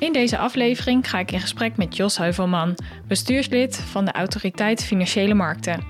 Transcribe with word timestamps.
In 0.00 0.12
deze 0.12 0.38
aflevering 0.38 1.10
ga 1.10 1.18
ik 1.18 1.32
in 1.32 1.40
gesprek 1.40 1.76
met 1.76 1.96
Jos 1.96 2.18
Heuvelman, 2.18 2.76
bestuurslid 3.08 3.76
van 3.76 4.04
de 4.04 4.12
Autoriteit 4.12 4.84
Financiële 4.84 5.34
Markten. 5.34 5.84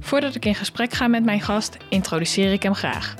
Voordat 0.00 0.34
ik 0.34 0.44
in 0.44 0.54
gesprek 0.54 0.92
ga 0.92 1.06
met 1.06 1.24
mijn 1.24 1.40
gast, 1.40 1.76
introduceer 1.88 2.52
ik 2.52 2.62
hem 2.62 2.74
graag. 2.74 3.14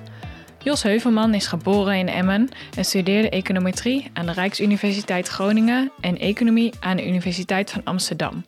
Jos 0.62 0.82
Heuvelman 0.82 1.34
is 1.34 1.46
geboren 1.46 1.96
in 1.96 2.08
Emmen 2.08 2.48
en 2.76 2.84
studeerde 2.84 3.28
econometrie 3.28 4.10
aan 4.12 4.26
de 4.26 4.32
Rijksuniversiteit 4.32 5.28
Groningen 5.28 5.90
en 6.00 6.18
economie 6.18 6.72
aan 6.80 6.96
de 6.96 7.06
Universiteit 7.06 7.70
van 7.70 7.84
Amsterdam 7.84 8.44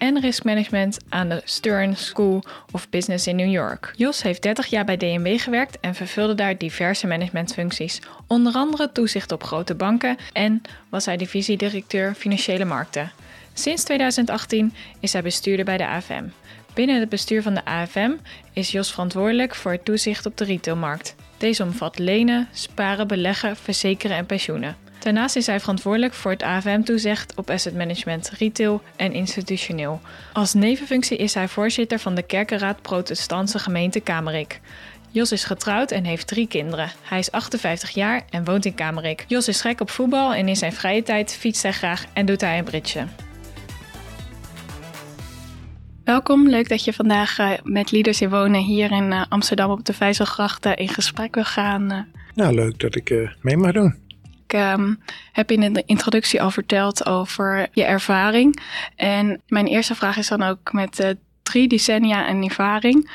en 0.00 0.20
riskmanagement 0.20 0.98
aan 1.08 1.28
de 1.28 1.42
Stern 1.44 1.96
School 1.96 2.42
of 2.72 2.88
Business 2.88 3.26
in 3.26 3.36
New 3.36 3.50
York. 3.50 3.92
Jos 3.96 4.22
heeft 4.22 4.42
30 4.42 4.66
jaar 4.66 4.84
bij 4.84 4.96
DNB 4.96 5.40
gewerkt 5.40 5.80
en 5.80 5.94
vervulde 5.94 6.34
daar 6.34 6.58
diverse 6.58 7.06
managementfuncties, 7.06 8.00
onder 8.26 8.52
andere 8.52 8.92
toezicht 8.92 9.32
op 9.32 9.42
grote 9.42 9.74
banken 9.74 10.16
en 10.32 10.62
was 10.88 11.06
hij 11.06 11.16
divisiedirecteur 11.16 12.14
financiële 12.14 12.64
markten. 12.64 13.12
Sinds 13.52 13.84
2018 13.84 14.74
is 15.00 15.12
hij 15.12 15.22
bestuurder 15.22 15.64
bij 15.64 15.76
de 15.76 15.86
AFM. 15.86 16.24
Binnen 16.74 17.00
het 17.00 17.08
bestuur 17.08 17.42
van 17.42 17.54
de 17.54 17.64
AFM 17.64 18.12
is 18.52 18.70
Jos 18.70 18.90
verantwoordelijk 18.90 19.54
voor 19.54 19.72
het 19.72 19.84
toezicht 19.84 20.26
op 20.26 20.36
de 20.36 20.44
retailmarkt. 20.44 21.14
Deze 21.38 21.62
omvat 21.62 21.98
lenen, 21.98 22.48
sparen, 22.52 23.06
beleggen, 23.06 23.56
verzekeren 23.56 24.16
en 24.16 24.26
pensioenen. 24.26 24.76
Daarnaast 25.00 25.36
is 25.36 25.46
hij 25.46 25.60
verantwoordelijk 25.60 26.14
voor 26.14 26.30
het 26.30 26.42
AFM-toezicht 26.42 27.34
op 27.36 27.50
asset 27.50 27.74
management, 27.74 28.30
retail 28.38 28.82
en 28.96 29.12
institutioneel. 29.12 30.00
Als 30.32 30.54
nevenfunctie 30.54 31.16
is 31.16 31.34
hij 31.34 31.48
voorzitter 31.48 31.98
van 31.98 32.14
de 32.14 32.22
Kerkenraad 32.22 32.82
Protestantse 32.82 33.58
Gemeente 33.58 34.00
Kamerik. 34.00 34.60
Jos 35.10 35.32
is 35.32 35.44
getrouwd 35.44 35.90
en 35.90 36.04
heeft 36.04 36.26
drie 36.26 36.46
kinderen. 36.46 36.90
Hij 37.02 37.18
is 37.18 37.30
58 37.30 37.90
jaar 37.90 38.22
en 38.30 38.44
woont 38.44 38.64
in 38.64 38.74
Kamerik. 38.74 39.24
Jos 39.28 39.48
is 39.48 39.60
gek 39.60 39.80
op 39.80 39.90
voetbal 39.90 40.34
en 40.34 40.48
in 40.48 40.56
zijn 40.56 40.72
vrije 40.72 41.02
tijd 41.02 41.34
fietst 41.34 41.62
hij 41.62 41.72
graag 41.72 42.04
en 42.12 42.26
doet 42.26 42.40
hij 42.40 42.58
een 42.58 42.64
bridge. 42.64 43.04
Welkom, 46.04 46.48
leuk 46.48 46.68
dat 46.68 46.84
je 46.84 46.92
vandaag 46.92 47.38
uh, 47.38 47.50
met 47.62 47.90
Leaders 47.90 48.20
in 48.20 48.30
Wonen 48.30 48.62
hier 48.62 48.90
in 48.90 49.12
uh, 49.12 49.24
Amsterdam 49.28 49.70
op 49.70 49.84
de 49.84 49.92
Vijzelgracht 49.92 50.66
uh, 50.66 50.72
in 50.74 50.88
gesprek 50.88 51.34
wil 51.34 51.44
gaan. 51.44 52.08
Nou, 52.34 52.54
leuk 52.54 52.78
dat 52.78 52.96
ik 52.96 53.36
mee 53.40 53.56
mag 53.56 53.72
doen. 53.72 54.08
Ik 54.50 54.78
um, 54.78 54.98
heb 55.32 55.50
in 55.50 55.72
de 55.72 55.82
introductie 55.86 56.42
al 56.42 56.50
verteld 56.50 57.06
over 57.06 57.68
je 57.72 57.84
ervaring. 57.84 58.62
En 58.96 59.42
mijn 59.48 59.66
eerste 59.66 59.94
vraag 59.94 60.16
is 60.16 60.28
dan 60.28 60.42
ook 60.42 60.72
met 60.72 61.16
drie 61.42 61.68
decennia 61.68 62.26
en 62.26 62.42
ervaring. 62.42 63.10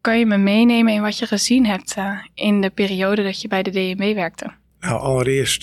Kan 0.00 0.18
je 0.18 0.26
me 0.26 0.36
meenemen 0.36 0.92
in 0.92 1.02
wat 1.02 1.18
je 1.18 1.26
gezien 1.26 1.66
hebt 1.66 1.96
in 2.34 2.60
de 2.60 2.70
periode 2.70 3.22
dat 3.22 3.40
je 3.40 3.48
bij 3.48 3.62
de 3.62 3.70
DNB 3.70 4.14
werkte? 4.14 4.50
Nou, 4.80 5.00
allereerst 5.00 5.62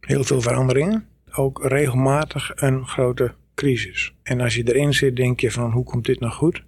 heel 0.00 0.24
veel 0.24 0.40
veranderingen. 0.40 1.08
Ook 1.32 1.64
regelmatig 1.64 2.52
een 2.54 2.86
grote 2.86 3.34
crisis. 3.54 4.12
En 4.22 4.40
als 4.40 4.54
je 4.54 4.72
erin 4.72 4.94
zit, 4.94 5.16
denk 5.16 5.40
je 5.40 5.50
van 5.50 5.70
hoe 5.70 5.84
komt 5.84 6.06
dit 6.06 6.20
nou 6.20 6.32
goed? 6.32 6.64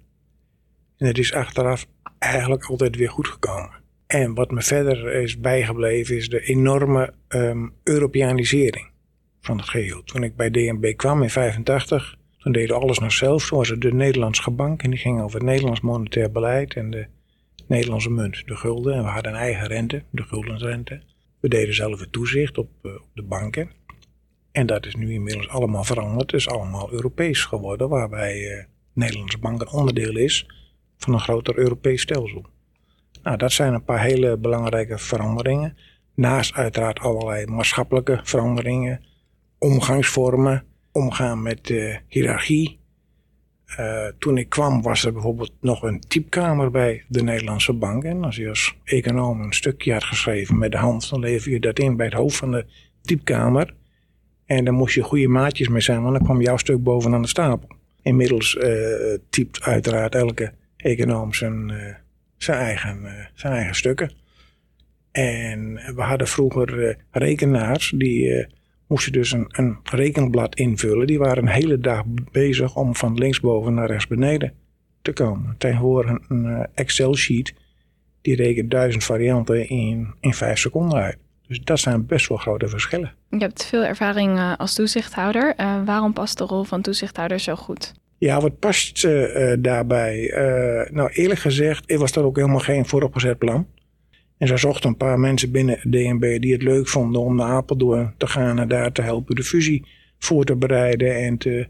En 0.97 1.07
het 1.07 1.17
is 1.17 1.33
achteraf 1.33 1.85
eigenlijk 2.19 2.63
altijd 2.63 2.95
weer 2.95 3.09
goed 3.09 3.27
gekomen. 3.27 3.82
En 4.13 4.33
wat 4.33 4.51
me 4.51 4.61
verder 4.61 5.13
is 5.13 5.39
bijgebleven 5.39 6.15
is 6.15 6.29
de 6.29 6.41
enorme 6.41 7.13
um, 7.27 7.73
Europeanisering 7.83 8.89
van 9.41 9.57
het 9.57 9.69
geheel. 9.69 10.03
Toen 10.03 10.23
ik 10.23 10.35
bij 10.35 10.49
DNB 10.49 10.95
kwam 10.95 11.23
in 11.23 11.29
85, 11.29 12.15
toen 12.37 12.51
deden 12.51 12.75
alles 12.75 12.99
nog 12.99 13.11
zelf. 13.11 13.47
Toen 13.47 13.57
was 13.57 13.69
het 13.69 13.81
de 13.81 13.93
Nederlandse 13.93 14.51
bank 14.51 14.83
en 14.83 14.89
die 14.89 14.99
ging 14.99 15.21
over 15.21 15.39
het 15.39 15.47
Nederlands 15.47 15.81
monetair 15.81 16.31
beleid 16.31 16.73
en 16.73 16.91
de 16.91 17.07
Nederlandse 17.67 18.09
munt, 18.09 18.47
de 18.47 18.55
gulden. 18.55 18.93
En 18.93 19.03
we 19.03 19.09
hadden 19.09 19.31
een 19.31 19.39
eigen 19.39 19.67
rente, 19.67 20.03
de 20.09 20.23
guldensrente. 20.23 21.01
We 21.39 21.47
deden 21.47 21.75
zelf 21.75 21.99
het 21.99 22.11
toezicht 22.11 22.57
op, 22.57 22.69
uh, 22.83 22.93
op 22.93 23.09
de 23.13 23.23
banken. 23.23 23.69
En 24.51 24.65
dat 24.65 24.85
is 24.85 24.95
nu 24.95 25.13
inmiddels 25.13 25.49
allemaal 25.49 25.83
veranderd. 25.83 26.31
Het 26.31 26.39
is 26.39 26.47
allemaal 26.47 26.91
Europees 26.91 27.45
geworden, 27.45 27.89
waarbij 27.89 28.39
uh, 28.39 28.63
Nederlandse 28.93 29.37
bank 29.37 29.61
een 29.61 29.71
onderdeel 29.71 30.15
is 30.15 30.47
van 30.97 31.13
een 31.13 31.19
groter 31.19 31.57
Europees 31.57 32.01
stelsel. 32.01 32.51
Nou, 33.23 33.37
dat 33.37 33.51
zijn 33.51 33.73
een 33.73 33.83
paar 33.83 34.01
hele 34.01 34.37
belangrijke 34.37 34.97
veranderingen. 34.97 35.77
Naast 36.15 36.53
uiteraard 36.53 36.99
allerlei 36.99 37.45
maatschappelijke 37.45 38.19
veranderingen, 38.23 39.01
omgangsvormen, 39.57 40.63
omgaan 40.91 41.41
met 41.41 41.69
uh, 41.69 41.95
hiërarchie. 42.07 42.81
Uh, 43.79 44.07
toen 44.19 44.37
ik 44.37 44.49
kwam 44.49 44.81
was 44.81 45.05
er 45.05 45.13
bijvoorbeeld 45.13 45.51
nog 45.61 45.83
een 45.83 45.99
typkamer 45.99 46.71
bij 46.71 47.03
de 47.07 47.23
Nederlandse 47.23 47.73
bank. 47.73 48.03
En 48.03 48.23
als 48.23 48.35
je 48.35 48.49
als 48.49 48.77
econoom 48.83 49.41
een 49.41 49.53
stukje 49.53 49.93
had 49.93 50.03
geschreven 50.03 50.57
met 50.57 50.71
de 50.71 50.77
hand, 50.77 51.09
dan 51.09 51.19
lever 51.19 51.51
je 51.51 51.59
dat 51.59 51.79
in 51.79 51.95
bij 51.95 52.05
het 52.05 52.15
hoofd 52.15 52.35
van 52.35 52.51
de 52.51 52.65
typkamer. 53.01 53.73
En 54.45 54.65
dan 54.65 54.73
moest 54.73 54.95
je 54.95 55.01
goede 55.01 55.27
maatjes 55.27 55.67
mee 55.67 55.81
zijn, 55.81 56.01
want 56.01 56.15
dan 56.15 56.23
kwam 56.23 56.41
jouw 56.41 56.57
stuk 56.57 56.83
bovenaan 56.83 57.21
de 57.21 57.27
stapel. 57.27 57.69
Inmiddels 58.01 58.55
uh, 58.55 59.17
typt 59.29 59.61
uiteraard 59.61 60.15
elke 60.15 60.53
econoom 60.77 61.33
zijn, 61.33 61.69
uh, 61.69 61.95
zijn, 62.43 62.59
eigen, 62.59 63.01
uh, 63.03 63.11
zijn 63.33 63.53
eigen 63.53 63.75
stukken. 63.75 64.11
En 65.11 65.73
we 65.73 66.01
hadden 66.01 66.27
vroeger 66.27 66.97
rekenaars 67.11 67.93
die 67.95 68.47
moesten 68.87 69.11
dus 69.11 69.31
een, 69.31 69.45
een 69.49 69.77
rekenblad 69.83 70.55
invullen. 70.55 71.07
Die 71.07 71.19
waren 71.19 71.43
een 71.43 71.53
hele 71.53 71.79
dag 71.79 72.03
bezig 72.31 72.75
om 72.75 72.95
van 72.95 73.13
linksboven 73.13 73.73
naar 73.73 73.87
rechts 73.87 74.07
beneden 74.07 74.53
te 75.01 75.13
komen. 75.13 75.55
Tegenwoordig 75.57 76.17
een, 76.27 76.67
Excel-sheet 76.73 77.53
die 78.21 78.35
rekent 78.35 78.71
duizend 78.71 79.03
varianten 79.03 79.69
in, 79.69 80.13
in 80.19 80.33
vijf 80.33 80.59
seconden 80.59 80.99
uit. 80.99 81.17
Dus 81.47 81.61
dat 81.61 81.79
zijn 81.79 82.05
best 82.05 82.27
wel 82.27 82.37
grote 82.37 82.67
verschillen. 82.67 83.13
Je 83.29 83.37
hebt 83.37 83.65
veel 83.65 83.83
ervaring 83.83 84.55
als 84.57 84.73
toezichthouder. 84.73 85.53
Waarom 85.85 86.13
past 86.13 86.37
de 86.37 86.43
rol 86.43 86.63
van 86.63 86.81
toezichthouder 86.81 87.39
zo 87.39 87.55
goed? 87.55 87.93
Ja, 88.23 88.41
wat 88.41 88.59
past 88.59 89.03
uh, 89.03 89.53
daarbij? 89.59 90.31
nou, 90.91 91.09
eerlijk 91.13 91.39
gezegd, 91.39 91.95
was 91.95 92.11
dat 92.11 92.23
ook 92.23 92.35
helemaal 92.35 92.59
geen 92.59 92.85
vooropgezet 92.85 93.37
plan. 93.37 93.67
En 94.37 94.47
ze 94.47 94.57
zochten 94.57 94.89
een 94.89 94.97
paar 94.97 95.19
mensen 95.19 95.51
binnen 95.51 95.79
DNB 95.89 96.41
die 96.41 96.53
het 96.53 96.63
leuk 96.63 96.87
vonden 96.87 97.21
om 97.21 97.35
naar 97.35 97.49
Apeldoorn 97.49 98.13
te 98.17 98.27
gaan 98.27 98.59
en 98.59 98.67
daar 98.67 98.91
te 98.91 99.01
helpen 99.01 99.35
de 99.35 99.43
fusie 99.43 99.85
voor 100.19 100.45
te 100.45 100.55
bereiden 100.55 101.15
en 101.15 101.37
te, 101.37 101.67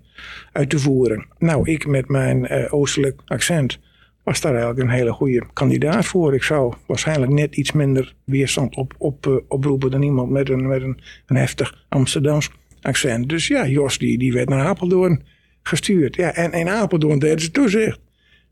uit 0.51 0.69
te 0.69 0.79
voeren. 0.79 1.25
Nou, 1.37 1.69
ik 1.69 1.87
met 1.87 2.07
mijn 2.07 2.69
oostelijk 2.71 3.21
accent 3.25 3.79
was 4.23 4.41
daar 4.41 4.51
eigenlijk 4.51 4.81
een 4.81 4.95
hele 4.95 5.13
goede 5.13 5.43
kandidaat 5.53 6.05
voor. 6.05 6.33
Ik 6.33 6.43
zou 6.43 6.73
waarschijnlijk 6.85 7.31
net 7.31 7.55
iets 7.55 7.71
minder 7.71 8.15
weerstand 8.23 8.75
op, 8.75 8.93
op, 8.97 9.27
uh, 9.27 9.35
oproepen 9.47 9.91
dan 9.91 10.01
iemand 10.01 10.29
met 10.29 10.49
een, 10.49 10.67
met 10.67 10.81
een, 10.81 10.99
een 11.25 11.35
heftig 11.35 11.85
Amsterdams 11.89 12.51
accent. 12.81 13.29
Dus 13.29 13.47
ja, 13.47 13.67
Jos 13.67 13.97
die, 13.97 14.17
die 14.17 14.33
werd 14.33 14.49
naar 14.49 14.65
Apeldoorn 14.65 15.21
gestuurd. 15.63 16.15
Ja, 16.15 16.33
en 16.33 16.51
in 16.51 16.69
Apeldoorn 16.69 17.19
deden 17.19 17.41
ze 17.41 17.51
toezicht. 17.51 17.99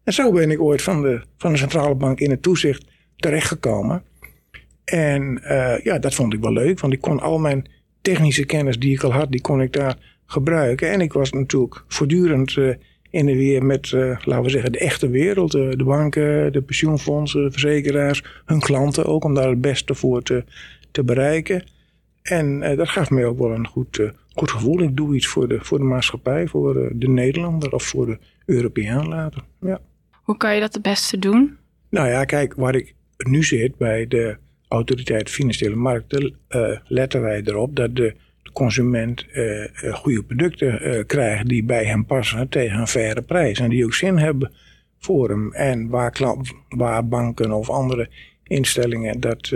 En 0.04 0.14
zo 0.14 0.32
ben 0.32 0.52
ik 0.52 0.62
ooit 0.62 0.82
van 0.82 1.02
de, 1.02 1.22
van 1.38 1.52
de 1.52 1.58
centrale 1.58 1.96
bank 1.96 2.20
in 2.20 2.30
het 2.30 2.42
toezicht 2.42 2.86
terechtgekomen. 3.16 4.04
En 4.84 5.42
uh, 5.44 5.80
ja, 5.84 6.00
dat 6.00 6.16
vond 6.16 6.34
ik 6.34 6.40
wel 6.40 6.54
leuk, 6.54 6.80
want 6.80 6.94
ik 6.94 7.02
kon 7.02 7.20
al 7.20 7.40
mijn 7.40 7.70
technische 8.02 8.46
kennis 8.46 8.80
die 8.80 8.94
ik 8.94 9.04
al 9.04 9.14
had, 9.14 9.32
die 9.32 9.42
kon 9.42 9.62
ik 9.62 9.74
daar 9.74 9.98
gebruiken. 10.26 10.92
En 10.92 11.02
ik 11.02 11.14
was 11.14 11.32
natuurlijk 11.32 11.84
voortdurend 11.88 12.56
uh, 12.56 12.74
in 13.10 13.26
de 13.26 13.36
weer 13.36 13.66
met, 13.66 13.92
uh, 13.92 14.18
laten 14.24 14.44
we 14.44 14.50
zeggen, 14.50 14.72
de 14.72 14.80
echte 14.80 15.10
wereld. 15.10 15.52
De 15.52 15.84
banken, 15.86 16.54
de 16.54 16.62
pensioenfondsen, 16.62 17.44
de 17.44 17.52
verzekeraars, 17.52 18.24
hun 18.46 18.60
klanten 18.60 19.06
ook, 19.06 19.24
om 19.24 19.34
daar 19.34 19.50
het 19.50 19.62
beste 19.62 19.96
voor 19.96 20.22
te, 20.22 20.44
te 20.92 21.04
bereiken. 21.04 21.64
En 22.22 22.62
uh, 22.62 22.78
dat 22.78 22.90
gaf 22.90 23.10
mij 23.10 23.26
ook 23.26 23.40
wel 23.40 23.52
een 23.52 23.68
goed, 23.68 24.12
goed 24.34 24.52
gevoel. 24.52 24.82
Ik 24.82 24.98
doe 24.98 25.16
iets 25.16 25.28
voor 25.28 25.48
de, 25.48 25.60
voor 25.62 25.78
de 25.78 25.84
maatschappij, 25.84 26.48
voor 26.48 26.92
de 26.94 27.10
Nederlander 27.10 27.74
of 27.74 27.84
voor 27.84 28.06
de 28.06 28.18
Europeaan 28.46 29.08
later. 29.08 29.44
Ja. 29.62 29.80
Hoe 30.12 30.38
kan 30.38 30.54
je 30.54 30.60
dat 30.60 30.74
het 30.74 30.82
beste 30.82 31.20
doen? 31.20 31.58
Nou 31.90 32.08
ja, 32.08 32.26
kijk, 32.26 32.54
waar 32.54 32.76
ik 32.76 32.96
nu 33.18 33.44
zit 33.44 33.78
bij 33.78 34.08
de 34.08 34.38
Autoriteit 34.68 35.30
Financiële 35.30 35.76
Markten, 35.76 36.36
letten 36.84 37.22
wij 37.22 37.42
erop 37.44 37.76
dat 37.76 37.96
de 37.96 38.16
consument 38.54 39.26
uh, 39.34 39.66
goede 39.94 40.24
producten 40.24 41.06
krijgt 41.06 41.48
die 41.48 41.64
bij 41.64 41.86
hem 41.86 42.06
passen 42.06 42.50
tegen 42.50 42.80
een 42.80 42.88
faire 42.88 43.22
prijs. 43.22 43.60
En 43.60 43.70
die 43.70 43.86
ook 43.86 43.94
zin 43.94 44.18
hebben 44.18 44.52
voor 45.00 45.30
hem. 45.30 45.54
En 45.54 45.90
waar, 45.90 46.18
waar 46.70 47.08
banken 47.08 47.52
of 47.52 47.70
andere 47.70 48.10
instellingen 48.44 49.20
dat 49.20 49.52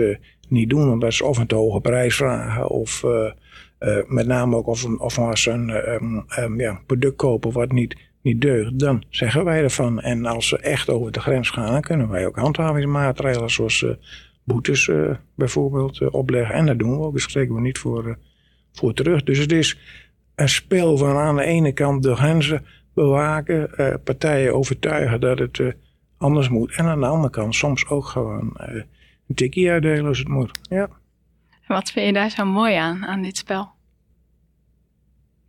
niet 0.48 0.70
doen. 0.70 0.90
Omdat 0.90 1.14
ze 1.14 1.24
of 1.24 1.38
een 1.38 1.46
te 1.46 1.54
hoge 1.54 1.80
prijs 1.80 2.16
vragen 2.16 2.68
of 2.68 3.04
met 4.06 4.26
name 4.26 4.56
ook 4.56 4.66
of, 4.66 4.84
of 4.84 5.18
als 5.18 5.42
ze 5.42 5.50
een 5.50 5.68
um, 5.92 6.24
um, 6.38 6.60
ja, 6.60 6.80
product 6.86 7.16
kopen 7.16 7.52
wat 7.52 7.72
niet, 7.72 7.96
niet 8.22 8.40
deugt. 8.40 8.78
Dan 8.78 9.02
zeggen 9.08 9.44
wij 9.44 9.62
ervan. 9.62 10.00
En 10.00 10.26
als 10.26 10.48
ze 10.48 10.58
echt 10.58 10.90
over 10.90 11.12
de 11.12 11.20
grens 11.20 11.50
gaan, 11.50 11.80
kunnen 11.80 12.08
wij 12.08 12.26
ook 12.26 12.36
handhavingsmaatregelen 12.36 13.50
zoals 13.50 13.86
boetes 14.44 14.90
bijvoorbeeld 15.34 16.10
opleggen. 16.10 16.54
En 16.54 16.66
dat 16.66 16.78
doen 16.78 16.98
we 16.98 17.04
ook. 17.04 17.12
Dus 17.12 17.22
spreken 17.22 17.54
we 17.54 17.60
niet 17.60 17.78
voor, 17.78 18.18
voor 18.72 18.94
terug. 18.94 19.22
Dus 19.22 19.38
het 19.38 19.52
is 19.52 19.78
een 20.34 20.48
spel 20.48 20.96
van 20.96 21.16
aan 21.16 21.36
de 21.36 21.44
ene 21.44 21.72
kant 21.72 22.02
de 22.02 22.16
grenzen 22.16 22.64
bewaken, 22.94 23.70
partijen 24.04 24.54
overtuigen 24.54 25.20
dat 25.20 25.38
het 25.38 25.74
anders 26.18 26.48
moet. 26.48 26.76
En 26.76 26.84
aan 26.84 27.00
de 27.00 27.06
andere 27.06 27.30
kant 27.30 27.54
soms 27.54 27.88
ook 27.88 28.04
gewoon 28.04 28.56
een 29.28 29.34
tikkie 29.34 29.70
uitdelen 29.70 30.06
als 30.06 30.18
het 30.18 30.28
moet. 30.28 30.58
Ja. 30.62 30.88
wat 31.66 31.90
vind 31.90 32.06
je 32.06 32.12
daar 32.12 32.30
zo 32.30 32.44
mooi 32.44 32.74
aan, 32.74 33.04
aan 33.04 33.22
dit 33.22 33.36
spel? 33.36 33.68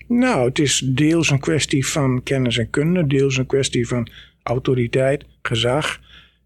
Nou, 0.07 0.47
het 0.47 0.59
is 0.59 0.83
deels 0.85 1.29
een 1.29 1.39
kwestie 1.39 1.87
van 1.87 2.23
kennis 2.23 2.57
en 2.57 2.69
kunde, 2.69 3.07
deels 3.07 3.37
een 3.37 3.45
kwestie 3.45 3.87
van 3.87 4.09
autoriteit, 4.43 5.25
gezag. 5.41 5.99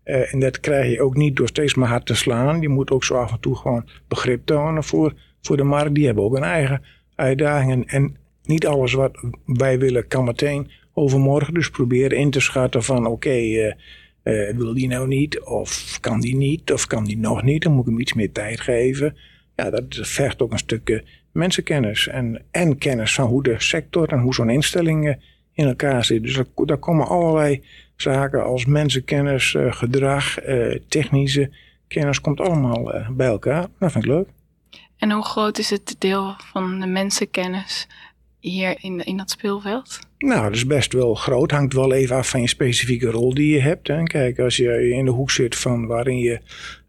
en 0.04 0.40
dat 0.40 0.60
krijg 0.60 0.92
je 0.92 1.02
ook 1.02 1.16
niet 1.16 1.36
door 1.36 1.48
steeds 1.48 1.76
maar 1.76 1.90
hard 1.90 2.06
te 2.06 2.16
slaan. 2.16 2.62
Je 2.62 2.70
moet 2.70 2.92
ook 2.92 3.04
zo 3.04 3.16
af 3.16 3.32
en 3.32 3.40
toe 3.40 3.56
gewoon 3.56 3.90
begrip 4.08 4.46
tonen 4.46 4.84
voor, 4.84 5.14
voor 5.42 5.58
de 5.58 5.64
markt. 5.64 5.96
Die 5.96 6.06
hebben 6.06 6.24
ook 6.24 6.36
een 6.36 6.44
eigen 6.44 6.82
uitdagingen. 7.16 7.86
En 7.86 8.18
niet 8.44 8.68
alles 8.68 8.94
wat 8.94 9.26
wij 9.46 9.80
willen 9.80 10.08
kan 10.08 10.24
meteen 10.24 10.72
overmorgen. 10.94 11.54
Dus 11.54 11.70
proberen 11.70 12.18
in 12.18 12.32
te 12.32 12.40
schatten 12.40 12.84
van 12.84 13.06
oké, 13.06 13.10
okay, 13.10 13.68
uh, 13.68 13.74
uh, 14.24 14.56
wil 14.56 14.74
die 14.74 14.88
nou 14.88 15.08
niet? 15.08 15.42
Of 15.42 15.98
kan 16.00 16.20
die 16.20 16.36
niet? 16.36 16.72
Of 16.72 16.88
kan 16.88 17.04
die 17.04 17.18
nog 17.18 17.44
niet? 17.44 17.64
Dan 17.64 17.72
moet 17.72 17.82
ik 17.82 17.90
hem 17.90 18.00
iets 18.00 18.14
meer 18.14 18.32
tijd 18.32 18.60
geven. 18.60 19.18
Ja, 19.56 19.70
dat 19.70 19.86
vergt 19.90 20.42
ook 20.42 20.52
een 20.52 20.58
stuk 20.58 21.04
mensenkennis. 21.32 22.08
En, 22.08 22.44
en 22.52 22.78
kennis 22.78 23.14
van 23.14 23.28
hoe 23.28 23.44
de 23.44 23.56
sector 23.58 24.10
en 24.10 24.20
hoe 24.20 24.34
zo'n 24.34 24.50
instelling 24.50 25.18
in 25.54 25.68
elkaar 25.68 26.06
zit. 26.06 26.24
Dus 26.24 26.42
daar, 26.56 26.78
komen 26.78 27.08
allerlei 27.08 27.64
zaken 27.96 28.44
als 28.44 28.66
mensenkennis, 28.66 29.54
uh, 29.54 29.74
gedrag, 29.74 30.38
technische 30.88 31.50
kennis, 31.88 32.22
komt 32.22 32.40
allemaal 32.40 32.94
bij 33.12 33.28
elkaar. 33.28 33.68
Dat 33.80 33.92
vind 33.92 34.04
ik 34.04 34.10
leuk. 34.10 34.28
En 34.98 35.12
hoe 35.12 35.24
groot 35.24 35.58
is 35.58 35.70
het 35.70 35.96
deel 36.00 36.36
van 36.38 36.80
de 36.80 36.88
mensenkennis 36.88 37.88
hier 38.42 38.78
in, 38.82 39.00
in 39.00 39.18
dat 39.18 39.30
speelveld? 39.30 40.00
Nou, 40.18 40.44
dat 40.44 40.56
is 40.56 40.66
best 40.66 40.94
wel 40.94 41.16
groot. 41.16 41.52
Hangt 41.52 41.74
wel 41.74 41.94
even 41.94 42.16
af 42.16 42.30
van 42.30 42.42
je 42.42 42.48
specifieke 42.48 43.10
rol 43.10 43.34
die 43.34 43.54
je 43.54 43.62
hebt. 43.62 43.88
Hè. 43.88 44.04
Kijk, 44.04 44.40
als 44.40 44.58
je 44.58 44.90
in 44.90 45.06
de 45.06 45.12
hoek 45.12 45.32
zit 45.32 45.56
van 45.56 45.86
waarin 45.86 46.18
je 46.18 46.40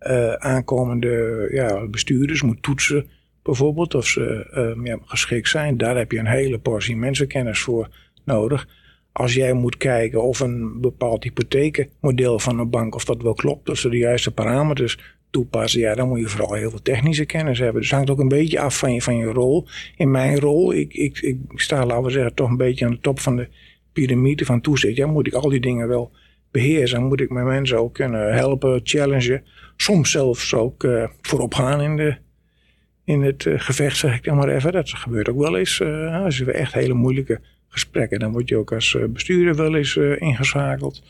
uh, 0.00 0.32
aankomende 0.32 1.48
ja, 1.52 1.86
bestuurders 1.86 2.42
moet 2.42 2.62
toetsen, 2.62 3.06
bijvoorbeeld, 3.42 3.94
of 3.94 4.06
ze 4.06 4.46
ja, 4.84 4.98
geschikt 5.04 5.48
zijn, 5.48 5.76
daar 5.76 5.96
heb 5.96 6.12
je 6.12 6.18
een 6.18 6.26
hele 6.26 6.58
portie 6.58 6.96
mensenkennis 6.96 7.60
voor 7.60 7.88
nodig. 8.24 8.68
Als 9.12 9.34
jij 9.34 9.52
moet 9.52 9.76
kijken 9.76 10.22
of 10.22 10.40
een 10.40 10.80
bepaald 10.80 11.24
hypotheekmodel 11.24 12.38
van 12.38 12.58
een 12.58 12.70
bank, 12.70 12.94
of 12.94 13.04
dat 13.04 13.22
wel 13.22 13.34
klopt, 13.34 13.68
of 13.68 13.78
ze 13.78 13.88
de 13.88 13.96
juiste 13.96 14.30
parameters 14.30 14.98
toepassen, 15.32 15.80
ja, 15.80 15.94
dan 15.94 16.08
moet 16.08 16.18
je 16.18 16.28
vooral 16.28 16.52
heel 16.52 16.70
veel 16.70 16.82
technische 16.82 17.24
kennis 17.24 17.58
hebben. 17.58 17.80
Dus 17.80 17.90
het 17.90 17.96
hangt 17.96 18.10
ook 18.10 18.18
een 18.18 18.28
beetje 18.28 18.60
af 18.60 18.78
van 18.78 18.94
je, 18.94 19.02
van 19.02 19.16
je 19.16 19.24
rol. 19.24 19.66
In 19.96 20.10
mijn 20.10 20.38
rol, 20.38 20.74
ik, 20.74 20.94
ik, 20.94 21.18
ik 21.18 21.38
sta, 21.54 21.86
laten 21.86 22.04
we 22.04 22.10
zeggen, 22.10 22.34
toch 22.34 22.48
een 22.48 22.56
beetje 22.56 22.84
aan 22.84 22.90
de 22.90 23.00
top 23.00 23.20
van 23.20 23.36
de 23.36 23.48
piramide 23.92 24.44
van 24.44 24.60
toezicht. 24.60 24.96
Ja, 24.96 25.06
moet 25.06 25.26
ik 25.26 25.32
al 25.32 25.48
die 25.48 25.60
dingen 25.60 25.88
wel 25.88 26.10
beheersen. 26.50 27.04
Moet 27.04 27.20
ik 27.20 27.30
mijn 27.30 27.46
mensen 27.46 27.78
ook 27.78 27.94
kunnen 27.94 28.34
helpen, 28.34 28.80
challengen. 28.84 29.44
Soms 29.76 30.10
zelfs 30.10 30.54
ook 30.54 30.84
uh, 30.84 31.04
voorop 31.20 31.54
gaan 31.54 31.80
in, 31.80 31.96
de, 31.96 32.16
in 33.04 33.22
het 33.22 33.44
uh, 33.44 33.60
gevecht, 33.60 33.96
zeg 33.96 34.16
ik 34.16 34.24
dan 34.24 34.36
maar 34.36 34.48
even. 34.48 34.72
Dat 34.72 34.90
gebeurt 34.90 35.28
ook 35.28 35.38
wel 35.38 35.56
eens. 35.56 35.80
Uh, 35.80 36.24
als 36.24 36.38
we 36.38 36.52
echt 36.52 36.72
hele 36.72 36.94
moeilijke 36.94 37.40
gesprekken, 37.68 38.18
dan 38.18 38.32
word 38.32 38.48
je 38.48 38.56
ook 38.56 38.72
als 38.72 38.96
bestuurder 39.08 39.56
wel 39.56 39.76
eens 39.76 39.96
ingeschakeld. 40.18 41.02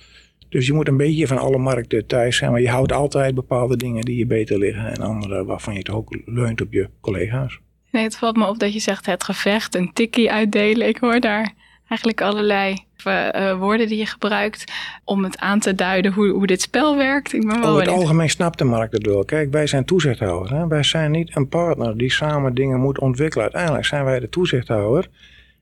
Dus 0.53 0.67
je 0.67 0.73
moet 0.73 0.89
een 0.89 0.97
beetje 0.97 1.27
van 1.27 1.39
alle 1.39 1.59
markten 1.59 2.07
thuis 2.07 2.37
zijn. 2.37 2.51
Maar 2.51 2.61
je 2.61 2.71
houdt 2.71 2.93
altijd 2.93 3.35
bepaalde 3.35 3.77
dingen 3.77 4.05
die 4.05 4.17
je 4.17 4.27
beter 4.27 4.59
liggen. 4.59 4.87
En 4.87 5.01
andere 5.01 5.45
waarvan 5.45 5.75
je 5.75 5.83
toch 5.83 5.97
ook 5.97 6.19
leunt 6.25 6.61
op 6.61 6.73
je 6.73 6.89
collega's. 7.01 7.61
Nee, 7.91 8.03
het 8.03 8.17
valt 8.17 8.37
me 8.37 8.47
op 8.47 8.59
dat 8.59 8.73
je 8.73 8.79
zegt 8.79 9.07
het 9.07 9.25
gevecht, 9.25 9.75
een 9.75 9.93
tikkie 9.93 10.33
uitdelen. 10.33 10.89
Ik 10.89 10.97
hoor 10.99 11.21
daar 11.21 11.53
eigenlijk 11.89 12.21
allerlei 12.21 12.77
uh, 13.07 13.59
woorden 13.59 13.89
die 13.89 13.99
je 13.99 14.07
gebruikt 14.07 14.73
om 15.05 15.25
het 15.25 15.39
aan 15.39 15.59
te 15.59 15.75
duiden 15.75 16.13
hoe, 16.13 16.29
hoe 16.29 16.47
dit 16.47 16.63
spel 16.63 16.97
werkt. 16.97 17.33
Ik 17.33 17.47
ben 17.47 17.61
wel 17.61 17.69
Over 17.69 17.81
het 17.81 17.91
algemeen 17.91 18.31
snapt 18.31 18.59
de 18.59 18.65
markt 18.65 18.93
het 18.93 19.07
wel. 19.07 19.25
Kijk, 19.25 19.53
wij 19.53 19.67
zijn 19.67 19.85
toezichthouder. 19.85 20.57
Hè? 20.57 20.67
Wij 20.67 20.83
zijn 20.83 21.11
niet 21.11 21.37
een 21.37 21.49
partner 21.49 21.97
die 21.97 22.11
samen 22.11 22.55
dingen 22.55 22.81
moet 22.81 22.99
ontwikkelen. 22.99 23.45
Uiteindelijk 23.45 23.85
zijn 23.85 24.05
wij 24.05 24.21
de 24.21 24.29
toezichthouder. 24.29 25.09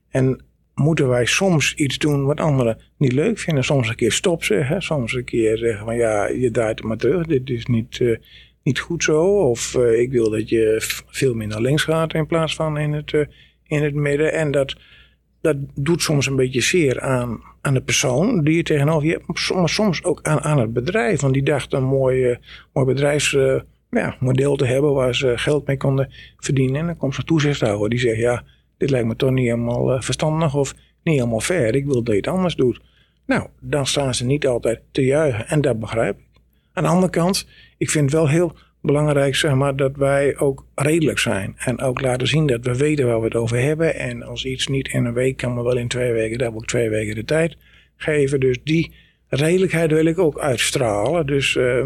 En 0.09 0.41
moeten 0.81 1.07
wij 1.07 1.25
soms 1.25 1.73
iets 1.73 1.97
doen 1.97 2.25
wat 2.25 2.39
anderen 2.39 2.77
niet 2.97 3.11
leuk 3.11 3.39
vinden. 3.39 3.63
Soms 3.63 3.89
een 3.89 3.95
keer 3.95 4.11
stop 4.11 4.43
zeggen. 4.43 4.81
Soms 4.81 5.13
een 5.13 5.23
keer 5.23 5.57
zeggen 5.57 5.85
van 5.85 5.95
ja, 5.95 6.27
je 6.27 6.51
draait 6.51 6.83
maar 6.83 6.97
terug. 6.97 7.25
Dit 7.25 7.49
is 7.49 7.65
niet, 7.65 7.99
uh, 7.99 8.17
niet 8.63 8.79
goed 8.79 9.03
zo. 9.03 9.23
Of 9.49 9.75
uh, 9.75 9.99
ik 9.99 10.11
wil 10.11 10.29
dat 10.29 10.49
je 10.49 10.75
veel 11.07 11.35
naar 11.35 11.61
links 11.61 11.83
gaat 11.83 12.13
in 12.13 12.27
plaats 12.27 12.55
van 12.55 12.77
in 12.77 12.93
het, 12.93 13.11
uh, 13.11 13.25
in 13.67 13.83
het 13.83 13.93
midden. 13.93 14.33
En 14.33 14.51
dat, 14.51 14.75
dat 15.41 15.55
doet 15.75 16.01
soms 16.01 16.25
een 16.25 16.35
beetje 16.35 16.61
zeer 16.61 17.01
aan, 17.01 17.41
aan 17.61 17.73
de 17.73 17.81
persoon 17.81 18.43
die 18.43 18.55
je 18.55 18.63
tegenover 18.63 19.07
je 19.07 19.13
hebt. 19.13 19.51
Maar 19.55 19.69
soms 19.69 20.03
ook 20.03 20.19
aan, 20.21 20.41
aan 20.41 20.59
het 20.59 20.73
bedrijf. 20.73 21.21
Want 21.21 21.33
die 21.33 21.43
dacht 21.43 21.73
een 21.73 21.83
mooi, 21.83 22.37
mooi 22.73 22.85
bedrijfsmodel 22.85 24.51
ja, 24.51 24.55
te 24.55 24.65
hebben 24.65 24.93
waar 24.93 25.15
ze 25.15 25.33
geld 25.35 25.67
mee 25.67 25.77
konden 25.77 26.11
verdienen. 26.37 26.79
En 26.79 26.85
dan 26.85 26.97
komt 26.97 27.15
zo'n 27.15 27.23
toezichthouder 27.23 27.89
die 27.89 27.99
zegt 27.99 28.19
ja 28.19 28.43
dit 28.81 28.89
lijkt 28.89 29.07
me 29.07 29.15
toch 29.15 29.31
niet 29.31 29.45
helemaal 29.45 29.93
uh, 29.93 30.01
verstandig 30.01 30.55
of 30.55 30.75
niet 31.03 31.15
helemaal 31.15 31.39
fair. 31.39 31.75
Ik 31.75 31.85
wil 31.85 32.03
dat 32.03 32.13
je 32.13 32.19
het 32.19 32.27
anders 32.27 32.55
doet. 32.55 32.81
Nou, 33.25 33.47
dan 33.59 33.85
staan 33.85 34.15
ze 34.15 34.25
niet 34.25 34.47
altijd 34.47 34.81
te 34.91 35.05
juichen 35.05 35.47
en 35.47 35.61
dat 35.61 35.79
begrijp 35.79 36.17
ik. 36.17 36.25
Aan 36.73 36.83
de 36.83 36.89
andere 36.89 37.11
kant, 37.11 37.47
ik 37.77 37.89
vind 37.89 38.11
wel 38.11 38.29
heel 38.29 38.55
belangrijk 38.81 39.35
zeg 39.35 39.53
maar, 39.53 39.75
dat 39.75 39.95
wij 39.95 40.37
ook 40.37 40.65
redelijk 40.75 41.19
zijn. 41.19 41.55
En 41.57 41.79
ook 41.79 42.01
laten 42.01 42.27
zien 42.27 42.47
dat 42.47 42.65
we 42.65 42.77
weten 42.77 43.07
waar 43.07 43.19
we 43.19 43.25
het 43.25 43.35
over 43.35 43.57
hebben. 43.57 43.95
En 43.95 44.23
als 44.23 44.45
iets 44.45 44.67
niet 44.67 44.87
in 44.87 45.05
een 45.05 45.13
week 45.13 45.37
kan, 45.37 45.53
maar 45.53 45.63
wel 45.63 45.77
in 45.77 45.87
twee 45.87 46.11
weken, 46.11 46.37
daar 46.37 46.51
wil 46.51 46.61
ik 46.61 46.67
twee 46.67 46.89
weken 46.89 47.15
de 47.15 47.25
tijd 47.25 47.57
geven. 47.95 48.39
Dus 48.39 48.57
die 48.63 48.93
redelijkheid 49.27 49.91
wil 49.91 50.05
ik 50.05 50.19
ook 50.19 50.39
uitstralen. 50.39 51.25
Dus 51.25 51.55
uh, 51.55 51.83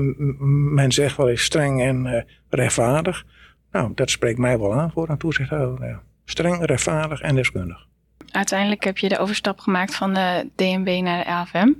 men 0.73 0.91
zegt 0.91 1.17
wel 1.17 1.29
eens 1.29 1.43
streng 1.43 1.81
en 1.81 2.05
uh, 2.05 2.21
rechtvaardig. 2.49 3.25
Nou, 3.71 3.91
dat 3.95 4.09
spreekt 4.09 4.39
mij 4.39 4.59
wel 4.59 4.73
aan 4.73 4.91
voor 4.91 5.09
een 5.09 5.17
toezichthouder. 5.17 5.87
Ja. 5.87 6.01
Streng, 6.25 6.65
rechtvaardig 6.65 7.21
en 7.21 7.35
deskundig. 7.35 7.85
Uiteindelijk 8.31 8.83
heb 8.83 8.97
je 8.97 9.09
de 9.09 9.17
overstap 9.17 9.59
gemaakt 9.59 9.95
van 9.95 10.13
de 10.13 10.49
DNB 10.55 11.01
naar 11.01 11.23
de 11.23 11.29
AFM. 11.29 11.71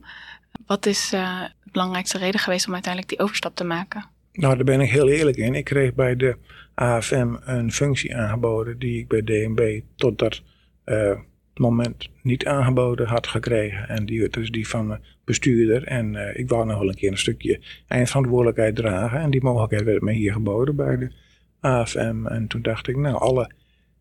Wat 0.65 0.85
is 0.85 1.13
uh, 1.13 1.41
de 1.63 1.71
belangrijkste 1.71 2.17
reden 2.17 2.39
geweest 2.39 2.67
om 2.67 2.73
uiteindelijk 2.73 3.11
die 3.11 3.25
overstap 3.25 3.55
te 3.55 3.63
maken? 3.63 4.05
Nou, 4.31 4.55
daar 4.55 4.63
ben 4.63 4.81
ik 4.81 4.89
heel 4.89 5.09
eerlijk 5.09 5.37
in. 5.37 5.55
Ik 5.55 5.63
kreeg 5.63 5.93
bij 5.93 6.15
de 6.15 6.37
AFM 6.73 7.35
een 7.45 7.71
functie 7.71 8.15
aangeboden 8.15 8.79
die 8.79 8.99
ik 8.99 9.07
bij 9.07 9.21
DNB 9.21 9.81
tot 9.95 10.19
dat 10.19 10.41
uh, 10.85 11.19
moment 11.55 12.09
niet 12.21 12.45
aangeboden 12.45 13.07
had 13.07 13.27
gekregen. 13.27 13.89
En 13.89 14.05
die, 14.05 14.29
dus 14.29 14.51
die 14.51 14.67
van 14.67 14.99
bestuurder. 15.25 15.83
En 15.83 16.13
uh, 16.13 16.37
ik 16.37 16.49
wou 16.49 16.65
nog 16.65 16.79
wel 16.79 16.89
een 16.89 16.95
keer 16.95 17.11
een 17.11 17.17
stukje 17.17 17.61
eindverantwoordelijkheid 17.87 18.75
dragen. 18.75 19.19
En 19.19 19.29
die 19.29 19.43
mogelijkheid 19.43 19.83
werd 19.83 20.01
me 20.01 20.11
hier 20.11 20.33
geboden 20.33 20.75
bij 20.75 20.97
de 20.97 21.11
AFM. 21.59 22.25
En 22.25 22.47
toen 22.47 22.61
dacht 22.61 22.87
ik, 22.87 22.97
nou, 22.97 23.15
alle 23.17 23.51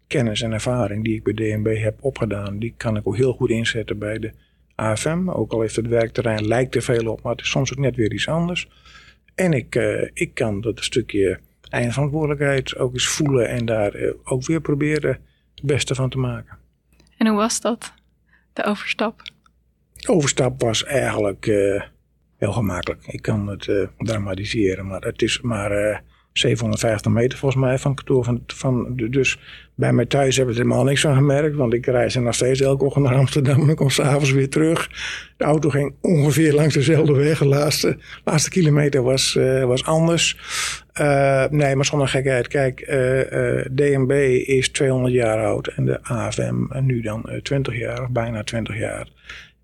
kennis 0.07 0.43
en 0.43 0.53
ervaring 0.53 1.05
die 1.05 1.15
ik 1.15 1.23
bij 1.23 1.33
DNB 1.33 1.77
heb 1.79 1.99
opgedaan, 2.01 2.59
die 2.59 2.75
kan 2.77 2.97
ik 2.97 3.07
ook 3.07 3.17
heel 3.17 3.33
goed 3.33 3.51
inzetten 3.51 3.99
bij 3.99 4.19
de 4.19 4.33
AFM. 4.75 5.29
Ook 5.31 5.53
al 5.53 5.61
heeft 5.61 5.77
het 5.77 5.87
werkterrein 5.87 6.47
lijkt 6.47 6.75
er 6.75 6.83
veel 6.83 7.13
op, 7.13 7.23
maar 7.23 7.33
het 7.33 7.41
is 7.41 7.51
soms 7.51 7.73
ook 7.73 7.79
net 7.79 7.97
weer 7.97 8.13
iets 8.13 8.29
anders. 8.29 8.69
En 9.35 9.53
ik, 9.53 9.75
uh, 9.75 10.09
ik 10.13 10.35
kan 10.35 10.61
dat 10.61 10.85
stukje 10.85 11.41
eindverantwoordelijkheid 11.69 12.77
ook 12.77 12.93
eens 12.93 13.07
voelen 13.07 13.49
en 13.49 13.67
daar 13.67 13.97
uh, 13.97 14.11
ook 14.25 14.47
weer 14.47 14.61
proberen 14.61 15.21
het 15.55 15.65
beste 15.65 15.95
van 15.95 16.11
te 16.11 16.19
maken. 16.19 16.59
En 17.17 17.27
hoe 17.27 17.37
was 17.37 17.61
dat, 17.61 17.93
de 18.53 18.65
overstap? 18.65 19.23
De 19.93 20.13
overstap 20.13 20.61
was 20.61 20.85
eigenlijk 20.85 21.47
uh, 21.47 21.83
heel 22.37 22.53
gemakkelijk. 22.53 23.07
Ik 23.07 23.23
kan 23.23 23.47
het 23.47 23.89
dramatiseren, 23.99 24.87
maar 24.87 25.01
het 25.01 25.23
is 25.23 25.41
maar 25.41 26.03
750 26.39 27.13
meter 27.13 27.39
volgens 27.39 27.65
mij 27.65 27.79
van 27.79 27.95
kantoor. 27.95 28.25
Van, 28.25 28.43
van, 28.47 28.97
dus 29.11 29.39
bij 29.75 29.93
mij 29.93 30.07
thuis 30.07 30.37
hebben 30.37 30.55
ze 30.55 30.61
helemaal 30.61 30.85
niks 30.85 31.01
van 31.01 31.15
gemerkt. 31.15 31.57
Want 31.57 31.75
ik 31.75 31.87
reis 31.87 32.15
nog 32.15 32.35
steeds 32.35 32.61
elke 32.61 32.85
ochtend 32.85 33.05
naar 33.05 33.15
Amsterdam 33.15 33.63
en 33.63 33.69
ik 33.69 33.77
kom 33.77 33.91
s'avonds 33.91 34.31
weer 34.31 34.49
terug. 34.49 34.89
De 35.37 35.45
auto 35.45 35.69
ging 35.69 35.95
ongeveer 36.01 36.55
langs 36.61 36.75
dezelfde 36.75 37.13
weg. 37.13 37.39
De 37.39 37.47
laatste, 37.47 37.99
laatste 38.25 38.51
kilometer 38.51 39.03
was, 39.03 39.35
uh, 39.39 39.65
was 39.65 39.85
anders. 39.85 40.37
Uh, 41.01 41.45
nee, 41.51 41.77
maar 41.77 41.85
zonder 41.85 42.09
gekheid. 42.09 42.49
Kijk, 42.49 42.89
uh, 42.89 43.65
DNB 43.71 44.11
is 44.47 44.69
200 44.69 45.15
jaar 45.15 45.45
oud 45.45 45.67
en 45.67 45.85
de 45.85 46.03
AFM 46.03 46.85
nu 46.85 47.01
dan 47.01 47.41
20 47.43 47.79
jaar, 47.79 48.03
of 48.03 48.11
bijna 48.11 48.43
20 48.43 48.79
jaar. 48.79 49.09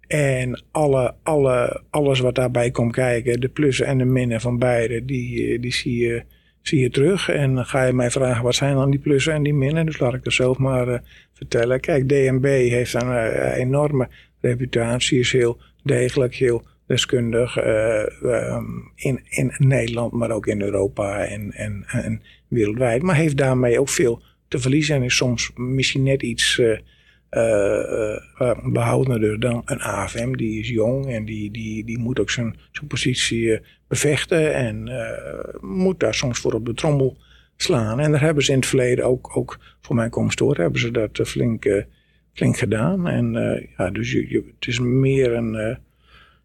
En 0.07 0.63
alle, 0.71 1.15
alle, 1.23 1.83
alles 1.91 2.21
wat 2.21 2.35
daarbij 2.35 2.71
komt 2.71 2.93
kijken, 2.93 3.41
de 3.41 3.49
plussen 3.49 3.87
en 3.87 3.99
de 3.99 4.05
minnen 4.05 4.41
van 4.41 4.59
beide, 4.59 5.05
die, 5.05 5.61
die 5.61 5.73
zie 5.73 5.97
je 5.97 6.23
zie 6.63 6.81
je 6.81 6.91
terug. 6.91 7.29
En 7.29 7.55
dan 7.55 7.65
ga 7.65 7.85
je 7.85 7.93
mij 7.93 8.11
vragen, 8.11 8.43
wat 8.43 8.55
zijn 8.55 8.75
dan 8.75 8.91
die 8.91 9.01
plussen 9.01 9.33
en 9.33 9.43
die 9.43 9.55
minnen? 9.55 9.87
Dus 9.87 9.99
laat 9.99 10.15
ik 10.15 10.25
dat 10.25 10.33
zelf 10.33 10.59
maar 10.59 11.03
vertellen. 11.33 11.81
Kijk, 11.81 12.09
DNB 12.09 12.45
heeft 12.45 12.95
een 12.95 13.53
enorme 13.53 14.09
reputatie, 14.41 15.19
is 15.19 15.33
heel 15.33 15.59
degelijk, 15.83 16.35
heel 16.35 16.63
deskundig 16.87 17.57
ehm, 17.57 18.65
in, 18.95 19.21
in 19.29 19.53
Nederland, 19.59 20.13
maar 20.13 20.31
ook 20.31 20.47
in 20.47 20.63
Europa 20.63 21.25
en, 21.25 21.53
en, 21.53 21.85
en 21.87 22.23
wereldwijd. 22.49 23.03
Maar 23.03 23.17
heeft 23.17 23.37
daarmee 23.37 23.81
ook 23.81 23.89
veel 23.89 24.23
te 24.49 24.59
verliezen 24.59 24.97
en 24.97 25.03
is 25.03 25.17
soms 25.17 25.51
misschien 25.55 26.03
net 26.03 26.23
iets 26.23 26.63
behoudender 28.63 29.41
dan 29.41 29.63
een 29.65 29.81
AFM. 29.81 30.33
Die 30.33 30.61
is 30.61 30.69
jong 30.69 31.13
en 31.13 31.25
die, 31.25 31.51
die, 31.51 31.85
die 31.85 31.99
moet 31.99 32.21
ook 32.21 32.31
zijn, 32.31 32.57
zijn 32.73 32.87
positie 32.87 33.61
bevechten 33.91 34.55
en 34.55 34.91
moet 35.61 36.01
daar 36.01 36.15
soms 36.15 36.39
voor 36.39 36.53
op 36.53 36.67
de 36.67 36.75
trommel 36.75 37.17
slaan. 37.57 38.01
En 38.01 38.11
daar 38.11 38.21
hebben 38.21 38.45
ze 38.45 38.53
in 38.53 38.59
het 38.59 38.67
verleden 38.67 39.05
ook, 39.05 39.37
ook 39.37 39.59
voor 39.81 39.97
mijn 39.97 40.11
komst 40.11 40.39
door, 40.39 40.57
hebben 40.57 40.81
ze 40.81 40.91
dat 40.91 41.21
flink, 41.29 41.85
flink 42.33 42.57
gedaan. 42.57 43.09
En 43.09 43.33
ja, 43.77 43.91
dus 43.91 44.13
je, 44.13 44.31
je, 44.31 44.45
het 44.59 44.69
is 44.69 44.81
meer 44.81 45.33
een, 45.33 45.79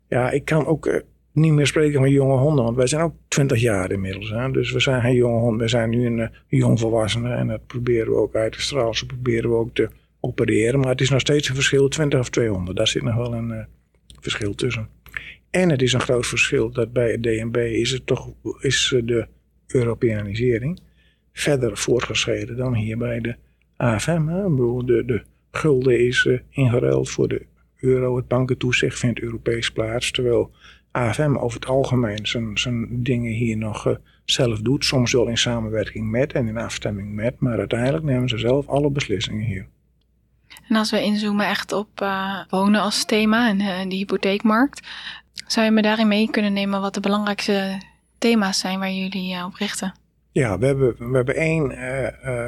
ja, 0.08 0.32
ik 0.32 0.46
kan 0.46 0.66
ook 0.66 1.04
niet 1.36 1.54
meer 1.54 1.68
spreken 1.68 2.00
van 2.00 2.12
jonge 2.12 2.38
honden. 2.38 2.64
Want 2.64 2.76
wij 2.76 2.88
zijn 2.88 3.02
ook 3.02 3.16
20 3.28 3.62
jaar 3.62 3.92
inmiddels. 3.92 4.30
Hè? 4.30 4.52
Dus 4.52 4.72
we 4.72 4.80
zijn 4.80 5.02
geen 5.02 5.16
jonge 5.16 5.40
hond. 5.40 5.60
We 5.60 5.68
zijn 5.68 5.90
nu 5.90 6.06
een, 6.06 6.18
uh, 6.18 6.28
jong 6.48 6.80
volwassene. 6.80 7.34
En 7.34 7.48
dat 7.48 7.68
proberen 7.68 8.12
we 8.12 8.18
ook 8.18 8.36
uit 8.36 8.52
te 8.52 8.62
stralen. 8.62 8.94
Zo 8.94 9.06
proberen 9.06 9.50
we 9.50 9.56
ook 9.56 9.74
te 9.74 9.90
opereren. 10.20 10.80
Maar 10.80 10.90
het 10.90 11.02
is 11.02 11.10
nog 11.10 11.20
steeds 11.20 11.50
een 11.50 11.56
verschil 11.56 11.88
20 11.88 12.20
of 12.20 12.30
200. 12.30 12.78
Daar 12.78 12.88
zit 12.88 13.04
nog 13.04 13.16
wel 13.16 13.34
een 13.34 13.50
uh, 13.50 13.64
verschil 14.20 14.56
tussen. 14.56 14.90
En 15.56 15.70
het 15.70 15.82
is 15.82 15.94
een 15.94 16.00
groot 16.00 16.28
verschil 16.28 16.72
dat 16.72 16.94
bij 16.94 17.12
het 17.12 17.24
DNB 17.24 17.58
is 17.58 17.92
het 17.92 18.06
toch 18.06 18.34
is 18.60 18.92
eh, 18.96 19.02
de 19.06 19.28
Europeanisering 19.68 20.80
verder 21.34 21.78
voortgeschreden 21.78 22.58
dan 22.58 22.74
hier 22.74 22.98
bij 22.98 23.22
de 23.22 23.36
AFM. 23.76 24.28
Hè? 24.28 24.56
De, 24.86 25.04
de 25.06 25.24
gulden 25.52 26.00
is 26.00 26.26
uh, 26.26 26.40
ingeruild 26.50 27.10
voor 27.10 27.28
de 27.28 27.46
euro. 27.80 28.16
Het 28.16 28.28
bankentoezicht 28.28 29.00
vindt 29.00 29.20
Europees 29.20 29.72
plaats. 29.72 30.12
Terwijl 30.12 30.52
AFM 30.92 31.36
over 31.36 31.60
het 31.60 31.70
algemeen 31.70 32.28
zijn, 32.28 32.58
zijn 32.58 33.04
dingen 33.04 33.32
hier 33.32 33.58
nog 33.58 33.88
uh, 33.88 33.96
zelf 34.26 34.60
doet. 34.60 34.86
Soms 34.86 35.12
wel 35.12 35.28
in 35.28 35.38
samenwerking 35.38 36.10
met 36.10 36.34
en 36.34 36.48
in 36.48 36.58
afstemming 36.58 37.14
met. 37.14 37.40
Maar 37.40 37.58
uiteindelijk 37.58 38.04
nemen 38.04 38.30
ze 38.30 38.38
zelf 38.38 38.68
alle 38.68 38.92
beslissingen 38.92 39.46
hier. 39.46 39.68
En 40.70 40.76
als 40.76 40.92
we 40.92 41.02
inzoomen 41.02 41.48
echt 41.48 41.72
op 41.72 42.02
uh, 42.02 42.40
wonen 42.50 42.82
als 42.82 43.06
thema 43.06 43.50
en 43.50 43.60
uh, 43.60 43.90
de 43.90 43.96
hypotheekmarkt. 43.96 44.88
Zou 45.48 45.66
je 45.66 45.72
me 45.72 45.82
daarin 45.82 46.08
mee 46.08 46.30
kunnen 46.30 46.54
nemen 46.54 46.82
wat 46.82 46.94
de 46.94 47.00
belangrijkste 47.00 47.82
thema's 48.18 48.60
zijn 48.60 48.80
waar 48.80 48.92
jullie 48.92 49.44
op 49.44 49.54
richten? 49.54 49.94
Ja, 50.32 50.60
we 50.60 50.66
hebben, 50.66 50.96
we 51.12 51.16
hebben 51.16 51.36
één 51.36 51.72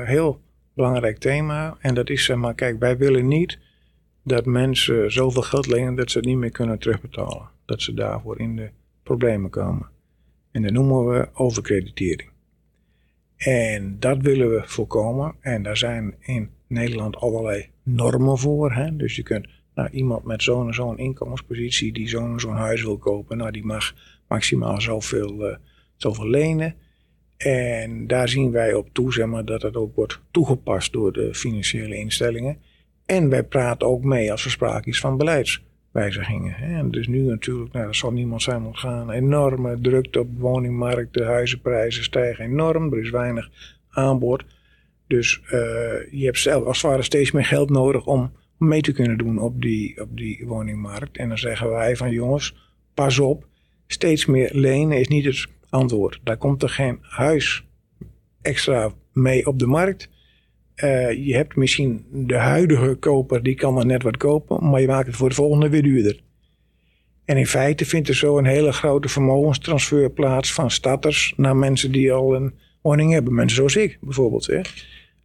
heel 0.05 0.41
belangrijk 0.74 1.17
thema. 1.17 1.77
En 1.79 1.93
dat 1.93 2.09
is 2.09 2.25
zeg 2.25 2.38
maar, 2.38 2.53
kijk, 2.53 2.79
wij 2.79 2.97
willen 2.97 3.27
niet 3.27 3.59
dat 4.24 4.45
mensen 4.45 5.12
zoveel 5.12 5.41
geld 5.41 5.67
lenen 5.67 5.95
dat 5.95 6.12
ze 6.12 6.17
het 6.17 6.27
niet 6.27 6.38
meer 6.38 6.51
kunnen 6.51 6.79
terugbetalen 6.79 7.50
dat 7.67 7.81
ze 7.81 7.93
daarvoor 7.93 8.39
in 8.39 8.55
de 8.55 8.69
problemen 9.03 9.50
komen. 9.50 9.89
En 10.51 10.62
dat 10.62 10.71
noemen 10.71 11.07
we 11.07 11.29
overkreditering. 11.33 12.29
En 13.38 14.00
dat 14.00 14.21
willen 14.21 14.50
we 14.50 14.62
voorkomen. 14.65 15.36
En 15.39 15.63
daar 15.63 15.77
zijn 15.77 16.15
in 16.19 16.50
Nederland 16.67 17.15
allerlei 17.15 17.69
normen 17.83 18.38
voor. 18.38 18.71
Hè? 18.71 18.95
Dus 18.95 19.15
je 19.15 19.24
kunt 19.24 19.47
nou, 19.75 19.89
iemand 19.89 20.24
met 20.24 20.43
zo'n 20.43 20.74
zo'n 20.74 20.97
inkomenspositie 20.97 21.93
die 21.93 22.09
zo'n 22.09 22.39
zo'n 22.39 22.55
huis 22.55 22.83
wil 22.83 22.97
kopen, 22.97 23.38
nou, 23.38 23.51
die 23.51 23.65
mag 23.65 23.93
maximaal 24.27 24.81
zoveel, 24.81 25.50
uh, 25.50 25.55
zoveel 25.95 26.29
lenen. 26.29 26.75
En 27.38 28.07
daar 28.07 28.29
zien 28.29 28.51
wij 28.51 28.74
op 28.74 28.89
toe 28.91 29.13
zeg 29.13 29.25
maar, 29.25 29.45
dat 29.45 29.62
het 29.62 29.75
ook 29.75 29.95
wordt 29.95 30.19
toegepast 30.31 30.93
door 30.93 31.13
de 31.13 31.33
financiële 31.33 31.95
instellingen. 31.95 32.57
En 33.05 33.29
wij 33.29 33.43
praten 33.43 33.88
ook 33.88 34.03
mee 34.03 34.31
als 34.31 34.45
er 34.45 34.51
sprake 34.51 34.89
is 34.89 35.00
van 35.00 35.17
beleids 35.17 35.63
wijzigingen. 35.91 36.55
En 36.55 36.91
dus 36.91 37.07
nu 37.07 37.21
natuurlijk, 37.21 37.74
nou, 37.74 37.86
dat 37.86 37.95
zal 37.95 38.12
niemand 38.12 38.41
zijn 38.41 38.63
ontgaan, 38.63 39.12
enorme 39.12 39.79
drukte 39.81 40.19
op 40.19 40.36
de 40.36 40.41
woningmarkt, 40.41 41.13
de 41.13 41.24
huizenprijzen 41.24 42.03
stijgen 42.03 42.45
enorm, 42.45 42.93
er 42.93 43.00
is 43.00 43.09
weinig 43.09 43.50
aanbod. 43.89 44.43
Dus 45.08 45.42
uh, 45.44 45.52
je 46.12 46.26
hebt 46.26 46.40
zelf 46.40 46.66
als 46.66 46.82
het 46.82 46.92
ware 46.92 47.04
steeds 47.04 47.32
meer 47.32 47.46
geld 47.46 47.70
nodig 47.70 48.06
om 48.06 48.32
mee 48.58 48.82
te 48.82 48.92
kunnen 48.92 49.18
doen 49.18 49.40
op 49.40 49.62
die, 49.62 50.02
op 50.02 50.18
die 50.18 50.46
woningmarkt. 50.46 51.18
En 51.18 51.28
dan 51.28 51.38
zeggen 51.38 51.70
wij 51.70 51.96
van 51.96 52.12
jongens, 52.12 52.56
pas 52.94 53.20
op, 53.20 53.48
steeds 53.88 54.26
meer 54.26 54.50
lenen 54.54 55.00
is 55.00 55.08
niet 55.08 55.26
het 55.26 55.48
antwoord. 55.70 56.20
Daar 56.24 56.38
komt 56.38 56.64
er 56.64 56.70
geen 56.70 56.98
huis 57.02 57.66
extra 58.42 58.92
mee 59.14 59.48
op 59.48 59.60
de 59.60 59.68
markt. 59.68 60.10
Uh, 60.84 61.26
je 61.26 61.36
hebt 61.36 61.56
misschien 61.56 62.06
de 62.12 62.36
huidige 62.36 62.96
koper, 62.96 63.44
die 63.44 63.56
kan 63.56 63.76
dan 63.76 63.88
net 63.88 64.04
wat 64.04 64.18
kopen, 64.18 64.70
maar 64.70 64.82
je 64.82 64.88
maakt 64.88 65.08
het 65.08 65.16
voor 65.16 65.30
de 65.30 65.36
volgende 65.36 65.70
weer 65.70 65.84
duurder. 65.84 66.22
En 67.26 67.38
in 67.38 67.48
feite 67.48 67.86
vindt 67.86 68.08
er 68.08 68.16
zo 68.16 68.38
een 68.38 68.46
hele 68.46 68.72
grote 68.72 69.10
vermogenstransfer 69.10 70.12
plaats 70.12 70.54
van 70.54 70.72
starters 70.72 71.34
naar 71.38 71.56
mensen 71.56 71.92
die 71.92 72.14
al 72.14 72.36
een 72.36 72.54
woning 72.82 73.12
hebben. 73.12 73.34
Mensen 73.34 73.56
zoals 73.56 73.76
ik 73.76 73.98
bijvoorbeeld. 74.02 74.46
Hè. 74.46 74.62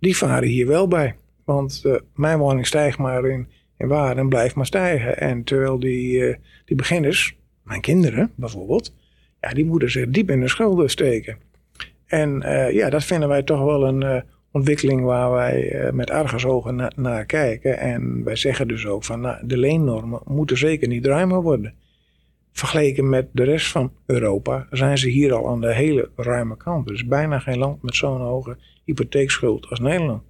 Die 0.03 0.17
varen 0.17 0.49
hier 0.49 0.67
wel 0.67 0.89
bij. 0.89 1.15
Want 1.45 1.83
uh, 1.87 1.95
mijn 2.15 2.39
woning 2.39 2.67
stijgt 2.67 2.99
maar 2.99 3.25
in, 3.25 3.49
in 3.79 3.89
waarde 3.89 4.21
en 4.21 4.29
blijft 4.29 4.55
maar 4.55 4.67
stijgen. 4.67 5.19
En 5.19 5.45
terwijl 5.45 5.79
die, 5.79 6.19
uh, 6.19 6.35
die 6.65 6.77
beginners, 6.77 7.37
mijn 7.63 7.81
kinderen 7.81 8.31
bijvoorbeeld, 8.35 8.95
ja, 9.41 9.51
die 9.51 9.65
moeten 9.65 9.91
zich 9.91 10.09
diep 10.09 10.31
in 10.31 10.41
de 10.41 10.49
schulden 10.49 10.91
steken. 10.91 11.37
En 12.07 12.41
ja, 12.73 12.91
dat 12.91 13.05
vinden 13.05 13.29
wij 13.29 13.43
toch 13.43 13.65
wel 13.65 13.87
een 13.87 14.25
ontwikkeling 14.53 15.03
waar 15.05 15.31
wij 15.31 15.71
eh, 15.71 15.93
met 15.93 16.11
argusogen 16.11 16.93
naar 16.97 17.25
kijken. 17.25 17.79
En 17.79 18.25
wij 18.25 18.37
zeggen 18.37 18.69
dus 18.69 18.87
ook 18.87 19.05
van 19.05 19.21
nou, 19.21 19.47
de 19.47 19.57
leennormen 19.57 20.21
moeten 20.25 20.59
zeker 20.59 20.89
niet 20.89 21.07
ruimer 21.07 21.43
worden. 21.43 21.75
Vergeleken 22.53 23.09
met 23.09 23.29
de 23.33 23.45
rest 23.45 23.69
van 23.71 23.93
Europa 24.07 24.67
zijn 24.71 24.99
ze 24.99 25.09
hier 25.09 25.33
al 25.33 25.49
aan 25.49 25.61
de 25.61 25.75
hele 25.75 26.11
ruime 26.17 26.57
kant. 26.57 26.89
Er 26.89 26.95
is 26.95 27.07
bijna 27.07 27.39
geen 27.39 27.59
land 27.59 27.83
met 27.83 27.95
zo'n 27.95 28.21
hoge 28.21 28.57
hypotheekschuld 28.85 29.69
als 29.69 29.81
Nederland. 29.81 30.23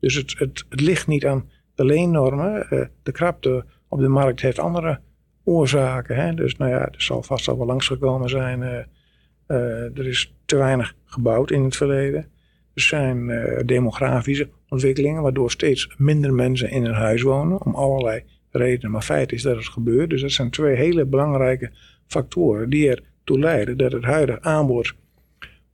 Dus 0.00 0.14
het, 0.14 0.34
het, 0.38 0.64
ligt 0.68 1.06
niet 1.06 1.26
aan 1.26 1.50
de 1.74 1.84
leennormen. 1.84 2.70
Eh, 2.70 2.86
de 3.02 3.12
krapte 3.12 3.64
op 3.88 4.00
de 4.00 4.08
markt 4.08 4.40
heeft 4.40 4.58
andere 4.58 5.00
oorzaken. 5.44 6.16
Hè? 6.16 6.34
Dus 6.34 6.56
nou 6.56 6.70
ja, 6.70 6.80
er 6.80 7.02
zal 7.02 7.22
vast 7.22 7.48
al 7.48 7.58
wel 7.58 7.66
langsgekomen 7.66 8.28
zijn. 8.28 8.60
Uh, 8.60 9.98
er 9.98 10.06
is 10.06 10.34
te 10.44 10.56
weinig 10.56 10.94
gebouwd 11.04 11.50
in 11.50 11.64
het 11.64 11.76
verleden. 11.76 12.28
Er 12.74 12.82
zijn 12.82 13.26
demografische 13.66 14.48
ontwikkelingen, 14.68 15.22
waardoor 15.22 15.50
steeds 15.50 15.94
minder 15.98 16.34
mensen 16.34 16.70
in 16.70 16.84
een 16.84 16.94
huis 16.94 17.22
wonen, 17.22 17.64
om 17.64 17.74
allerlei 17.74 18.22
redenen. 18.50 18.90
Maar 18.90 19.02
feit 19.02 19.32
is 19.32 19.42
dat 19.42 19.56
het 19.56 19.68
gebeurt. 19.68 20.10
Dus 20.10 20.20
dat 20.20 20.30
zijn 20.30 20.50
twee 20.50 20.76
hele 20.76 21.04
belangrijke 21.04 21.70
factoren 22.06 22.70
die 22.70 22.88
ertoe 22.88 23.38
leiden 23.38 23.76
dat 23.76 23.92
het 23.92 24.04
huidige 24.04 24.42
aanbod 24.42 24.94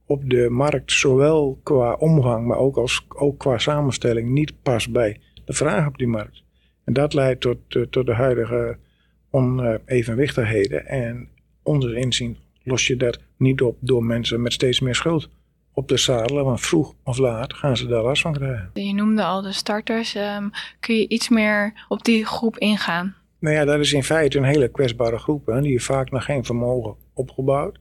op 0.06 0.30
de 0.30 0.48
markt, 0.50 0.92
zowel 0.92 1.60
qua 1.62 1.92
omvang, 1.92 2.46
maar 2.46 2.58
ook, 2.58 2.76
als, 2.76 3.06
ook 3.08 3.38
qua 3.38 3.58
samenstelling, 3.58 4.28
niet 4.28 4.62
past 4.62 4.92
bij 4.92 5.20
de 5.44 5.52
vraag 5.52 5.86
op 5.86 5.98
die 5.98 6.08
markt. 6.08 6.42
En 6.84 6.92
dat 6.92 7.14
leidt 7.14 7.40
tot, 7.40 7.58
uh, 7.68 7.82
tot 7.82 8.06
de 8.06 8.14
huidige 8.14 8.78
onevenwichtigheden. 9.30 10.86
En 10.86 11.28
onder 11.62 11.96
inzien 11.96 12.36
los 12.62 12.86
je 12.86 12.96
dat 12.96 13.18
niet 13.36 13.62
op 13.62 13.76
door 13.80 14.04
mensen 14.04 14.42
met 14.42 14.52
steeds 14.52 14.80
meer 14.80 14.94
schuld 14.94 15.28
op 15.72 15.88
de 15.88 15.96
zadelen, 15.96 16.44
want 16.44 16.60
vroeg 16.60 16.94
of 17.04 17.18
laat 17.18 17.54
gaan 17.54 17.76
ze 17.76 17.86
daar 17.86 18.02
last 18.02 18.22
van 18.22 18.32
krijgen. 18.32 18.70
Je 18.74 18.94
noemde 18.94 19.24
al 19.24 19.42
de 19.42 19.52
starters. 19.52 20.14
Um, 20.14 20.50
kun 20.80 20.96
je 20.96 21.08
iets 21.08 21.28
meer 21.28 21.86
op 21.88 22.04
die 22.04 22.24
groep 22.24 22.58
ingaan? 22.58 23.14
Nou 23.38 23.54
ja, 23.54 23.64
dat 23.64 23.78
is 23.78 23.92
in 23.92 24.04
feite 24.04 24.38
een 24.38 24.44
hele 24.44 24.68
kwetsbare 24.68 25.18
groep. 25.18 25.46
Hè. 25.46 25.60
Die 25.60 25.70
heeft 25.70 25.84
vaak 25.84 26.10
nog 26.10 26.24
geen 26.24 26.44
vermogen 26.44 26.94
opgebouwd. 27.14 27.78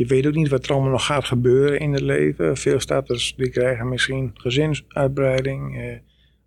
Je 0.00 0.06
weet 0.06 0.26
ook 0.26 0.34
niet 0.34 0.48
wat 0.48 0.64
er 0.64 0.72
allemaal 0.72 0.90
nog 0.90 1.06
gaat 1.06 1.24
gebeuren 1.24 1.80
in 1.80 1.92
het 1.92 2.02
leven. 2.02 2.56
Veel 2.56 2.80
starters 2.80 3.34
die 3.36 3.50
krijgen 3.50 3.88
misschien 3.88 4.30
gezinsuitbreiding. 4.34 5.78
Eh, 5.78 5.98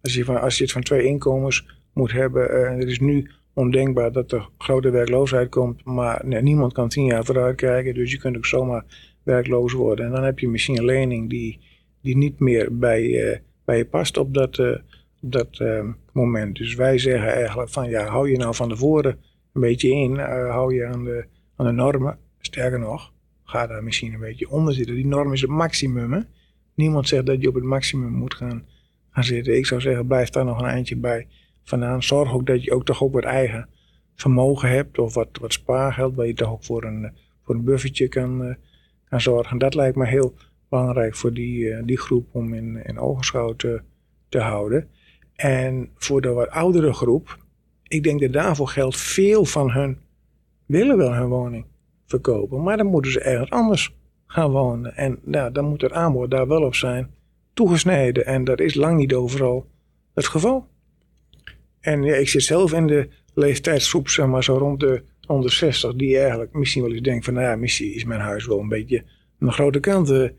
als, 0.01 0.13
je 0.13 0.25
van, 0.25 0.41
als 0.41 0.57
je 0.57 0.63
het 0.63 0.71
van 0.71 0.81
twee 0.81 1.05
inkomens 1.05 1.65
moet 1.93 2.11
hebben. 2.11 2.49
Eh, 2.49 2.77
het 2.77 2.87
is 2.87 2.99
nu 2.99 3.29
ondenkbaar 3.53 4.11
dat 4.11 4.31
er 4.31 4.49
grote 4.57 4.89
werkloosheid 4.89 5.49
komt. 5.49 5.85
Maar 5.85 6.21
nee, 6.25 6.41
niemand 6.41 6.73
kan 6.73 6.89
tien 6.89 7.05
jaar 7.05 7.25
vooruit 7.25 7.55
kijken. 7.55 7.93
Dus 7.93 8.11
je 8.11 8.17
kunt 8.17 8.37
ook 8.37 8.45
zomaar 8.45 8.85
werkloos 9.23 9.73
worden. 9.73 10.05
En 10.05 10.11
dan 10.11 10.23
heb 10.23 10.39
je 10.39 10.47
misschien 10.47 10.77
een 10.77 10.85
lening 10.85 11.29
die, 11.29 11.59
die 12.01 12.17
niet 12.17 12.39
meer 12.39 12.77
bij, 12.77 13.03
uh, 13.03 13.37
bij 13.65 13.77
je 13.77 13.85
past 13.85 14.17
op 14.17 14.33
dat, 14.33 14.59
op 14.59 14.81
dat 15.21 15.59
uh, 15.59 15.83
moment. 16.11 16.57
Dus 16.57 16.75
wij 16.75 16.97
zeggen 16.97 17.33
eigenlijk 17.33 17.69
van 17.69 17.89
ja, 17.89 18.05
hou 18.05 18.29
je 18.29 18.37
nou 18.37 18.55
van 18.55 18.69
tevoren 18.69 19.17
een 19.53 19.61
beetje 19.61 19.89
in. 19.89 20.15
hou 20.49 20.75
je 20.75 20.85
aan 20.85 21.03
de, 21.03 21.25
aan 21.55 21.65
de 21.65 21.71
normen. 21.71 22.17
Sterker 22.39 22.79
nog, 22.79 23.13
ga 23.43 23.67
daar 23.67 23.83
misschien 23.83 24.13
een 24.13 24.19
beetje 24.19 24.49
onder 24.49 24.73
zitten. 24.73 24.95
Die 24.95 25.07
norm 25.07 25.33
is 25.33 25.41
het 25.41 25.49
maximum. 25.49 26.13
Hè? 26.13 26.19
Niemand 26.73 27.07
zegt 27.07 27.25
dat 27.25 27.41
je 27.41 27.47
op 27.47 27.53
het 27.53 27.63
maximum 27.63 28.11
moet 28.11 28.33
gaan, 28.33 28.65
gaan 29.09 29.23
zitten. 29.23 29.57
Ik 29.57 29.65
zou 29.65 29.81
zeggen, 29.81 30.07
blijf 30.07 30.29
daar 30.29 30.45
nog 30.45 30.59
een 30.59 30.67
eindje 30.67 30.95
bij 30.95 31.27
vandaan. 31.63 32.03
Zorg 32.03 32.33
ook 32.33 32.45
dat 32.45 32.63
je 32.63 32.73
ook 32.73 32.85
toch 32.85 33.03
ook 33.03 33.13
wat 33.13 33.23
eigen 33.23 33.69
vermogen 34.15 34.69
hebt. 34.69 34.99
Of 34.99 35.13
wat, 35.13 35.29
wat 35.41 35.53
spaargeld, 35.53 36.15
waar 36.15 36.27
je 36.27 36.33
toch 36.33 36.51
ook 36.51 36.63
voor 36.63 36.83
een, 36.83 37.11
voor 37.43 37.55
een 37.55 37.63
buffertje 37.63 38.07
kan 38.07 38.57
gaan 39.05 39.21
zorgen. 39.21 39.57
Dat 39.57 39.73
lijkt 39.73 39.95
me 39.95 40.05
heel 40.05 40.33
belangrijk 40.69 41.15
voor 41.15 41.33
die, 41.33 41.85
die 41.85 41.99
groep 41.99 42.27
om 42.31 42.53
in, 42.53 42.85
in 42.85 42.99
ogenschouw 42.99 43.55
te, 43.55 43.81
te 44.29 44.39
houden. 44.39 44.89
En 45.35 45.89
voor 45.95 46.21
de 46.21 46.29
wat 46.29 46.49
oudere 46.49 46.93
groep, 46.93 47.37
ik 47.87 48.03
denk 48.03 48.19
dat 48.19 48.33
daarvoor 48.33 48.67
geldt, 48.67 48.97
veel 48.97 49.45
van 49.45 49.71
hun 49.71 49.97
willen 50.65 50.97
wel 50.97 51.13
hun 51.13 51.27
woning 51.27 51.65
verkopen, 52.13 52.63
maar 52.63 52.77
dan 52.77 52.85
moeten 52.85 53.11
ze 53.11 53.19
ergens 53.19 53.49
anders 53.49 53.95
gaan 54.27 54.51
wonen. 54.51 54.95
En 54.95 55.19
ja, 55.25 55.49
dan 55.49 55.65
moet 55.65 55.81
het 55.81 55.91
aanbod 55.91 56.31
daar 56.31 56.47
wel 56.47 56.63
op 56.63 56.75
zijn 56.75 57.11
toegesneden. 57.53 58.25
En 58.25 58.43
dat 58.43 58.59
is 58.59 58.73
lang 58.73 58.97
niet 58.97 59.13
overal 59.13 59.65
het 60.13 60.27
geval. 60.27 60.67
En 61.79 62.03
ja, 62.03 62.15
ik 62.15 62.29
zit 62.29 62.43
zelf 62.43 62.73
in 62.73 62.87
de 62.87 63.09
leeftijdsgroep, 63.33 64.09
zeg 64.09 64.25
maar 64.25 64.43
zo 64.43 64.57
rond 64.57 64.79
de 64.79 65.03
160, 65.27 65.95
die 65.95 66.17
eigenlijk 66.17 66.53
misschien 66.53 66.81
wel 66.81 66.91
eens 66.91 67.01
denkt 67.01 67.25
van, 67.25 67.33
nou 67.33 67.45
ja, 67.45 67.55
misschien 67.55 67.93
is 67.93 68.03
mijn 68.03 68.19
huis 68.19 68.45
wel 68.45 68.59
een 68.59 68.67
beetje 68.67 69.03
een 69.39 69.53
grote 69.53 69.79
kant 69.79 70.09
uh, 70.09 70.29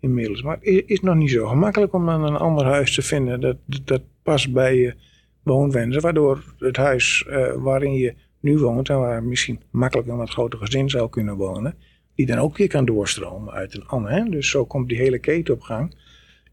inmiddels. 0.00 0.42
Maar 0.42 0.58
het 0.60 0.82
is 0.86 1.00
nog 1.00 1.14
niet 1.14 1.30
zo 1.30 1.46
gemakkelijk 1.46 1.92
om 1.92 2.06
dan 2.06 2.24
een 2.24 2.36
ander 2.36 2.64
huis 2.64 2.94
te 2.94 3.02
vinden 3.02 3.40
dat, 3.40 3.56
dat, 3.84 4.02
past 4.22 4.52
bij 4.52 4.76
je 4.76 4.94
woonwensen. 5.42 6.02
Waardoor 6.02 6.54
het 6.58 6.76
huis 6.76 7.26
uh, 7.28 7.52
waarin 7.56 7.94
je 7.94 8.14
nu 8.44 8.58
woont 8.58 8.88
en 8.88 8.98
waar 8.98 9.22
misschien 9.22 9.62
makkelijk 9.70 10.08
een 10.08 10.16
wat 10.16 10.30
groter 10.30 10.58
gezin 10.58 10.90
zou 10.90 11.08
kunnen 11.08 11.36
wonen, 11.36 11.74
die 12.14 12.26
dan 12.26 12.38
ook 12.38 12.56
weer 12.56 12.68
kan 12.68 12.84
doorstromen 12.84 13.52
uit 13.52 13.74
een 13.74 13.86
ander. 13.86 14.10
Hè? 14.10 14.24
Dus 14.24 14.50
zo 14.50 14.64
komt 14.64 14.88
die 14.88 14.98
hele 14.98 15.18
keten 15.18 15.54
op 15.54 15.60
gang. 15.60 15.96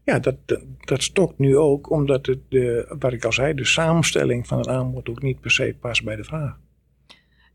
Ja, 0.04 0.18
dat, 0.18 0.36
dat, 0.80 1.02
stokt 1.02 1.38
nu 1.38 1.56
ook, 1.56 1.90
omdat 1.90 2.26
het, 2.26 2.38
de, 2.48 2.94
wat 2.98 3.12
ik 3.12 3.24
al 3.24 3.32
zei, 3.32 3.54
de 3.54 3.64
samenstelling 3.64 4.46
van 4.46 4.58
het 4.58 4.68
aanbod 4.68 5.08
ook 5.08 5.22
niet 5.22 5.40
per 5.40 5.50
se 5.50 5.76
past 5.80 6.04
bij 6.04 6.16
de 6.16 6.24
vraag. 6.24 6.58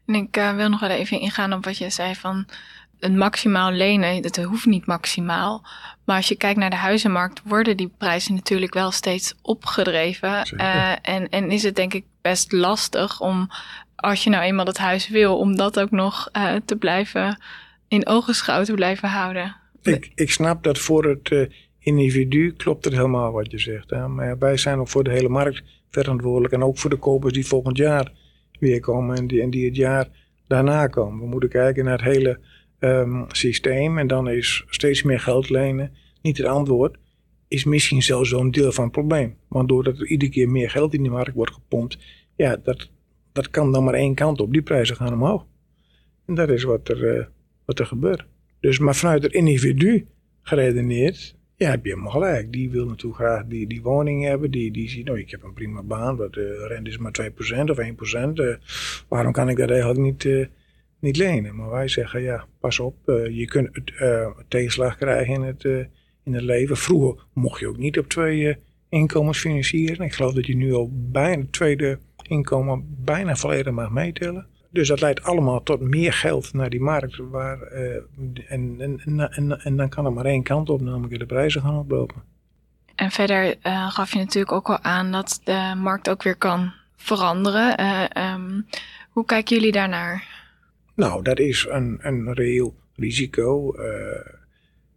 En 0.06 0.15
ik 0.15 0.38
uh, 0.38 0.56
wil 0.56 0.70
nog 0.70 0.79
wel 0.79 0.89
even 0.89 1.20
ingaan 1.20 1.53
op 1.53 1.65
wat 1.65 1.77
je 1.77 1.89
zei 1.89 2.15
van 2.15 2.46
het 3.00 3.15
maximaal 3.15 3.72
lenen. 3.72 4.22
Dat 4.22 4.36
hoeft 4.36 4.65
niet 4.65 4.86
maximaal. 4.86 5.65
Maar 6.06 6.15
als 6.15 6.27
je 6.27 6.36
kijkt 6.36 6.60
naar 6.60 6.70
de 6.70 6.75
huizenmarkt, 6.75 7.41
worden 7.44 7.77
die 7.77 7.91
prijzen 7.98 8.34
natuurlijk 8.34 8.74
wel 8.74 8.91
steeds 8.91 9.36
opgedreven. 9.41 10.48
Uh, 10.53 10.91
en, 11.01 11.29
en 11.29 11.51
is 11.51 11.63
het 11.63 11.75
denk 11.75 11.94
ik 11.94 12.06
best 12.22 12.51
lastig 12.51 13.20
om, 13.20 13.50
als 13.98 14.24
je 14.24 14.30
nou 14.30 14.44
eenmaal 14.44 14.66
dat 14.66 14.77
huis 14.77 15.10
wil, 15.10 15.38
om 15.38 15.56
dat 15.56 15.80
ook 15.80 15.92
nog 15.92 16.30
uh, 16.38 16.56
te 16.66 16.75
blijven 16.75 17.42
in 17.88 18.08
ogenschouw 18.08 18.63
te 18.63 18.74
blijven 18.74 19.10
houden. 19.10 19.56
Ik, 19.82 20.12
ik 20.16 20.32
snap 20.32 20.63
dat 20.63 20.77
voor 20.77 21.06
het 21.06 21.50
individu 21.80 22.54
klopt 22.54 22.86
het 22.86 22.94
helemaal 22.94 23.32
wat 23.32 23.51
je 23.51 23.60
zegt. 23.60 23.89
Hè? 23.89 24.08
Maar 24.08 24.38
wij 24.38 24.58
zijn 24.58 24.80
ook 24.80 24.88
voor 24.88 25.04
de 25.04 25.12
hele 25.12 25.30
markt 25.30 25.63
verantwoordelijk. 25.89 26.54
En 26.54 26.63
ook 26.63 26.77
voor 26.77 26.89
de 26.89 26.96
kopers 26.96 27.34
die 27.34 27.48
volgend 27.48 27.77
jaar 27.77 28.12
weer 28.60 28.80
komen 28.80 29.18
en 29.18 29.27
die, 29.27 29.42
en 29.42 29.50
die 29.50 29.66
het 29.66 29.75
jaar 29.75 30.08
daarna 30.48 30.88
komen. 30.88 31.20
We 31.20 31.27
moeten 31.27 31.50
kijken 31.50 31.86
naar 31.86 31.98
het 31.98 32.13
hele 32.13 32.39
um, 32.80 33.25
systeem. 33.27 33.98
En 33.98 34.08
dan 34.08 34.30
is 34.30 34.63
steeds 34.68 35.04
meer 35.04 35.20
geld 35.20 35.50
lenen 35.50 35.94
niet 36.22 36.38
het 36.38 36.48
antwoord. 36.48 36.98
Is 37.48 37.63
misschien 37.63 38.01
zelfs 38.01 38.30
zo'n 38.30 38.51
deel 38.51 38.72
van 38.72 38.84
het 38.84 38.94
probleem. 38.94 39.38
Want 39.48 39.68
doordat 39.68 40.00
er 40.00 40.08
iedere 40.08 40.32
keer 40.32 40.50
meer 40.50 40.70
geld 40.70 40.94
in 40.94 41.01
die 41.01 41.12
markt 41.12 41.34
wordt 41.34 41.54
gepompt. 41.54 41.98
Ja, 42.36 42.58
dat, 42.63 42.89
dat 43.38 43.50
kan 43.50 43.72
dan 43.72 43.84
maar 43.84 43.94
één 43.94 44.15
kant 44.15 44.41
op. 44.41 44.51
Die 44.51 44.62
prijzen 44.62 44.96
gaan 44.96 45.13
omhoog. 45.13 45.46
En 46.25 46.36
dat 46.36 46.50
is 46.50 46.63
wat 46.63 46.89
er, 46.89 47.17
uh, 47.17 47.25
wat 47.65 47.79
er 47.79 47.86
gebeurt. 47.86 48.25
Dus 48.60 48.79
maar 48.79 48.96
vanuit 48.96 49.24
het 49.24 49.34
individu 49.34 50.06
geredeneerd 50.41 51.36
ja, 51.56 51.70
heb 51.70 51.84
je 51.84 51.89
helemaal 51.89 52.12
gelijk. 52.12 52.51
Die 52.51 52.70
wil 52.70 52.86
natuurlijk 52.86 53.22
graag 53.22 53.46
die, 53.46 53.67
die 53.67 53.82
woning 53.82 54.24
hebben. 54.24 54.51
Die, 54.51 54.72
die 54.72 54.89
ziet, 54.89 55.06
nou, 55.06 55.20
ik 55.20 55.32
heb 55.32 55.44
een 55.44 55.53
prima 55.53 55.84
baan, 55.84 56.15
maar 56.15 56.29
de 56.29 56.67
rente 56.67 56.89
is 56.89 56.98
maar 56.98 57.12
2% 57.22 57.70
of 57.70 57.77
1%. 57.77 58.34
Uh, 58.34 58.51
eh, 58.51 58.58
waarom 59.08 59.32
kan 59.32 59.50
ik 59.50 59.58
dat 59.58 59.70
eigenlijk 59.70 60.00
niet, 60.00 60.24
uh, 60.24 60.46
niet 61.00 61.17
lenen? 61.17 61.56
Maar 61.56 61.70
wij 61.70 61.88
zeggen, 61.88 62.22
ja, 62.22 62.46
pas 62.60 62.79
op. 62.79 62.96
Uh, 63.06 63.38
je 63.38 63.46
kunt 63.46 63.70
tegenslag 64.48 64.98
krijgen 64.98 65.34
in 65.34 65.41
het, 65.41 65.63
in 66.24 66.34
het 66.34 66.44
leven. 66.44 66.77
Vroeger 66.77 67.25
mocht 67.34 67.60
je 67.60 67.67
ook 67.67 67.77
niet 67.77 68.00
op 68.00 68.08
twee 68.08 68.58
inkomens 68.89 69.39
financieren. 69.39 70.06
Ik 70.06 70.13
geloof 70.13 70.34
dat 70.34 70.46
je 70.46 70.56
nu 70.56 70.74
al 70.74 70.91
bijna 70.94 71.44
tweede 71.50 72.00
inkomen 72.28 72.96
bijna 73.04 73.36
volledig 73.36 73.74
mag 73.74 73.90
meetellen. 73.90 74.48
Dus 74.70 74.88
dat 74.88 75.02
leidt 75.02 75.24
allemaal 75.24 75.63
tot 75.63 75.82
meer 75.82 76.13
geld 76.13 76.54
naar 76.54 76.70
die 76.70 76.82
markt. 76.82 77.18
Waar, 77.18 77.74
uh, 77.74 77.96
en, 78.48 78.76
en, 78.80 79.30
en, 79.32 79.62
en, 79.62 79.78
dan 79.78 79.90
kan 79.90 80.06
er 80.06 80.13
maar 80.13 80.26
één 80.26 80.44
kant 80.44 80.70
op, 80.70 80.82
namelijk 80.82 81.20
de 81.20 81.26
prijzen 81.26 81.62
gaan 81.62 81.78
oplopen. 81.78 82.24
En 82.96 83.12
verder 83.12 83.56
uh, 83.63 83.92
gaf 83.92 84.13
je 84.13 84.20
natuurlijk 84.20 84.52
ook 84.52 84.70
al 84.70 84.82
aan 84.82 85.12
dat 85.12 85.42
de 85.44 85.74
markt 85.78 86.10
ook 86.10 86.24
weer 86.24 86.36
kan 86.36 86.74
veranderen. 86.96 87.82
Uh, 87.82 88.34
um, 88.34 88.66
hoe 89.10 89.26
kijken 89.26 89.56
jullie 89.56 89.72
daarnaar? 89.72 90.28
Nou, 90.96 91.24
dat 91.24 91.40
is 91.40 91.66
een, 91.70 91.98
een 92.02 92.34
reëel 92.34 92.76
risico. 92.96 93.74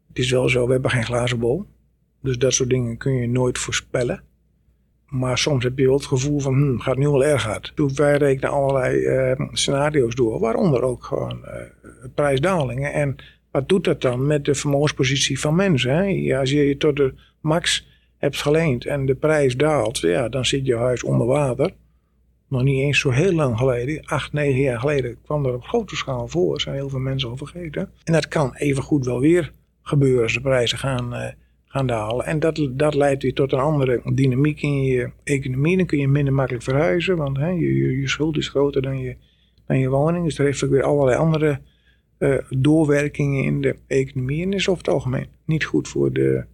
het 0.09 0.19
is 0.19 0.31
wel 0.31 0.49
zo, 0.49 0.67
we 0.67 0.73
hebben 0.73 0.91
geen 0.91 1.05
glazen 1.05 1.39
bol. 1.39 1.67
Dus 2.23 2.39
dat 2.39 2.55
soort 2.55 2.69
dingen 2.71 2.97
kun 2.97 3.13
je 3.13 3.29
nooit 3.29 3.59
voorspellen. 3.59 4.23
Maar 5.11 5.39
soms 5.39 5.65
heb 5.65 5.79
je 5.79 5.87
wel 5.87 5.95
het 5.95 6.07
gevoel 6.07 6.41
van, 6.41 6.55
hm, 6.55 6.79
gaat 6.79 6.97
nu 6.97 7.09
wel 7.09 7.25
erg 7.25 7.45
hard. 7.45 7.73
Dus 7.75 7.93
wij 7.93 8.17
rekenen 8.17 8.51
allerlei 8.51 8.97
uh, 8.97 9.49
scenario's 9.53 10.15
door, 10.15 10.41
waaronder 10.41 10.83
ook 10.83 11.05
gewoon 11.05 11.41
uh, 11.45 11.53
prijsdalingen. 12.15 12.93
En 12.93 13.17
wat 13.51 13.69
doet 13.69 13.85
dat 13.85 14.01
dan 14.01 14.27
met 14.27 14.45
de 14.45 14.55
vermogenspositie 14.55 15.41
van 15.41 15.55
mensen? 15.55 15.97
Hè? 15.97 16.39
Als 16.39 16.51
je 16.51 16.67
je 16.67 16.77
tot 16.77 16.97
de 16.97 17.15
max 17.41 17.89
hebt 18.17 18.43
geleend 18.43 18.87
en 18.87 19.07
de 19.07 19.15
prijs 19.15 19.57
daalt, 19.57 19.99
ja, 19.99 20.29
dan 20.29 20.45
zit 20.45 20.67
je 20.67 20.77
huis 20.77 21.03
onder 21.03 21.27
water. 21.27 21.75
Nog 22.49 22.63
niet 22.63 22.81
eens 22.81 22.99
zo 22.99 23.11
heel 23.11 23.33
lang 23.33 23.59
geleden, 23.59 24.05
acht, 24.05 24.33
negen 24.33 24.61
jaar 24.61 24.81
geleden, 24.81 25.17
kwam 25.25 25.47
er 25.47 25.55
op 25.55 25.65
grote 25.65 25.97
schaal 25.97 26.29
voor. 26.29 26.61
Zijn 26.61 26.75
heel 26.75 26.89
veel 26.89 26.99
mensen 26.99 27.31
al 27.31 27.37
vergeten. 27.37 27.91
En 28.05 28.13
dat 28.13 28.29
kan 28.29 28.55
even 28.55 28.83
goed 28.83 29.05
wel 29.05 29.21
weer 29.21 29.53
gebeuren 29.83 30.23
als 30.23 30.33
de 30.33 30.41
prijzen 30.41 30.79
gaan... 30.79 31.15
Uh, 31.15 31.29
gaan 31.73 31.87
dalen. 31.87 32.27
En 32.27 32.41
dat, 32.41 32.69
dat 32.71 32.95
leidt 32.95 33.23
weer 33.23 33.35
tot 33.35 33.53
een 33.53 33.59
andere 33.59 34.01
dynamiek 34.15 34.63
in 34.63 34.83
je 34.83 35.11
economie. 35.25 35.77
Dan 35.77 35.87
kun 35.87 35.99
je 35.99 36.09
minder 36.09 36.33
makkelijk 36.33 36.65
verhuizen, 36.65 37.17
want 37.17 37.37
hè, 37.37 37.49
je, 37.49 37.75
je, 37.75 38.01
je, 38.01 38.09
schuld 38.09 38.37
is 38.37 38.49
groter 38.49 38.83
dan 38.83 38.99
je, 39.01 39.17
dan 39.67 39.79
je 39.79 39.89
woning. 39.89 40.25
Dus 40.25 40.39
er 40.39 40.45
heeft 40.45 40.65
ook 40.65 40.71
weer 40.71 40.83
allerlei 40.83 41.19
andere 41.19 41.61
uh, 42.19 42.39
doorwerkingen 42.49 43.45
in 43.45 43.61
de 43.61 43.77
economie. 43.87 44.43
En 44.43 44.53
is 44.53 44.69
over 44.69 44.85
het 44.85 44.95
algemeen 44.95 45.27
niet 45.45 45.65
goed 45.65 45.89
voor 45.89 46.13
de 46.13 46.45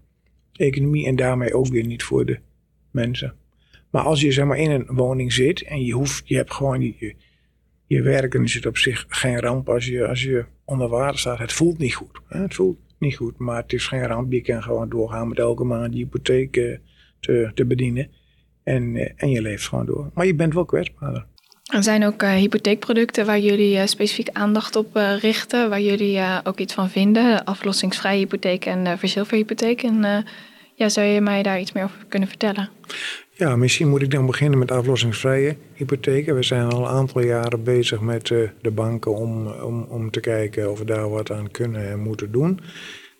economie 0.52 1.06
en 1.06 1.16
daarmee 1.16 1.54
ook 1.54 1.66
weer 1.66 1.86
niet 1.86 2.02
voor 2.02 2.26
de 2.26 2.38
mensen. 2.90 3.34
Maar 3.90 4.02
als 4.02 4.20
je 4.20 4.32
zeg 4.32 4.44
maar 4.44 4.58
in 4.58 4.70
een 4.70 4.86
woning 4.86 5.32
zit 5.32 5.62
en 5.62 5.84
je, 5.84 5.92
hoeft, 5.92 6.28
je 6.28 6.36
hebt 6.36 6.52
gewoon 6.52 6.80
je, 6.80 7.14
je 7.86 8.02
werk, 8.02 8.32
dan 8.32 8.42
is 8.44 8.54
het 8.54 8.66
op 8.66 8.76
zich 8.76 9.04
geen 9.08 9.40
ramp 9.40 9.68
als 9.68 9.86
je, 9.86 10.06
als 10.06 10.22
je 10.22 10.44
onder 10.64 10.88
water 10.88 11.18
staat. 11.18 11.38
Het 11.38 11.52
voelt 11.52 11.78
niet 11.78 11.94
goed. 11.94 12.20
Hè? 12.28 12.40
Het 12.40 12.54
voelt 12.54 12.78
niet 12.98 13.16
goed. 13.16 13.38
Maar 13.38 13.62
het 13.62 13.72
is 13.72 13.86
geen 13.86 14.06
ramp. 14.06 14.32
Je 14.32 14.40
kan 14.40 14.62
gewoon 14.62 14.88
doorgaan 14.88 15.28
met 15.28 15.38
elke 15.38 15.64
maand 15.64 15.92
je 15.92 15.98
hypotheek 15.98 16.56
eh, 16.56 16.78
te, 17.20 17.50
te 17.54 17.64
bedienen. 17.64 18.10
En, 18.62 18.96
eh, 18.96 19.12
en 19.16 19.30
je 19.30 19.42
leeft 19.42 19.68
gewoon 19.68 19.86
door. 19.86 20.10
Maar 20.14 20.26
je 20.26 20.34
bent 20.34 20.54
wel 20.54 20.64
kwetsbaarder. 20.64 21.26
Er 21.66 21.82
zijn 21.82 22.04
ook 22.04 22.22
uh, 22.22 22.30
hypotheekproducten 22.30 23.26
waar 23.26 23.38
jullie 23.38 23.76
uh, 23.76 23.86
specifiek 23.86 24.28
aandacht 24.28 24.76
op 24.76 24.96
uh, 24.96 25.18
richten, 25.18 25.68
waar 25.68 25.80
jullie 25.80 26.20
ook 26.44 26.58
iets 26.58 26.74
van 26.74 26.90
vinden. 26.90 27.44
Aflossingsvrije 27.44 28.18
hypotheek 28.18 28.64
en 28.64 28.98
verzilverhypotheek. 28.98 29.82
En 29.82 30.24
ja, 30.74 30.88
zou 30.88 31.06
je 31.06 31.20
mij 31.20 31.42
daar 31.42 31.60
iets 31.60 31.72
meer 31.72 31.84
over 31.84 32.04
kunnen 32.08 32.28
vertellen? 32.28 32.70
Ja, 33.38 33.56
misschien 33.56 33.88
moet 33.88 34.02
ik 34.02 34.10
dan 34.10 34.26
beginnen 34.26 34.58
met 34.58 34.70
aflossingsvrije 34.70 35.56
hypotheken. 35.74 36.34
We 36.34 36.42
zijn 36.42 36.68
al 36.68 36.80
een 36.80 36.86
aantal 36.86 37.22
jaren 37.22 37.62
bezig 37.62 38.00
met 38.00 38.30
uh, 38.30 38.48
de 38.60 38.70
banken 38.70 39.14
om, 39.14 39.46
om, 39.46 39.86
om 39.88 40.10
te 40.10 40.20
kijken 40.20 40.70
of 40.70 40.78
we 40.78 40.84
daar 40.84 41.10
wat 41.10 41.30
aan 41.30 41.50
kunnen 41.50 41.88
en 41.88 42.00
moeten 42.00 42.32
doen. 42.32 42.60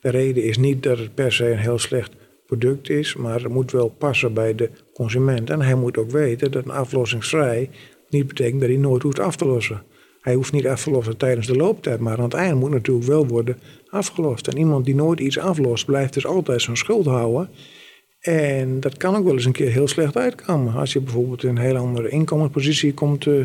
De 0.01 0.11
reden 0.11 0.43
is 0.43 0.59
niet 0.59 0.83
dat 0.83 0.99
het 0.99 1.15
per 1.15 1.33
se 1.33 1.51
een 1.51 1.59
heel 1.59 1.79
slecht 1.79 2.13
product 2.47 2.91
is, 2.91 3.17
maar 3.17 3.43
het 3.43 3.53
moet 3.53 3.73
wel 3.73 3.89
passen 3.89 4.35
bij 4.35 4.55
de 4.55 4.71
consument. 4.95 5.51
En 5.51 5.63
hij 5.63 5.75
moet 5.75 5.99
ook 5.99 6.11
weten 6.11 6.51
dat 6.51 6.65
een 6.65 6.71
aflossingsvrij 6.71 7.71
niet 8.09 8.27
betekent 8.27 8.61
dat 8.61 8.71
hij 8.71 8.79
nooit 8.79 9.03
hoeft 9.03 9.19
af 9.19 9.37
te 9.37 9.47
lossen. 9.47 9.83
Hij 10.21 10.35
hoeft 10.35 10.53
niet 10.53 10.67
af 10.67 10.83
te 10.83 10.91
lossen 10.91 11.17
tijdens 11.17 11.47
de 11.47 11.57
looptijd, 11.57 12.01
maar 12.01 12.19
aan 12.19 12.25
het 12.25 12.35
einde 12.35 12.55
moet 12.55 12.71
natuurlijk 12.71 13.07
wel 13.07 13.27
worden 13.27 13.59
afgelost. 13.91 14.49
En 14.49 14.59
iemand 14.59 14.85
die 14.85 14.95
nooit 14.95 15.21
iets 15.21 15.39
aflost, 15.39 15.87
blijft 15.87 16.15
dus 16.15 16.27
altijd 16.27 16.63
zijn 16.63 16.77
schuld 16.77 17.07
houden. 17.07 17.49
En 18.21 18.81
dat 18.81 18.97
kan 18.97 19.17
ook 19.17 19.25
wel 19.25 19.33
eens 19.33 19.45
een 19.45 19.53
keer 19.53 19.71
heel 19.71 19.89
slecht 19.89 20.17
uitkomen. 20.17 20.75
Als 20.75 20.93
je 20.93 21.01
bijvoorbeeld 21.01 21.43
in 21.43 21.49
een 21.49 21.59
heel 21.59 21.77
andere 21.77 22.09
inkomenspositie 22.09 22.95
komt, 22.95 23.27
uh, 23.27 23.45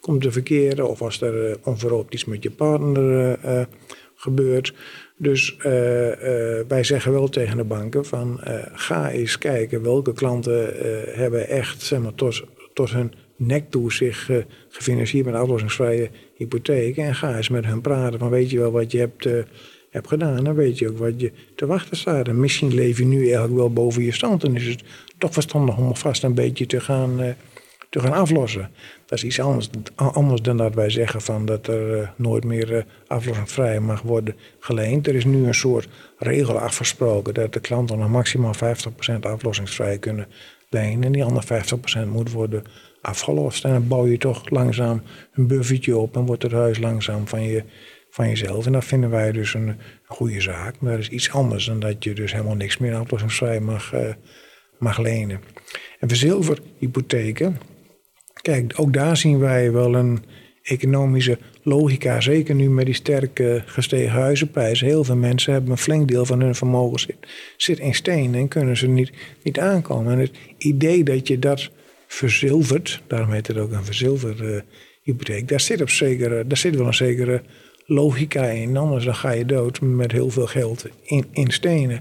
komt 0.00 0.22
te 0.22 0.32
verkeren. 0.32 0.88
Of 0.88 1.02
als 1.02 1.20
er 1.20 1.48
uh, 1.48 1.54
onverhoopt 1.64 2.14
iets 2.14 2.24
met 2.24 2.42
je 2.42 2.50
partner 2.50 3.38
uh, 3.44 3.62
gebeurt. 4.14 4.74
Dus 5.16 5.56
wij 6.68 6.84
zeggen 6.84 7.12
wel 7.12 7.28
tegen 7.28 7.56
de 7.56 7.64
banken 7.64 8.04
van 8.04 8.40
ga 8.72 9.10
eens 9.10 9.38
kijken 9.38 9.82
welke 9.82 10.12
klanten 10.12 10.72
hebben 11.14 11.48
echt 11.48 11.82
zeg 11.82 12.00
maar, 12.00 12.14
tot, 12.14 12.44
tot 12.72 12.90
hun 12.90 13.12
nek 13.36 13.70
toe 13.70 13.92
zich 13.92 14.30
gefinancierd 14.68 15.26
met 15.26 15.34
aflossingsvrije 15.34 16.10
hypotheken. 16.34 17.04
En 17.04 17.14
ga 17.14 17.36
eens 17.36 17.48
met 17.48 17.66
hun 17.66 17.80
praten 17.80 18.18
van 18.18 18.30
weet 18.30 18.50
je 18.50 18.58
wel 18.58 18.70
wat 18.70 18.92
je 18.92 18.98
hebt 18.98 19.28
hebt 19.90 20.08
gedaan, 20.08 20.44
dan 20.44 20.54
weet 20.54 20.78
je 20.78 20.88
ook 20.88 20.98
wat 20.98 21.20
je 21.20 21.32
te 21.54 21.66
wachten 21.66 21.96
staat. 21.96 22.28
En 22.28 22.40
misschien 22.40 22.74
leef 22.74 22.98
je 22.98 23.04
nu 23.04 23.22
eigenlijk 23.22 23.54
wel 23.54 23.72
boven 23.72 24.02
je 24.02 24.12
stand. 24.12 24.44
En 24.44 24.56
is 24.56 24.66
het 24.66 24.82
toch 25.18 25.32
verstandig 25.32 25.76
om 25.76 25.96
vast 25.96 26.22
een 26.22 26.34
beetje 26.34 26.66
te 26.66 26.80
gaan, 26.80 27.20
uh, 27.20 27.28
te 27.88 28.00
gaan 28.00 28.12
aflossen. 28.12 28.70
Dat 29.06 29.18
is 29.18 29.24
iets 29.24 29.40
anders, 29.40 29.70
anders 29.94 30.42
dan 30.42 30.56
dat 30.56 30.74
wij 30.74 30.90
zeggen 30.90 31.20
van 31.20 31.46
dat 31.46 31.66
er 31.66 31.98
uh, 31.98 32.08
nooit 32.16 32.44
meer 32.44 32.72
uh, 32.72 32.82
aflossingsvrij 33.06 33.80
mag 33.80 34.02
worden 34.02 34.36
geleend. 34.58 35.06
Er 35.06 35.14
is 35.14 35.24
nu 35.24 35.46
een 35.46 35.54
soort 35.54 35.88
regel 36.18 36.58
afgesproken 36.58 37.34
dat 37.34 37.52
de 37.52 37.60
klanten 37.60 37.98
nog 37.98 38.08
maximaal 38.08 38.54
50% 38.54 39.20
aflossingsvrij 39.20 39.98
kunnen 39.98 40.26
lenen. 40.68 41.04
En 41.04 41.12
die 41.12 41.24
andere 41.24 41.62
50% 42.04 42.08
moet 42.08 42.32
worden 42.32 42.62
afgelost. 43.00 43.64
En 43.64 43.72
dan 43.72 43.88
bouw 43.88 44.06
je 44.06 44.18
toch 44.18 44.50
langzaam 44.50 45.02
een 45.34 45.46
buffertje 45.46 45.96
op 45.96 46.16
en 46.16 46.26
wordt 46.26 46.42
het 46.42 46.52
huis 46.52 46.78
langzaam 46.78 47.26
van, 47.26 47.42
je, 47.42 47.64
van 48.10 48.28
jezelf. 48.28 48.66
En 48.66 48.72
dat 48.72 48.84
vinden 48.84 49.10
wij 49.10 49.32
dus 49.32 49.54
een, 49.54 49.76
goede 50.06 50.40
zaak. 50.40 50.80
Maar 50.80 50.92
dat 50.92 51.00
is 51.00 51.08
iets 51.08 51.30
anders 51.30 51.64
dan 51.64 51.80
dat 51.80 52.04
je 52.04 52.12
dus 52.12 52.32
helemaal 52.32 52.54
niks 52.54 52.78
meer 52.78 52.94
aflossingsvrij 52.94 53.60
mag, 53.60 53.92
uh, 53.94 54.00
mag 54.78 54.98
lenen. 54.98 55.40
En 55.98 56.08
voor 56.08 56.16
zilverhypotheken, 56.16 57.60
kijk, 58.42 58.72
ook 58.76 58.92
daar 58.92 59.16
zien 59.16 59.38
wij 59.38 59.72
wel 59.72 59.94
een 59.94 60.24
economische 60.62 61.38
logica. 61.62 62.20
Zeker 62.20 62.54
nu 62.54 62.70
met 62.70 62.84
die 62.86 62.94
sterke 62.94 63.62
gestegen 63.66 64.10
huizenprijzen. 64.10 64.86
Heel 64.86 65.04
veel 65.04 65.16
mensen 65.16 65.52
hebben 65.52 65.70
een 65.70 65.78
flink 65.78 66.08
deel 66.08 66.26
van 66.26 66.40
hun 66.40 66.54
vermogen 66.54 67.00
zit, 67.00 67.16
zit 67.56 67.78
in 67.78 67.94
steen 67.94 68.34
en 68.34 68.48
kunnen 68.48 68.76
ze 68.76 68.88
niet, 68.88 69.12
niet 69.42 69.58
aankomen. 69.58 70.12
En 70.12 70.18
het 70.18 70.32
idee 70.58 71.04
dat 71.04 71.28
je 71.28 71.38
dat 71.38 71.70
verzilvert, 72.06 73.02
daarom 73.06 73.32
heet 73.32 73.46
het 73.46 73.58
ook 73.58 73.72
een 73.72 73.84
verzilverde 73.84 74.64
hypotheek, 75.02 75.48
daar 75.48 75.60
zit, 75.60 75.78
daar 76.48 76.56
zit 76.56 76.76
wel 76.76 76.86
een 76.86 76.94
zekere 76.94 77.42
logica 77.90 78.44
in. 78.44 78.76
Anders 78.76 79.04
dan 79.04 79.14
ga 79.14 79.30
je 79.30 79.44
dood 79.44 79.80
met 79.80 80.12
heel 80.12 80.30
veel 80.30 80.46
geld 80.46 80.86
in, 81.02 81.24
in 81.32 81.50
stenen. 81.50 82.00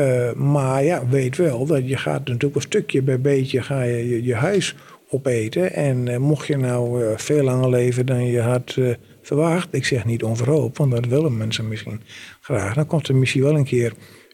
Uh, 0.00 0.32
maar 0.32 0.84
ja, 0.84 1.08
weet 1.08 1.36
wel 1.36 1.66
dat 1.66 1.88
je 1.88 1.96
gaat 1.96 2.26
natuurlijk 2.26 2.54
een 2.54 2.60
stukje 2.60 3.02
bij 3.02 3.20
beetje 3.20 3.62
ga 3.62 3.82
je, 3.82 4.24
je, 4.24 4.34
huis 4.34 4.74
opeten. 5.08 5.72
En 5.72 6.06
uh, 6.06 6.16
mocht 6.16 6.46
je 6.46 6.56
nou 6.56 7.02
uh, 7.02 7.10
veel 7.16 7.44
langer 7.44 7.70
leven 7.70 8.06
dan 8.06 8.26
je 8.26 8.40
had 8.40 8.78
verwacht, 9.22 9.68
ik 9.70 9.84
zeg 9.84 10.04
niet 10.04 10.22
onverhoopt, 10.22 10.78
want 10.78 10.90
dat 10.90 11.06
willen 11.06 11.36
mensen 11.36 11.68
misschien 11.68 12.00
graag, 12.40 12.74
dan 12.74 12.86
komt 12.86 13.08
er 13.08 13.16
misschien 13.16 13.42
wel 13.42 13.56
een 13.56 13.64
keer 13.64 13.92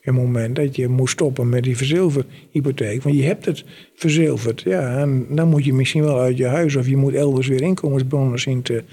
een 0.09 0.15
moment 0.15 0.57
dat 0.57 0.77
je 0.77 0.89
moet 0.89 1.11
stoppen 1.11 1.49
met 1.49 1.63
die 1.63 1.77
verzilverhypotheek. 1.77 3.03
Want 3.03 3.17
je 3.17 3.23
hebt 3.23 3.45
het 3.45 3.65
verzilverd. 3.95 4.61
Ja, 4.61 4.99
en 4.99 5.27
dan 5.31 5.49
moet 5.49 5.65
je 5.65 5.75
misschien 5.75 6.05
wel 6.05 6.19
uit 6.19 6.37
je 6.37 6.47
huis 6.47 6.77
of 6.77 6.89
je 6.89 6.97
moet 6.97 7.15
elders 7.15 7.47
weer 7.47 7.63
inkomensbronnen 7.63 8.39
zien 8.39 8.63
te, 8.63 8.85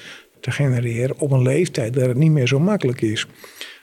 te 0.45 0.51
genereren 0.51 1.19
op 1.19 1.31
een 1.31 1.41
leeftijd 1.41 1.93
dat 1.93 2.05
het 2.05 2.17
niet 2.17 2.31
meer 2.31 2.47
zo 2.47 2.60
makkelijk 2.60 3.01
is. 3.01 3.27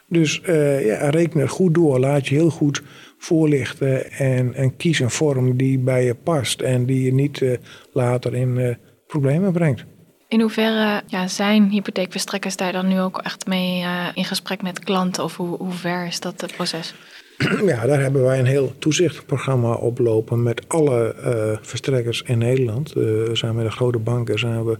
Dus 0.08 0.40
uh, 0.46 0.86
ja, 0.86 1.10
reken 1.10 1.40
het 1.40 1.50
goed 1.50 1.74
door. 1.74 1.98
Laat 1.98 2.28
je 2.28 2.34
heel 2.34 2.50
goed 2.50 2.82
voorlichten 3.18 4.10
en, 4.10 4.54
en 4.54 4.76
kies 4.76 4.98
een 4.98 5.10
vorm 5.10 5.56
die 5.56 5.78
bij 5.78 6.04
je 6.04 6.14
past 6.14 6.60
en 6.60 6.86
die 6.86 7.04
je 7.04 7.12
niet 7.12 7.40
uh, 7.40 7.56
later 7.92 8.34
in 8.34 8.56
uh, 8.56 8.74
problemen 9.06 9.52
brengt. 9.52 9.84
In 10.28 10.40
hoeverre 10.40 11.02
ja, 11.06 11.28
zijn 11.28 11.70
hypotheekverstrekkers 11.70 12.56
daar 12.56 12.72
dan 12.72 12.88
nu 12.88 13.00
ook 13.00 13.18
echt 13.18 13.46
mee 13.46 13.84
in 14.14 14.24
gesprek 14.24 14.62
met 14.62 14.78
klanten? 14.78 15.24
Of 15.24 15.36
hoe, 15.36 15.56
hoe 15.56 15.72
ver 15.72 16.06
is 16.06 16.20
dat 16.20 16.40
het 16.40 16.52
proces? 16.52 16.94
Ja, 17.66 17.86
daar 17.86 18.00
hebben 18.00 18.22
wij 18.22 18.38
een 18.38 18.46
heel 18.46 18.72
toezichtprogramma 18.78 19.74
oplopen 19.74 20.42
met 20.42 20.68
alle 20.68 21.14
verstrekkers 21.62 22.22
in 22.22 22.38
Nederland. 22.38 22.92
We 22.92 23.30
zijn 23.32 23.54
met 23.54 23.64
de 23.64 23.70
grote 23.70 23.98
banken 23.98 24.38
zijn 24.38 24.64
we 24.64 24.78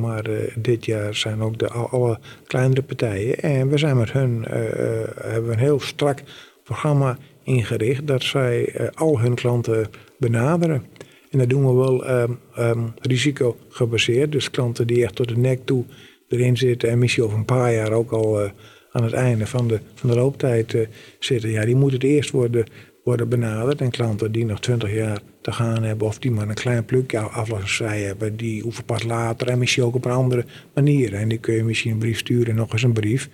maar 0.00 0.30
uh, 0.30 0.36
dit 0.56 0.84
jaar 0.84 1.14
zijn 1.14 1.40
ook 1.40 1.58
de 1.58 1.68
alle 1.68 2.18
kleinere 2.46 2.82
partijen. 2.82 3.40
En 3.40 3.68
we 3.68 3.78
zijn 3.78 3.96
met 3.96 4.12
hun 4.12 4.44
hebben 5.20 5.52
een 5.52 5.58
heel 5.58 5.80
strak 5.80 6.22
programma 6.64 7.18
ingericht 7.42 8.06
dat 8.06 8.22
zij 8.22 8.90
al 8.94 9.20
hun 9.20 9.34
klanten 9.34 9.86
benaderen. 10.18 10.84
En 11.30 11.38
dat 11.38 11.48
doen 11.48 11.66
we 11.66 11.72
wel 11.72 12.10
um, 12.10 12.38
um, 12.58 12.92
risicogebaseerd. 13.00 14.32
Dus 14.32 14.50
klanten 14.50 14.86
die 14.86 15.02
echt 15.04 15.14
tot 15.14 15.28
de 15.28 15.36
nek 15.36 15.60
toe 15.64 15.84
erin 16.28 16.56
zitten 16.56 16.88
en 16.88 16.98
misschien 16.98 17.24
over 17.24 17.38
een 17.38 17.44
paar 17.44 17.72
jaar 17.72 17.92
ook 17.92 18.10
al 18.10 18.50
aan 18.92 19.04
het 19.04 19.12
einde 19.12 19.46
van 19.46 19.68
de, 19.68 19.80
van 19.94 20.10
de 20.10 20.16
looptijd 20.16 20.88
zitten. 21.18 21.50
Ja, 21.50 21.64
die 21.64 21.76
moeten 21.76 21.98
het 22.00 22.08
eerst 22.08 22.30
worden, 22.30 22.66
worden 23.04 23.28
benaderd. 23.28 23.80
En 23.80 23.90
klanten 23.90 24.32
die 24.32 24.44
nog 24.44 24.60
20 24.60 24.94
jaar 24.94 25.20
te 25.40 25.52
gaan 25.52 25.82
hebben 25.82 26.06
of 26.06 26.18
die 26.18 26.30
maar 26.30 26.48
een 26.48 26.54
klein 26.54 26.84
plukje 26.84 27.18
aflossingsvrij 27.18 28.02
hebben, 28.02 28.36
die 28.36 28.62
hoeven 28.62 28.84
pas 28.84 29.02
later 29.02 29.48
en 29.48 29.58
misschien 29.58 29.84
ook 29.84 29.94
op 29.94 30.04
een 30.04 30.10
andere 30.10 30.44
manier. 30.74 31.14
En 31.14 31.28
die 31.28 31.38
kun 31.38 31.54
je 31.54 31.64
misschien 31.64 31.92
een 31.92 31.98
brief 31.98 32.18
sturen 32.18 32.46
en 32.46 32.56
nog 32.56 32.72
eens 32.72 32.82
een 32.82 32.92
brief. 32.92 33.28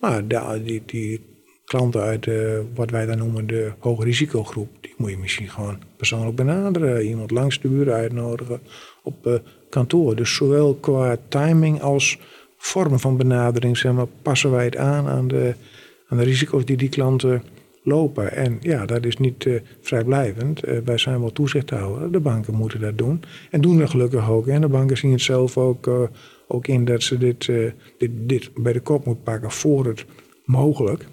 Maar 0.00 0.22
die, 0.62 0.82
die 0.86 1.20
klanten 1.64 2.00
uit 2.00 2.28
wat 2.74 2.90
wij 2.90 3.06
dan 3.06 3.18
noemen 3.18 3.46
de 3.46 3.72
hoge 3.78 4.04
risicogroep, 4.04 4.68
die 4.80 4.94
moet 4.96 5.10
je 5.10 5.18
misschien 5.18 5.50
gewoon 5.50 5.78
persoonlijk 5.96 6.36
benaderen. 6.36 7.06
Iemand 7.06 7.30
langs 7.30 7.60
de 7.60 7.68
buren 7.68 7.94
uitnodigen 7.94 8.60
op 9.02 9.26
uh, 9.26 9.34
kantoor. 9.70 10.16
Dus 10.16 10.34
zowel 10.34 10.74
qua 10.74 11.16
timing 11.28 11.82
als 11.82 12.18
vorm 12.56 12.98
van 12.98 13.16
benadering 13.16 13.78
zeg 13.78 13.92
maar, 13.92 14.06
passen 14.22 14.50
wij 14.50 14.64
het 14.64 14.76
aan 14.76 15.06
aan 15.06 15.28
de, 15.28 15.54
aan 16.08 16.18
de 16.18 16.24
risico's 16.24 16.64
die 16.64 16.76
die 16.76 16.88
klanten 16.88 17.42
lopen. 17.86 18.32
En 18.32 18.56
ja, 18.60 18.86
dat 18.86 19.04
is 19.04 19.16
niet 19.16 19.44
uh, 19.44 19.60
vrijblijvend. 19.80 20.68
Uh, 20.68 20.78
wij 20.84 20.98
zijn 20.98 21.20
wel 21.20 21.32
toezichthouder. 21.32 22.12
De 22.12 22.20
banken 22.20 22.54
moeten 22.54 22.80
dat 22.80 22.98
doen. 22.98 23.22
En 23.50 23.60
doen 23.60 23.78
dat 23.78 23.90
gelukkig 23.90 24.30
ook. 24.30 24.46
En 24.46 24.60
de 24.60 24.68
banken 24.68 24.96
zien 24.96 25.12
het 25.12 25.20
zelf 25.20 25.58
ook, 25.58 25.86
uh, 25.86 26.00
ook 26.48 26.66
in 26.66 26.84
dat 26.84 27.02
ze 27.02 27.18
dit, 27.18 27.46
dit, 27.98 28.10
dit 28.14 28.50
bij 28.54 28.72
de 28.72 28.80
kop 28.80 29.04
moeten 29.04 29.24
pakken 29.24 29.50
voor 29.50 29.86
het 29.86 30.04
mogelijk 30.44 31.06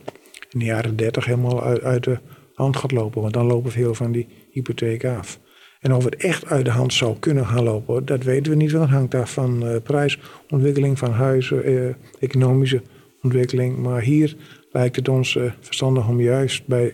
in 0.49 0.59
de 0.59 0.65
jaren 0.65 0.95
30 0.95 1.25
helemaal 1.25 1.63
uit, 1.63 2.03
de 2.03 2.17
hand 2.53 2.75
gaat 2.75 2.91
lopen. 2.91 3.21
Want 3.21 3.33
dan 3.33 3.45
lopen 3.45 3.71
veel 3.71 3.93
van 3.93 4.11
die 4.11 4.27
hypotheken 4.51 5.17
af. 5.17 5.39
En 5.79 5.93
of 5.93 6.03
het 6.03 6.15
echt 6.15 6.45
uit 6.45 6.65
de 6.65 6.71
hand 6.71 6.93
zou 6.93 7.15
kunnen 7.19 7.45
gaan 7.45 7.63
lopen, 7.63 8.05
dat 8.05 8.23
weten 8.23 8.51
we 8.51 8.57
niet. 8.57 8.71
Want 8.71 8.83
het 8.83 8.93
hangt 8.93 9.15
af 9.15 9.33
van 9.33 9.81
prijsontwikkeling 9.83 10.99
van 10.99 11.11
huizen, 11.11 11.95
economische 12.19 12.81
ontwikkeling. 13.21 13.77
Maar 13.77 14.01
hier 14.01 14.35
lijkt 14.73 14.95
het 14.95 15.07
ons 15.07 15.35
uh, 15.35 15.51
verstandig 15.59 16.07
om 16.07 16.21
juist 16.21 16.65
bij 16.67 16.93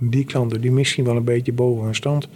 die 0.00 0.24
klanten 0.24 0.60
die 0.60 0.70
misschien 0.70 1.04
wel 1.04 1.16
een 1.16 1.24
beetje 1.24 1.52
boven 1.52 1.84
hun 1.84 1.94
stand 1.94 2.28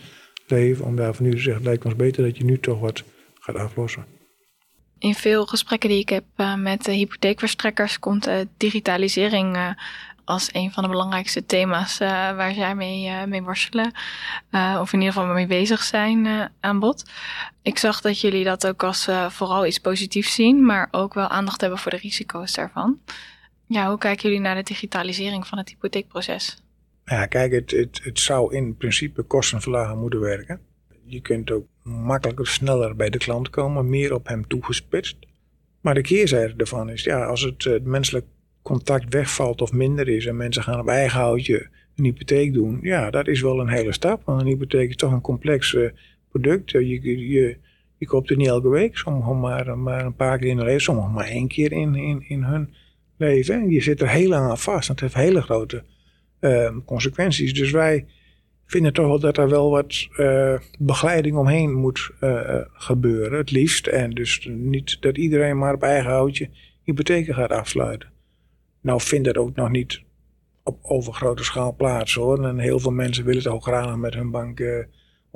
leven, 0.46 0.84
om 0.84 0.96
daarvan 0.96 1.24
nu 1.24 1.30
te 1.30 1.40
zeggen, 1.40 1.64
lijkt 1.64 1.84
ons 1.84 1.96
beter 1.96 2.24
dat 2.24 2.36
je 2.36 2.44
nu 2.44 2.60
toch 2.60 2.80
wat 2.80 3.04
gaat 3.34 3.56
aflossen. 3.56 4.06
In 4.98 5.14
veel 5.14 5.46
gesprekken 5.46 5.88
die 5.88 5.98
ik 5.98 6.08
heb 6.08 6.24
met 6.58 6.84
de 6.84 6.92
hypotheekverstrekkers 6.92 7.98
komt 7.98 8.30
digitalisering 8.56 9.76
als 10.24 10.48
een 10.52 10.72
van 10.72 10.82
de 10.82 10.88
belangrijkste 10.88 11.46
thema's 11.46 11.98
waar 11.98 12.54
zij 12.54 12.74
mee, 12.74 13.26
mee 13.26 13.42
worstelen. 13.42 13.92
Of 14.80 14.92
in 14.92 14.98
ieder 14.98 15.14
geval 15.14 15.34
mee 15.34 15.46
bezig 15.46 15.82
zijn 15.82 16.50
aan 16.60 16.78
bod. 16.78 17.10
Ik 17.62 17.78
zag 17.78 18.00
dat 18.00 18.20
jullie 18.20 18.44
dat 18.44 18.66
ook 18.66 18.82
als 18.82 19.08
vooral 19.28 19.66
iets 19.66 19.78
positiefs 19.78 20.34
zien, 20.34 20.64
maar 20.64 20.88
ook 20.90 21.14
wel 21.14 21.28
aandacht 21.28 21.60
hebben 21.60 21.78
voor 21.78 21.90
de 21.90 21.98
risico's 21.98 22.52
daarvan. 22.52 22.98
Ja, 23.66 23.88
hoe 23.88 23.98
kijken 23.98 24.28
jullie 24.28 24.44
naar 24.44 24.54
de 24.54 24.62
digitalisering 24.62 25.46
van 25.46 25.58
het 25.58 25.68
hypotheekproces? 25.68 26.62
Ja, 27.04 27.26
kijk, 27.26 27.52
het, 27.52 27.70
het, 27.70 28.00
het 28.02 28.20
zou 28.20 28.54
in 28.54 28.76
principe 28.76 29.22
kostenverlagen 29.22 29.98
moeten 29.98 30.20
werken. 30.20 30.60
Je 31.04 31.20
kunt 31.20 31.50
ook 31.50 31.66
makkelijker, 31.82 32.46
sneller 32.46 32.96
bij 32.96 33.10
de 33.10 33.18
klant 33.18 33.50
komen, 33.50 33.88
meer 33.88 34.14
op 34.14 34.26
hem 34.26 34.46
toegespitst. 34.46 35.16
Maar 35.80 35.94
de 35.94 36.00
keerzijde 36.00 36.54
ervan 36.56 36.90
is, 36.90 37.04
ja, 37.04 37.24
als 37.24 37.42
het, 37.42 37.64
het 37.64 37.84
menselijk 37.84 38.26
contact 38.62 39.12
wegvalt 39.12 39.60
of 39.60 39.72
minder 39.72 40.08
is 40.08 40.26
en 40.26 40.36
mensen 40.36 40.62
gaan 40.62 40.80
op 40.80 40.88
eigen 40.88 41.18
houtje 41.18 41.68
een 41.96 42.04
hypotheek 42.04 42.52
doen, 42.52 42.78
ja, 42.82 43.10
dat 43.10 43.26
is 43.26 43.40
wel 43.40 43.60
een 43.60 43.68
hele 43.68 43.92
stap. 43.92 44.22
Want 44.24 44.40
een 44.40 44.46
hypotheek 44.46 44.88
is 44.88 44.96
toch 44.96 45.12
een 45.12 45.20
complex 45.20 45.72
uh, 45.72 45.90
product. 46.28 46.70
Je, 46.70 47.02
je, 47.02 47.58
je, 47.98 48.06
koopt 48.06 48.28
het 48.28 48.38
niet 48.38 48.46
elke 48.46 48.68
week, 48.68 48.96
sommigen 48.96 49.40
maar, 49.40 49.78
maar 49.78 50.04
een 50.04 50.14
paar 50.14 50.38
keer 50.38 50.48
in 50.48 50.56
hun 50.56 50.66
leven, 50.66 50.80
sommigen 50.80 51.12
maar 51.12 51.26
één 51.26 51.48
keer 51.48 51.72
in, 51.72 51.94
in, 51.94 52.24
in 52.28 52.42
hun 52.42 52.74
leven. 53.16 53.54
En 53.54 53.70
je 53.70 53.80
zit 53.82 54.00
er 54.00 54.08
heel 54.08 54.28
lang 54.28 54.50
aan 54.50 54.58
vast. 54.58 54.88
Dat 54.88 55.00
heeft 55.00 55.14
hele 55.14 55.42
grote 55.42 55.84
uh, 56.40 56.76
consequenties. 56.84 57.54
Dus 57.54 57.70
wij 57.70 58.06
vinden 58.66 58.92
toch 58.92 59.06
wel 59.06 59.20
dat 59.20 59.36
er 59.36 59.48
wel 59.48 59.70
wat 59.70 60.08
uh, 60.16 60.58
begeleiding 60.78 61.36
omheen 61.36 61.72
moet 61.72 62.10
gebeuren, 62.72 63.38
het 63.38 63.50
liefst. 63.50 63.86
En 63.86 64.10
dus 64.10 64.48
niet 64.50 64.96
dat 65.00 65.16
iedereen 65.16 65.58
maar 65.58 65.74
op 65.74 65.82
eigen 65.82 66.10
houtje 66.10 66.50
hypotheken 66.82 67.34
gaat 67.34 67.50
afsluiten. 67.50 68.08
Nou 68.80 69.00
vindt 69.00 69.24
dat 69.24 69.36
ook 69.36 69.54
nog 69.56 69.70
niet 69.70 70.02
op 70.62 70.78
overgrote 70.82 71.44
schaal 71.44 71.74
plaats 71.74 72.14
hoor. 72.14 72.44
En 72.44 72.58
heel 72.58 72.78
veel 72.78 72.90
mensen 72.90 73.24
willen 73.24 73.42
het 73.42 73.52
ook 73.52 73.62
graag 73.62 73.96
met 73.96 74.14
hun 74.14 74.30
bank 74.30 74.60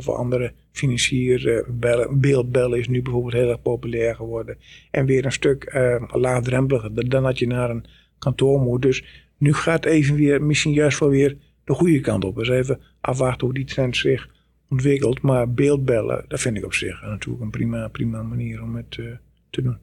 of 0.08 0.16
andere 0.16 0.52
financier 0.72 1.64
bellen. 1.68 2.20
Beeldbellen 2.20 2.78
is 2.78 2.88
nu 2.88 3.02
bijvoorbeeld 3.02 3.32
heel 3.32 3.48
erg 3.48 3.62
populair 3.62 4.14
geworden. 4.14 4.58
En 4.90 5.06
weer 5.06 5.24
een 5.24 5.32
stuk 5.32 5.72
uh, 5.74 6.02
laagdrempeliger 6.08 7.08
dan 7.08 7.22
dat 7.22 7.38
je 7.38 7.46
naar 7.46 7.70
een 7.70 7.84
kantoor 8.18 8.60
moet. 8.60 8.82
Dus 8.82 9.04
nu 9.38 9.54
gaat 9.54 9.84
even 9.84 10.14
weer, 10.14 10.42
misschien 10.42 10.72
juist 10.72 10.98
wel 10.98 11.08
weer 11.08 11.36
de 11.64 11.74
goede 11.74 12.00
kant 12.00 12.24
op. 12.24 12.36
Dus 12.36 12.48
even 12.48 12.80
afwachten 13.00 13.46
hoe 13.46 13.54
die 13.54 13.64
trend 13.64 13.96
zich 13.96 14.28
ontwikkelt. 14.70 15.22
Maar 15.22 15.52
beeldbellen, 15.52 16.24
dat 16.28 16.40
vind 16.40 16.56
ik 16.56 16.64
op 16.64 16.74
zich 16.74 17.02
natuurlijk 17.02 17.42
een 17.42 17.50
prima, 17.50 17.88
prima 17.88 18.22
manier 18.22 18.62
om 18.62 18.76
het 18.76 18.90
te 18.90 19.62
doen. 19.62 19.78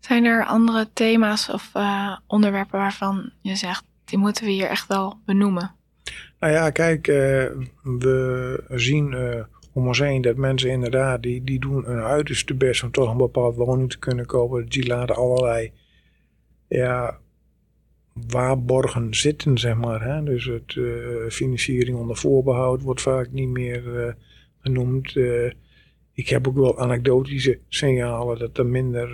Zijn 0.00 0.24
er 0.24 0.44
andere 0.44 0.88
thema's 0.92 1.48
of 1.48 1.70
uh, 1.76 2.16
onderwerpen 2.26 2.78
waarvan 2.78 3.30
je 3.42 3.56
zegt, 3.56 3.84
die 4.04 4.18
moeten 4.18 4.44
we 4.44 4.50
hier 4.50 4.68
echt 4.68 4.86
wel 4.86 5.18
benoemen? 5.24 5.74
Nou 6.40 6.52
ja, 6.52 6.70
kijk, 6.70 7.08
uh, 7.08 7.14
we 7.82 8.62
zien 8.68 9.12
uh, 9.12 9.44
om 9.72 9.86
ons 9.86 9.98
heen 9.98 10.22
dat 10.22 10.36
mensen 10.36 10.70
inderdaad, 10.70 11.22
die, 11.22 11.44
die 11.44 11.60
doen 11.60 11.84
hun 11.84 12.00
uiterste 12.00 12.54
best 12.54 12.82
om 12.82 12.90
toch 12.90 13.10
een 13.10 13.16
bepaald 13.16 13.56
woning 13.56 13.90
te 13.90 13.98
kunnen 13.98 14.26
kopen. 14.26 14.66
Die 14.66 14.86
laten 14.86 15.16
allerlei 15.16 15.72
ja, 16.68 17.18
waarborgen 18.12 19.14
zitten, 19.14 19.58
zeg 19.58 19.76
maar. 19.76 20.02
Hè? 20.02 20.22
Dus 20.22 20.44
het 20.44 20.74
uh, 20.74 21.28
financiering 21.28 21.96
onder 21.96 22.16
voorbehoud 22.16 22.82
wordt 22.82 23.02
vaak 23.02 23.30
niet 23.30 23.48
meer 23.48 24.16
genoemd. 24.60 25.16
Ik 26.12 26.28
heb 26.28 26.48
ook 26.48 26.56
wel 26.56 26.78
anekdotische 26.78 27.58
signalen 27.68 28.38
dat 28.38 28.58
er 28.58 28.66
minder 28.66 29.08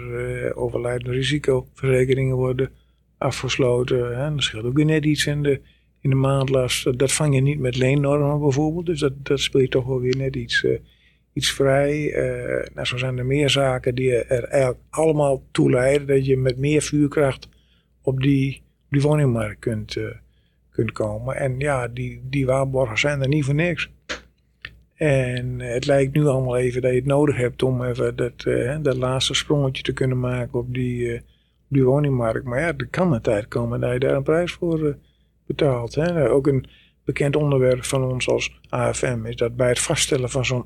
overlijdende 0.55 1.13
risicoverzekeringen 1.13 2.37
worden 2.37 2.71
afgesloten. 3.19 4.17
Hè? 4.17 4.35
Er 4.35 4.43
scheelt 4.43 4.65
ook 4.65 4.77
weer 4.77 4.85
net 4.85 5.05
iets 5.05 5.27
in 5.27 5.43
de, 5.43 5.61
in 6.07 6.13
de 6.13 6.19
maandlast. 6.19 6.99
Dat 6.99 7.13
vang 7.13 7.35
je 7.35 7.41
niet 7.41 7.59
met 7.59 7.77
leennormen 7.77 8.41
bijvoorbeeld. 8.41 8.87
Dus 8.87 9.01
dat, 9.01 9.13
dat 9.17 9.41
speel 9.41 9.61
je 9.61 9.69
toch 9.69 9.85
wel 9.87 10.01
weer 10.01 10.17
net 10.17 10.37
iets, 10.37 10.67
iets 11.33 11.53
vrij. 11.53 12.13
nou, 12.75 12.87
zo 12.87 12.97
zijn 12.97 13.19
er 13.19 13.27
meer 13.27 13.51
zaken 13.51 13.95
die 13.95 14.15
er 14.15 14.45
eigenlijk 14.45 14.83
allemaal 14.91 15.43
toe 15.51 15.71
leiden 15.71 16.07
dat 16.07 16.27
je 16.27 16.37
met 16.37 16.57
meer 16.57 16.83
vuurkracht 16.83 17.49
op 18.03 18.21
die 18.21 18.63
woningmarkt 18.89 19.59
kunt, 19.59 19.97
uh, 19.97 20.11
kunt 20.71 20.93
komen. 20.93 21.37
En 21.37 21.59
ja, 21.59 21.89
die, 21.89 22.21
die 22.31 22.47
waarborgen 22.47 22.99
zijn 22.99 23.23
er 23.23 23.29
niet 23.29 23.45
voor 23.45 23.55
niks. 23.55 23.91
En 24.95 25.61
het 25.61 25.87
lijkt 25.87 26.15
nu 26.15 26.27
allemaal 26.27 26.57
even 26.57 26.83
dat 26.83 26.91
je 26.91 26.97
het 26.97 27.07
nodig 27.07 27.37
hebt 27.37 27.63
om 27.63 27.85
even 27.85 28.17
dat, 28.17 28.45
uh, 28.45 28.77
dat 28.83 28.97
laatste 28.97 29.35
sprongetje 29.35 29.83
te 29.83 29.93
kunnen 29.93 30.21
maken 30.21 30.59
op 30.59 30.75
die, 30.75 31.23
uh, 31.69 31.85
woningmarkt. 31.85 32.45
Maar 32.45 32.61
ja, 32.61 32.67
er 32.77 32.87
kan 32.87 33.13
een 33.13 33.21
tijd 33.21 33.49
komen 33.49 33.81
dat 33.81 33.93
je 33.93 33.99
daar 33.99 34.15
een 34.15 34.23
prijs 34.23 34.53
voor 34.53 34.97
betaalt. 35.47 35.95
Hè. 35.95 36.31
Ook 36.31 36.47
een 36.47 36.67
bekend 37.05 37.37
onderwerp 37.37 37.85
van 37.85 38.05
ons 38.05 38.29
als 38.29 38.61
AFM 38.69 39.27
is 39.27 39.37
dat 39.37 39.57
bij 39.57 39.69
het 39.69 39.79
vaststellen 39.79 40.31
van 40.31 40.45
zo'n 40.45 40.65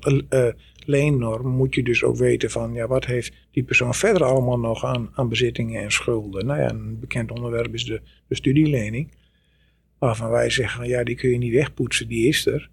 leennorm 0.85 1.47
moet 1.47 1.75
je 1.75 1.83
dus 1.83 2.03
ook 2.03 2.15
weten 2.15 2.51
van 2.51 2.73
ja, 2.73 2.87
wat 2.87 3.05
heeft 3.05 3.33
die 3.51 3.63
persoon 3.63 3.93
verder 3.93 4.23
allemaal 4.23 4.59
nog 4.59 4.85
aan, 4.85 5.09
aan 5.13 5.29
bezittingen 5.29 5.81
en 5.81 5.91
schulden. 5.91 6.45
Nou 6.45 6.59
ja, 6.59 6.69
een 6.69 6.99
bekend 6.99 7.31
onderwerp 7.31 7.73
is 7.73 7.85
de, 7.85 8.01
de 8.27 8.35
studielening. 8.35 9.11
Waarvan 9.97 10.29
wij 10.29 10.49
zeggen, 10.49 10.87
ja, 10.87 11.03
die 11.03 11.15
kun 11.15 11.29
je 11.29 11.37
niet 11.37 11.53
wegpoetsen, 11.53 12.07
die 12.07 12.27
is 12.27 12.45
er. 12.45 12.69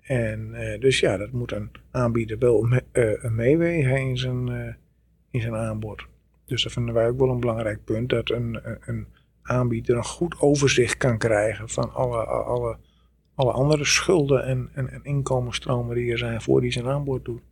En 0.00 0.54
dus 0.80 1.00
ja, 1.00 1.16
dat 1.16 1.32
moet 1.32 1.52
een 1.52 1.70
aanbieder 1.90 2.38
wel 2.38 2.62
me, 2.62 2.82
meewegen 3.30 3.96
in 3.96 4.18
zijn, 4.18 4.76
in 5.30 5.40
zijn 5.40 5.54
aanbod. 5.54 6.06
Dus 6.46 6.62
dat 6.62 6.72
vinden 6.72 6.94
wij 6.94 7.08
ook 7.08 7.18
wel 7.18 7.30
een 7.30 7.40
belangrijk 7.40 7.84
punt, 7.84 8.08
dat 8.08 8.30
een, 8.30 8.60
een 8.80 9.06
aanbieder 9.48 9.96
een 9.96 10.04
goed 10.04 10.40
overzicht 10.40 10.96
kan 10.96 11.18
krijgen 11.18 11.68
van 11.68 11.94
alle, 11.94 12.24
alle 12.24 12.78
alle 13.36 13.52
andere 13.52 13.84
schulden 13.84 14.44
en, 14.44 14.70
en, 14.74 14.90
en 14.90 15.04
inkomensstromen 15.04 15.96
die 15.96 16.12
er 16.12 16.18
zijn 16.18 16.42
voor 16.42 16.60
die 16.60 16.72
zijn 16.72 16.86
aanbod 16.86 17.24
doet. 17.24 17.42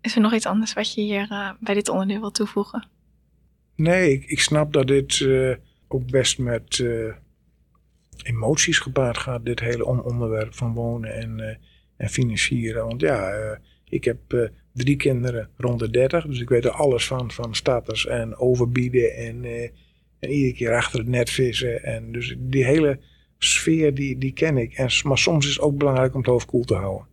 Is 0.00 0.14
er 0.14 0.20
nog 0.20 0.34
iets 0.34 0.46
anders 0.46 0.72
wat 0.72 0.94
je 0.94 1.00
hier 1.00 1.28
uh, 1.30 1.50
bij 1.60 1.74
dit 1.74 1.88
onderdeel 1.88 2.20
wil 2.20 2.30
toevoegen? 2.30 2.88
Nee, 3.74 4.12
ik, 4.12 4.24
ik 4.24 4.40
snap 4.40 4.72
dat 4.72 4.86
dit 4.86 5.18
uh, 5.20 5.54
ook 5.88 6.10
best 6.10 6.38
met 6.38 6.78
uh, 6.78 7.14
emoties 8.22 8.78
gepaard 8.78 9.18
gaat, 9.18 9.44
dit 9.44 9.60
hele 9.60 9.84
onderwerp 9.84 10.54
van 10.54 10.74
wonen 10.74 11.14
en, 11.14 11.58
en 11.96 12.08
financieren. 12.08 12.86
Want 12.86 13.00
ja, 13.00 13.32
ik 13.84 14.04
heb 14.04 14.50
drie 14.72 14.96
kinderen 14.96 15.48
rond 15.56 15.78
de 15.78 15.90
30, 15.90 16.26
dus 16.26 16.40
ik 16.40 16.48
weet 16.48 16.64
er 16.64 16.70
alles 16.70 17.06
van, 17.06 17.30
van 17.30 17.54
status 17.54 18.06
en 18.06 18.36
overbieden 18.36 19.14
en, 19.14 19.44
en 20.18 20.30
iedere 20.30 20.54
keer 20.54 20.74
achter 20.74 20.98
het 20.98 21.08
net 21.08 21.30
vissen. 21.30 21.82
En 21.82 22.12
dus 22.12 22.36
die 22.38 22.64
hele 22.64 22.98
sfeer 23.38 23.94
die, 23.94 24.18
die 24.18 24.32
ken 24.32 24.56
ik. 24.56 24.74
En, 24.74 24.88
maar 25.04 25.18
soms 25.18 25.46
is 25.46 25.52
het 25.52 25.62
ook 25.62 25.78
belangrijk 25.78 26.12
om 26.12 26.20
het 26.20 26.28
hoofd 26.28 26.46
koel 26.46 26.64
te 26.64 26.74
houden. 26.74 27.06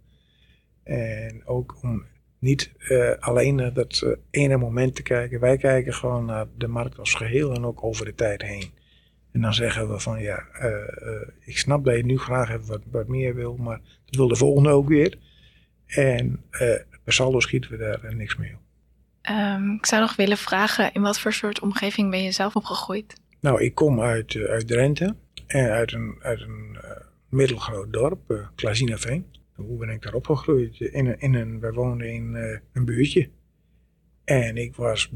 En 0.84 1.42
ook 1.46 1.78
om 1.82 2.04
niet 2.40 2.72
uh, 2.90 3.12
alleen 3.20 3.56
naar 3.56 3.74
dat 3.74 4.02
uh, 4.04 4.12
ene 4.30 4.58
moment 4.58 4.96
te 4.96 5.02
kijken. 5.02 5.40
Wij 5.40 5.58
kijken 5.58 5.94
gewoon 5.94 6.26
naar 6.26 6.46
de 6.58 6.68
markt 6.68 6.98
als 6.98 7.14
geheel 7.14 7.54
en 7.54 7.66
ook 7.66 7.84
over 7.84 8.06
de 8.06 8.16
tijd 8.16 8.42
heen. 8.42 8.72
En 9.32 9.42
dan 9.42 9.54
zeggen 9.54 9.92
we 9.92 10.00
van 10.00 10.22
ja, 10.22 10.48
uh, 10.62 11.28
ik 11.40 11.58
snap 11.58 11.86
dat 11.86 11.96
je 11.96 12.06
nu 12.06 12.18
graag 12.18 12.66
wat, 12.66 12.82
wat 12.92 13.08
meer 13.08 13.36
wil, 13.36 13.56
maar 13.56 13.82
dat 14.06 14.16
wil 14.16 14.28
de 14.28 14.36
volgende 14.36 14.70
ook 14.70 14.88
weer. 14.88 15.18
En 15.86 16.44
per 17.04 17.14
saldo 17.14 17.40
schieten 17.40 17.72
we 17.72 17.78
daar 17.78 18.16
niks 18.16 18.36
mee 18.36 18.54
op. 18.54 18.63
Um, 19.32 19.74
ik 19.74 19.86
zou 19.86 20.02
nog 20.02 20.16
willen 20.16 20.38
vragen, 20.38 20.94
in 20.94 21.02
wat 21.02 21.20
voor 21.20 21.34
soort 21.34 21.60
omgeving 21.60 22.10
ben 22.10 22.24
je 22.24 22.32
zelf 22.32 22.56
opgegroeid? 22.56 23.14
Nou, 23.40 23.62
ik 23.64 23.76
kom 23.76 24.02
uit, 24.02 24.36
uit 24.36 24.68
Drenthe. 24.68 25.16
En 25.48 25.70
uit 25.70 25.92
een, 25.92 26.16
uit 26.22 26.42
een 26.42 26.78
uh, 26.84 26.92
middelgroot 27.30 27.94
dorp, 27.94 28.32
uh, 28.32 28.48
Klazinaveen. 28.56 29.26
Hoe 29.56 29.78
ben 29.78 29.90
ik 29.90 30.02
daar 30.02 30.14
opgegroeid? 30.14 30.80
In 30.80 31.06
een, 31.06 31.20
in 31.20 31.34
een, 31.34 31.60
wij 31.60 31.72
woonden 31.72 32.14
in 32.14 32.36
een 32.74 32.86
buurtje. 32.86 33.30
En 34.24 34.58
ik 34.58 34.76
was 34.76 35.12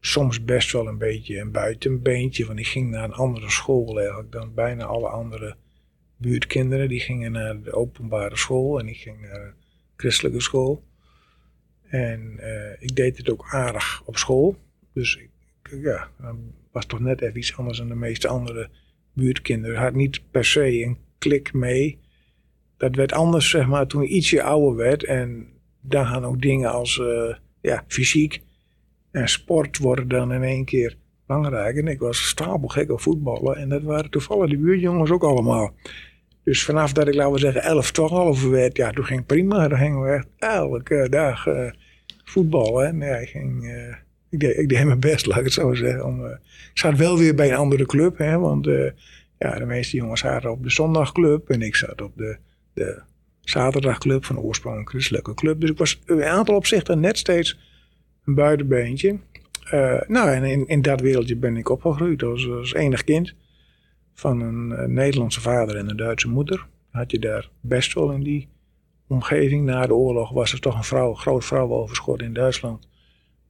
soms 0.00 0.44
best 0.44 0.72
wel 0.72 0.86
een 0.86 0.98
beetje 0.98 1.38
een 1.38 1.52
buitenbeentje. 1.52 2.46
Want 2.46 2.58
ik 2.58 2.66
ging 2.66 2.90
naar 2.90 3.04
een 3.04 3.12
andere 3.12 3.50
school 3.50 3.98
eigenlijk 3.98 4.32
dan 4.32 4.54
bijna 4.54 4.84
alle 4.84 5.08
andere 5.08 5.56
buurtkinderen. 6.16 6.88
Die 6.88 7.00
gingen 7.00 7.32
naar 7.32 7.62
de 7.62 7.72
openbare 7.72 8.36
school 8.36 8.78
en 8.78 8.88
ik 8.88 8.96
ging 8.96 9.20
naar 9.20 9.54
christelijke 9.96 10.40
school. 10.40 10.84
En 11.88 12.40
ik 12.78 12.96
deed 12.96 13.16
het 13.16 13.30
ook 13.30 13.46
aardig 13.48 14.02
op 14.04 14.16
school. 14.16 14.56
Dus 14.92 15.16
ik 15.16 15.30
ja, 15.82 16.08
was 16.72 16.86
toch 16.86 17.00
net 17.00 17.20
even 17.20 17.38
iets 17.38 17.56
anders 17.56 17.78
dan 17.78 17.88
de 17.88 17.94
meeste 17.94 18.28
andere 18.28 18.70
buurtkinderen. 19.12 19.80
Had 19.80 19.94
niet 19.94 20.30
per 20.30 20.44
se 20.44 20.82
een 20.82 20.98
klik 21.18 21.52
mee. 21.52 21.98
Dat 22.76 22.94
werd 22.94 23.12
anders, 23.12 23.50
zeg 23.50 23.66
maar, 23.66 23.86
toen 23.86 24.02
je 24.02 24.08
ietsje 24.08 24.42
ouder 24.42 24.76
werd. 24.76 25.04
En 25.04 25.48
dan 25.80 26.06
gaan 26.06 26.24
ook 26.24 26.42
dingen 26.42 26.70
als 26.70 26.96
uh, 26.96 27.34
ja, 27.60 27.84
fysiek 27.88 28.42
en 29.10 29.28
sport 29.28 29.78
worden 29.78 30.08
dan 30.08 30.32
in 30.32 30.42
één 30.42 30.64
keer 30.64 30.96
belangrijk. 31.26 31.76
En 31.76 31.88
ik 31.88 31.98
was 31.98 32.28
stapelgek 32.28 32.90
op 32.90 33.00
voetballen. 33.00 33.56
En 33.56 33.68
dat 33.68 33.82
waren 33.82 34.10
toevallig 34.10 34.50
de 34.50 34.58
buurtjongens 34.58 35.10
ook 35.10 35.24
allemaal. 35.24 35.74
Dus 36.46 36.64
vanaf 36.64 36.92
dat 36.92 37.08
ik, 37.08 37.14
laten 37.14 37.32
we 37.32 37.38
zeggen, 37.38 37.62
11, 37.62 37.90
12 37.90 38.48
werd, 38.48 38.76
ja, 38.76 38.90
toen 38.90 39.04
ging 39.04 39.18
het 39.18 39.26
prima. 39.26 39.68
Dan 39.68 39.78
gingen 39.78 40.02
we 40.02 40.08
echt 40.08 40.26
elke 40.38 41.06
dag 41.10 41.46
uh, 41.46 41.70
voetballen. 42.24 42.86
En 42.86 42.98
ja, 43.00 43.16
ik 43.16 43.28
ging... 43.28 43.64
Uh, 43.64 43.94
ik 44.30 44.40
deed, 44.40 44.56
ik 44.56 44.68
deed 44.68 44.84
mijn 44.84 45.00
best, 45.00 45.26
laat 45.26 45.38
ik 45.38 45.44
het 45.44 45.52
zo 45.52 45.74
zeggen. 45.74 46.04
Om, 46.04 46.24
uh, 46.24 46.30
ik 46.72 46.78
zat 46.78 46.96
wel 46.96 47.18
weer 47.18 47.34
bij 47.34 47.48
een 47.48 47.56
andere 47.56 47.86
club, 47.86 48.18
hè, 48.18 48.38
want 48.38 48.66
ja, 49.38 49.58
de 49.58 49.64
meeste 49.64 49.96
jongens 49.96 50.20
zaten 50.20 50.50
op 50.50 50.62
de 50.62 50.70
zondagclub 50.70 51.50
en 51.50 51.62
ik 51.62 51.74
zat 51.74 52.02
op 52.02 52.12
de, 52.16 52.36
de 52.74 53.00
zaterdagclub 53.40 54.24
van 54.24 54.36
de 54.36 54.42
oorspronkelijke 54.42 54.92
christelijke 54.92 55.34
club. 55.34 55.60
Dus 55.60 55.70
ik 55.70 55.78
was 55.78 56.00
in 56.06 56.16
een 56.16 56.24
aantal 56.24 56.54
opzichten 56.54 57.00
net 57.00 57.18
steeds 57.18 57.58
een 58.24 58.34
buitenbeentje. 58.34 59.18
Nou, 60.06 60.30
en 60.30 60.44
in, 60.44 60.66
in 60.66 60.82
dat 60.82 61.00
wereldje 61.00 61.36
ben 61.36 61.56
ik 61.56 61.68
opgegroeid 61.68 62.22
als, 62.22 62.48
als 62.48 62.74
enig 62.74 63.04
kind 63.04 63.34
van 64.16 64.40
een 64.40 64.92
Nederlandse 64.92 65.40
vader 65.40 65.76
en 65.76 65.90
een 65.90 65.96
Duitse 65.96 66.28
moeder. 66.28 66.66
Had 66.90 67.10
je 67.10 67.18
daar 67.18 67.50
best 67.60 67.94
wel 67.94 68.12
in 68.12 68.22
die 68.22 68.48
omgeving. 69.06 69.64
Na 69.64 69.86
de 69.86 69.94
oorlog 69.94 70.30
was 70.30 70.52
er 70.52 70.60
toch 70.60 70.76
een 70.76 70.84
vrouw, 70.84 71.14
groot 71.14 71.44
vrouwenoverschot 71.44 72.22
in 72.22 72.32
Duitsland. 72.32 72.88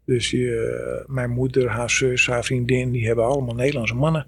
Dus 0.05 0.31
je, 0.31 1.05
mijn 1.07 1.31
moeder, 1.31 1.69
haar 1.69 1.91
zus, 1.91 2.27
haar 2.27 2.45
vriendin, 2.45 2.91
die 2.91 3.07
hebben 3.07 3.25
allemaal 3.25 3.55
Nederlandse 3.55 3.95
mannen 3.95 4.27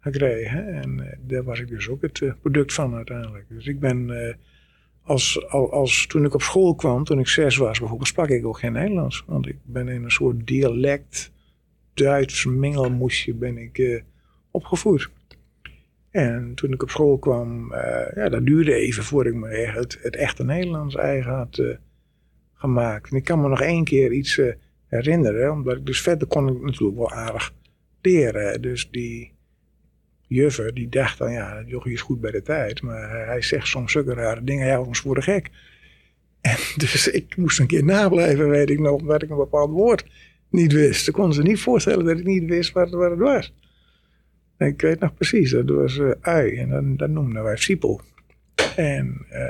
gekregen. 0.00 0.68
En 0.68 0.98
uh, 0.98 1.06
daar 1.20 1.44
was 1.44 1.60
ik 1.60 1.68
dus 1.68 1.88
ook 1.88 2.02
het 2.02 2.34
product 2.40 2.72
van 2.72 2.94
uiteindelijk. 2.94 3.44
Dus 3.48 3.66
ik 3.66 3.80
ben, 3.80 4.36
als, 5.02 5.48
als, 5.48 5.70
als, 5.70 6.06
toen 6.06 6.24
ik 6.24 6.34
op 6.34 6.42
school 6.42 6.74
kwam, 6.74 7.04
toen 7.04 7.18
ik 7.18 7.28
zes 7.28 7.56
was 7.56 7.78
bijvoorbeeld, 7.78 8.08
sprak 8.08 8.28
ik 8.28 8.46
ook 8.46 8.58
geen 8.58 8.72
Nederlands. 8.72 9.24
Want 9.26 9.46
ik 9.46 9.56
ben 9.62 9.88
in 9.88 10.04
een 10.04 10.10
soort 10.10 10.46
dialect, 10.46 11.32
Duits 11.94 12.44
mengelmoesje 12.44 13.34
ben 13.34 13.58
ik 13.58 14.04
opgevoed. 14.50 15.10
En 16.18 16.54
toen 16.54 16.72
ik 16.72 16.82
op 16.82 16.90
school 16.90 17.18
kwam, 17.18 17.74
ja, 18.14 18.28
dat 18.28 18.46
duurde 18.46 18.74
even 18.74 19.04
voordat 19.04 19.32
ik 19.32 19.38
me 19.38 19.48
het, 19.48 19.98
het 20.02 20.16
echte 20.16 20.44
Nederlands 20.44 20.94
eigen 20.94 21.32
had 21.32 21.62
gemaakt. 22.54 23.10
En 23.10 23.16
ik 23.16 23.24
kan 23.24 23.40
me 23.40 23.48
nog 23.48 23.60
één 23.60 23.84
keer 23.84 24.12
iets 24.12 24.40
herinneren. 24.86 25.52
Omdat 25.52 25.76
ik 25.76 25.86
dus 25.86 26.00
verder 26.00 26.28
kon 26.28 26.48
ik 26.48 26.60
natuurlijk 26.60 26.98
wel 26.98 27.10
aardig 27.12 27.52
leren. 28.02 28.62
Dus 28.62 28.90
die 28.90 29.32
juffer 30.26 30.74
die 30.74 30.88
dacht 30.88 31.18
dan, 31.18 31.32
ja, 31.32 31.62
jochie 31.66 31.92
is 31.92 32.00
goed 32.00 32.20
bij 32.20 32.30
de 32.30 32.42
tijd. 32.42 32.82
Maar 32.82 33.26
hij 33.26 33.42
zegt 33.42 33.66
soms 33.66 33.92
zulke 33.92 34.14
rare 34.14 34.44
dingen. 34.44 34.66
Ja, 34.66 34.80
ons 34.80 35.00
voor 35.00 35.14
de 35.14 35.22
gek. 35.22 35.50
En 36.40 36.56
dus 36.76 37.08
ik 37.08 37.36
moest 37.36 37.58
een 37.58 37.66
keer 37.66 37.84
nablijven, 37.84 38.48
weet 38.48 38.70
ik 38.70 38.78
nog, 38.78 39.00
omdat 39.00 39.22
ik 39.22 39.30
een 39.30 39.36
bepaald 39.36 39.70
woord 39.70 40.06
niet 40.50 40.72
wist. 40.72 41.04
Ze 41.04 41.10
konden 41.10 41.34
ze 41.34 41.42
niet 41.42 41.60
voorstellen 41.60 42.04
dat 42.04 42.18
ik 42.18 42.24
niet 42.24 42.44
wist 42.44 42.72
wat 42.72 42.90
het 42.90 43.18
was. 43.18 43.54
Ik 44.58 44.80
weet 44.80 45.00
nog 45.00 45.14
precies, 45.14 45.50
dat 45.50 45.68
was 45.68 45.96
uh, 45.96 46.10
ui. 46.20 46.56
En 46.56 46.68
dan, 46.68 46.96
dat 46.96 47.08
noemden 47.10 47.42
wij 47.42 47.56
siepel. 47.56 48.00
En 48.76 49.26
uh, 49.30 49.40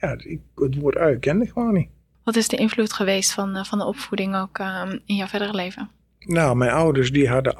ja, 0.00 0.16
ik, 0.18 0.40
het 0.54 0.78
woord 0.78 0.96
ui 0.96 1.18
kende 1.18 1.44
ik 1.44 1.50
gewoon 1.50 1.74
niet. 1.74 1.88
Wat 2.24 2.36
is 2.36 2.48
de 2.48 2.56
invloed 2.56 2.92
geweest 2.92 3.32
van, 3.32 3.56
uh, 3.56 3.64
van 3.64 3.78
de 3.78 3.84
opvoeding 3.84 4.36
ook 4.36 4.58
uh, 4.58 4.92
in 5.06 5.16
jouw 5.16 5.26
verdere 5.26 5.54
leven? 5.54 5.90
Nou, 6.18 6.56
mijn 6.56 6.70
ouders 6.70 7.12
die 7.12 7.28
hadden... 7.28 7.54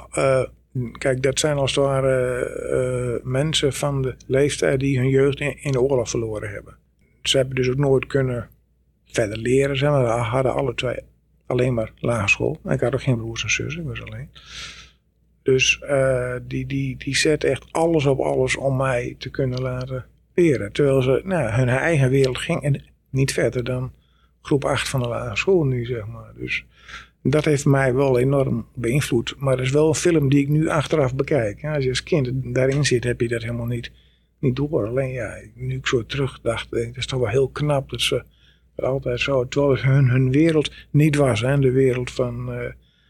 Kijk, 0.99 1.23
dat 1.23 1.39
zijn 1.39 1.57
als 1.57 1.75
het 1.75 1.85
ware 1.85 3.21
mensen 3.25 3.73
van 3.73 4.03
de 4.03 4.15
leeftijd 4.27 4.81
die 4.81 4.99
hun 4.99 5.09
jeugd 5.09 5.41
in, 5.41 5.63
in, 5.63 5.73
de 5.73 5.81
oorlog 5.81 6.11
verloren 6.11 6.51
hebben. 6.51 6.77
Ze 7.23 7.37
hebben 7.37 7.57
dus 7.57 7.69
ook 7.69 7.77
nooit 7.77 8.07
kunnen 8.07 8.49
verder 9.05 9.39
leren. 9.39 9.75
We 10.05 10.09
hadden 10.09 10.55
alle 10.55 10.75
twee 10.75 10.99
alleen 11.49 11.75
maar 11.75 11.93
lagere 11.99 12.29
school. 12.29 12.61
Ik 12.69 12.81
had 12.81 12.95
ook 12.95 13.03
geen 13.03 13.17
broers 13.17 13.43
en 13.43 13.51
zussen, 13.51 13.83
ik 13.83 13.89
was 13.89 14.03
alleen. 14.03 14.31
Dus 15.49 15.81
uh, 15.83 16.35
die, 16.43 16.67
die, 16.67 16.97
die 16.97 17.17
zet 17.17 17.45
echt 17.45 17.67
alles 17.71 18.07
op 18.07 18.21
alles 18.21 18.57
om 18.57 18.77
mij 18.77 19.15
te 19.19 19.31
kunnen 19.31 19.63
laten 19.63 20.05
leren. 20.35 20.73
Terwijl 20.73 21.03
ze 21.03 21.21
nou, 21.25 21.51
hun 21.51 21.69
eigen 21.69 22.11
wereld 22.11 22.39
ging 22.39 22.63
en 22.63 22.85
niet 23.11 23.33
verder 23.33 23.65
dan 23.65 23.93
groep 24.43 24.65
8 24.65 24.89
van 24.89 25.01
de 25.01 25.09
lagere 25.09 25.37
school 25.37 25.65
nu, 25.65 25.85
zeg 25.87 26.07
maar. 26.07 26.33
Dus 26.37 26.65
dat 27.23 27.45
heeft 27.45 27.65
mij 27.65 27.95
wel 27.95 28.19
enorm 28.19 28.67
beïnvloed. 28.75 29.35
Maar 29.39 29.57
het 29.57 29.67
is 29.67 29.73
wel 29.73 29.89
een 29.89 29.95
film 29.95 30.29
die 30.29 30.41
ik 30.41 30.49
nu 30.49 30.69
achteraf 30.69 31.15
bekijk. 31.15 31.65
als 31.65 31.85
je 31.85 31.89
als 31.89 32.03
kind 32.03 32.31
daarin 32.55 32.85
zit, 32.85 33.05
heb 33.05 33.21
je 33.21 33.29
dat 33.29 33.43
helemaal 33.43 33.67
niet, 33.67 33.91
niet 34.39 34.57
door. 34.57 34.87
Alleen 34.87 35.11
ja, 35.11 35.37
nu 35.55 35.77
ik 35.77 35.87
zo 35.87 36.07
terugdacht, 36.07 36.71
denk 36.71 36.83
ik, 36.83 36.89
het 36.89 36.97
is 36.97 37.07
toch 37.07 37.21
wel 37.21 37.29
heel 37.29 37.49
knap 37.49 37.91
dat 37.91 38.01
ze 38.01 38.23
altijd 38.77 39.21
zo, 39.21 39.49
terwijl 39.49 39.83
hun, 39.83 40.09
hun 40.09 40.31
wereld 40.31 40.73
niet 40.91 41.17
was. 41.17 41.41
Hè, 41.41 41.59
de 41.59 41.73
wereld 41.73 42.11
van, 42.11 42.53
uh, 42.53 42.65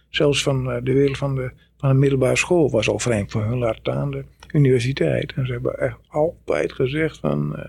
zelfs 0.09 0.43
van 0.43 0.71
uh, 0.71 0.77
de 0.83 0.93
wereld 0.93 1.19
van 1.19 1.35
de, 1.35 1.53
van 1.79 1.89
de 1.89 1.95
middelbare 1.95 2.37
school 2.37 2.71
was 2.71 2.89
al 2.89 2.99
vreemd 2.99 3.31
voor 3.31 3.45
hun, 3.45 3.59
laat 3.59 3.77
staan 3.77 4.11
de 4.11 4.25
universiteit. 4.53 5.33
En 5.33 5.47
ze 5.47 5.53
hebben 5.53 5.79
echt 5.79 5.97
altijd 6.09 6.73
gezegd 6.73 7.19
van, 7.19 7.53
uh, 7.57 7.65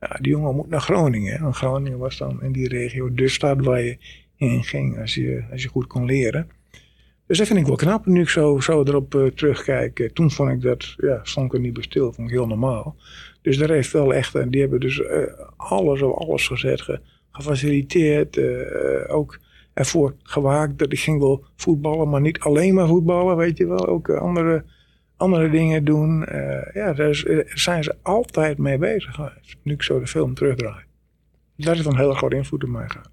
ja, 0.00 0.18
die 0.20 0.30
jongen 0.30 0.54
moet 0.54 0.68
naar 0.68 0.80
Groningen. 0.80 1.38
En 1.38 1.54
Groningen 1.54 1.98
was 1.98 2.18
dan 2.18 2.42
in 2.42 2.52
die 2.52 2.68
regio 2.68 3.14
de 3.14 3.28
stad 3.28 3.64
waar 3.64 3.82
je 3.82 3.96
in 4.36 4.64
ging 4.64 5.00
als 5.00 5.14
je, 5.14 5.44
als 5.50 5.62
je 5.62 5.68
goed 5.68 5.86
kon 5.86 6.04
leren. 6.04 6.48
Dus 7.26 7.38
dat 7.38 7.46
vind 7.46 7.58
ik 7.58 7.66
wel 7.66 7.76
knap, 7.76 8.06
nu 8.06 8.20
ik 8.20 8.28
zo, 8.28 8.60
zo 8.60 8.82
erop 8.82 9.14
uh, 9.14 9.26
terugkijk. 9.26 10.10
toen 10.12 10.30
vond 10.30 10.50
ik 10.50 10.60
dat, 10.60 10.94
ja, 10.96 11.20
stond 11.22 11.46
ik 11.46 11.52
er 11.52 11.60
niet 11.60 11.72
bij 11.72 11.82
stil, 11.82 12.12
vond 12.12 12.28
ik 12.28 12.34
heel 12.34 12.46
normaal. 12.46 12.96
Dus 13.42 13.58
daar 13.58 13.70
heeft 13.70 13.92
wel 13.92 14.14
echt, 14.14 14.50
die 14.50 14.60
hebben 14.60 14.80
dus 14.80 15.02
alles 15.56 16.02
op 16.02 16.14
alles 16.14 16.46
gezet, 16.46 16.80
ge, 16.80 17.00
gefaciliteerd. 17.30 18.38
Ook 19.08 19.38
ervoor 19.74 20.14
gewaakt 20.22 20.78
dat 20.78 20.92
ik 20.92 21.00
ging 21.00 21.20
wel 21.20 21.44
voetballen, 21.56 22.08
maar 22.08 22.20
niet 22.20 22.38
alleen 22.38 22.74
maar 22.74 22.86
voetballen, 22.86 23.36
weet 23.36 23.56
je 23.56 23.66
wel. 23.66 23.86
Ook 23.86 24.10
andere, 24.10 24.64
andere 25.16 25.50
dingen 25.50 25.84
doen. 25.84 26.26
ja, 26.72 26.92
daar 26.92 27.24
zijn 27.54 27.84
ze 27.84 27.96
altijd 28.02 28.58
mee 28.58 28.78
bezig 28.78 29.14
geweest, 29.14 29.56
nu 29.62 29.72
ik 29.72 29.82
zo 29.82 30.00
de 30.00 30.06
film 30.06 30.34
terugdraai. 30.34 30.84
Dat 31.56 31.76
is 31.76 31.86
een 31.86 31.96
hele 31.96 32.14
grote 32.14 32.36
invloed 32.36 32.64
op 32.64 32.70
mij 32.70 32.88
gehad. 32.88 33.12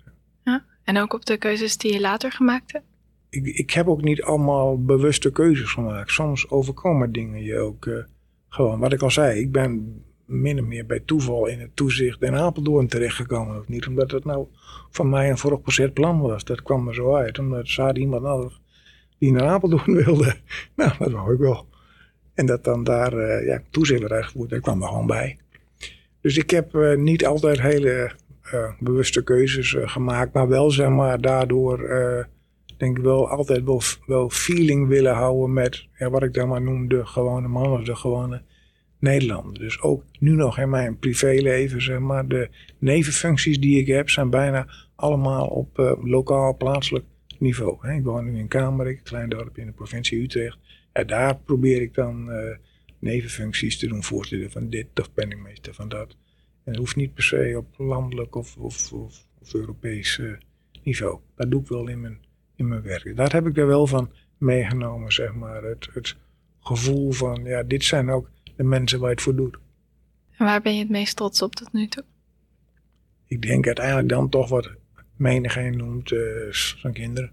En 0.90 0.98
ook 0.98 1.14
op 1.14 1.26
de 1.26 1.38
keuzes 1.38 1.78
die 1.78 1.94
je 1.94 2.00
later 2.00 2.32
gemaakt 2.32 2.72
hebt? 2.72 2.86
Ik, 3.30 3.46
ik 3.46 3.72
heb 3.72 3.88
ook 3.88 4.02
niet 4.02 4.22
allemaal 4.22 4.84
bewuste 4.84 5.32
keuzes 5.32 5.72
gemaakt. 5.72 6.12
Soms 6.12 6.50
overkomen 6.50 7.12
dingen 7.12 7.44
je 7.44 7.58
ook 7.58 7.86
uh, 7.86 8.04
gewoon. 8.48 8.80
Wat 8.80 8.94
ik 8.94 9.02
al 9.02 9.12
zei, 9.12 9.40
ik 9.40 9.52
ben 9.52 10.04
min 10.30 10.60
of 10.60 10.66
meer 10.66 10.86
bij 10.86 11.00
toeval 11.00 11.46
in 11.46 11.60
het 11.60 11.76
toezicht 11.76 12.22
in 12.22 12.36
Apeldoorn 12.36 12.88
terechtgekomen. 12.88 13.64
Niet 13.68 13.88
omdat 13.88 14.12
het 14.12 14.26
nou 14.26 14.48
van 14.90 15.10
mij 15.10 15.30
een 15.30 15.38
vooropgezet 15.38 15.94
plan 15.94 16.20
was. 16.20 16.44
Dat 16.44 16.62
kwam 16.62 16.88
er 16.88 16.94
zo 16.94 17.16
uit. 17.16 17.40
Omdat 17.40 17.70
hadden 17.70 18.02
iemand 18.02 18.24
nodig 18.24 18.60
die 19.18 19.32
naar 19.32 19.48
Apeldoorn 19.48 19.96
wilde. 19.96 20.36
Nou, 20.76 20.92
dat 21.00 21.12
wou 21.12 21.34
ik 21.34 21.40
wel. 21.40 21.68
En 22.34 22.46
dat 22.46 22.64
dan 22.64 22.84
daar 22.84 23.14
uh, 23.14 23.46
ja, 23.46 23.62
toezicht 23.70 24.12
uitgevoerd, 24.12 24.50
daar 24.50 24.60
kwam 24.60 24.82
er 24.82 24.88
gewoon 24.88 25.08
bij. 25.08 25.38
Dus 26.22 26.38
ik 26.38 26.50
heb 26.50 26.76
uh, 26.76 26.98
niet 26.98 27.26
altijd 27.26 27.62
hele 27.62 28.12
uh, 28.54 28.72
bewuste 28.80 29.24
keuzes 29.24 29.76
gemaakt. 29.80 30.34
Maar 30.34 30.48
wel 30.48 30.72
zeg 30.72 30.90
maar 30.90 31.22
daardoor 31.22 31.78
denk 32.80 32.98
ik 32.98 33.04
wel 33.04 33.30
altijd 33.30 33.64
wel, 33.64 33.82
wel 34.06 34.30
feeling 34.30 34.88
willen 34.88 35.14
houden 35.14 35.54
met 35.54 35.88
ja, 35.98 36.10
wat 36.10 36.24
ik 36.24 36.34
dan 36.34 36.48
maar 36.48 36.62
noem 36.62 36.88
de 36.88 37.06
gewone 37.06 37.48
man 37.48 37.72
of 37.72 37.84
de 37.84 37.96
gewone 37.96 38.42
Nederlander. 39.00 39.60
Dus 39.60 39.82
ook 39.82 40.04
nu 40.20 40.32
nog 40.32 40.60
in 40.60 40.70
mijn 40.70 40.98
privéleven 40.98 41.82
zeg 41.82 42.00
maar 42.00 42.28
de 42.28 42.50
nevenfuncties 42.78 43.60
die 43.60 43.80
ik 43.80 43.88
heb 43.88 44.10
zijn 44.10 44.30
bijna 44.30 44.68
allemaal 44.96 45.48
op 45.48 45.98
lokaal 46.04 46.58
plaatselijk 46.58 47.06
niveau. 47.38 47.78
Hè. 47.82 47.94
Ik 47.94 48.04
woon 48.04 48.26
nu 48.26 48.38
in 48.38 48.48
Kamerik, 48.48 48.98
een 48.98 49.04
klein 49.04 49.30
dorpje 49.30 49.62
in 49.62 49.68
de 49.68 49.74
provincie 49.74 50.22
Utrecht. 50.22 50.58
En 50.92 51.08
daar 51.08 51.38
probeer 51.38 51.82
ik 51.82 51.94
dan 51.94 52.32
nevenfuncties 53.00 53.80
te 53.80 53.88
doen, 53.88 54.04
voorzitter 54.04 54.52
van 54.52 54.70
dit 54.70 54.88
of 55.00 55.14
penningmeester 55.14 55.74
van 55.74 55.90
dat. 55.90 56.16
En 56.64 56.72
het 56.72 56.78
hoeft 56.78 56.96
niet 56.96 57.14
per 57.14 57.24
se 57.24 57.54
op 57.58 57.78
landelijk 57.78 58.36
of, 58.36 58.58
of, 58.58 58.94
of, 58.94 59.28
Europees 59.54 60.18
uh, 60.18 60.34
niveau. 60.84 61.20
Dat 61.36 61.52
doe 61.52 61.62
ik 61.62 61.68
wel 61.68 61.88
in 61.88 62.02
mijn, 62.02 62.20
in 62.56 62.68
mijn 62.68 62.82
werk. 62.82 63.16
Daar 63.16 63.32
heb 63.32 63.48
ik 63.48 63.58
er 63.58 63.68
wel 63.68 63.88
van 63.88 64.12
meegenomen, 64.38 65.12
zeg 65.12 65.34
maar. 65.34 65.64
Het, 65.64 65.90
het 65.94 66.16
gevoel 66.60 67.12
van, 67.12 67.44
ja, 67.44 67.64
dit 67.64 67.84
zijn 67.84 68.10
ook 68.10 68.30
de 68.60 68.66
mensen 68.66 69.00
waar 69.00 69.10
je 69.10 69.16
het 69.16 69.24
voor 69.24 69.36
doet. 69.36 69.58
En 70.38 70.46
waar 70.46 70.62
ben 70.62 70.74
je 70.74 70.80
het 70.80 70.90
meest 70.90 71.16
trots 71.16 71.42
op 71.42 71.56
tot 71.56 71.74
nu 71.74 71.88
toe? 71.88 72.04
Ik 73.26 73.42
denk 73.42 73.66
uiteindelijk 73.66 74.10
dan 74.10 74.30
toch 74.30 74.50
wat 74.50 74.72
menigeen 75.16 75.78
noemt 75.78 76.12
uh, 76.12 76.52
zijn 76.52 76.94
kinderen. 76.94 77.30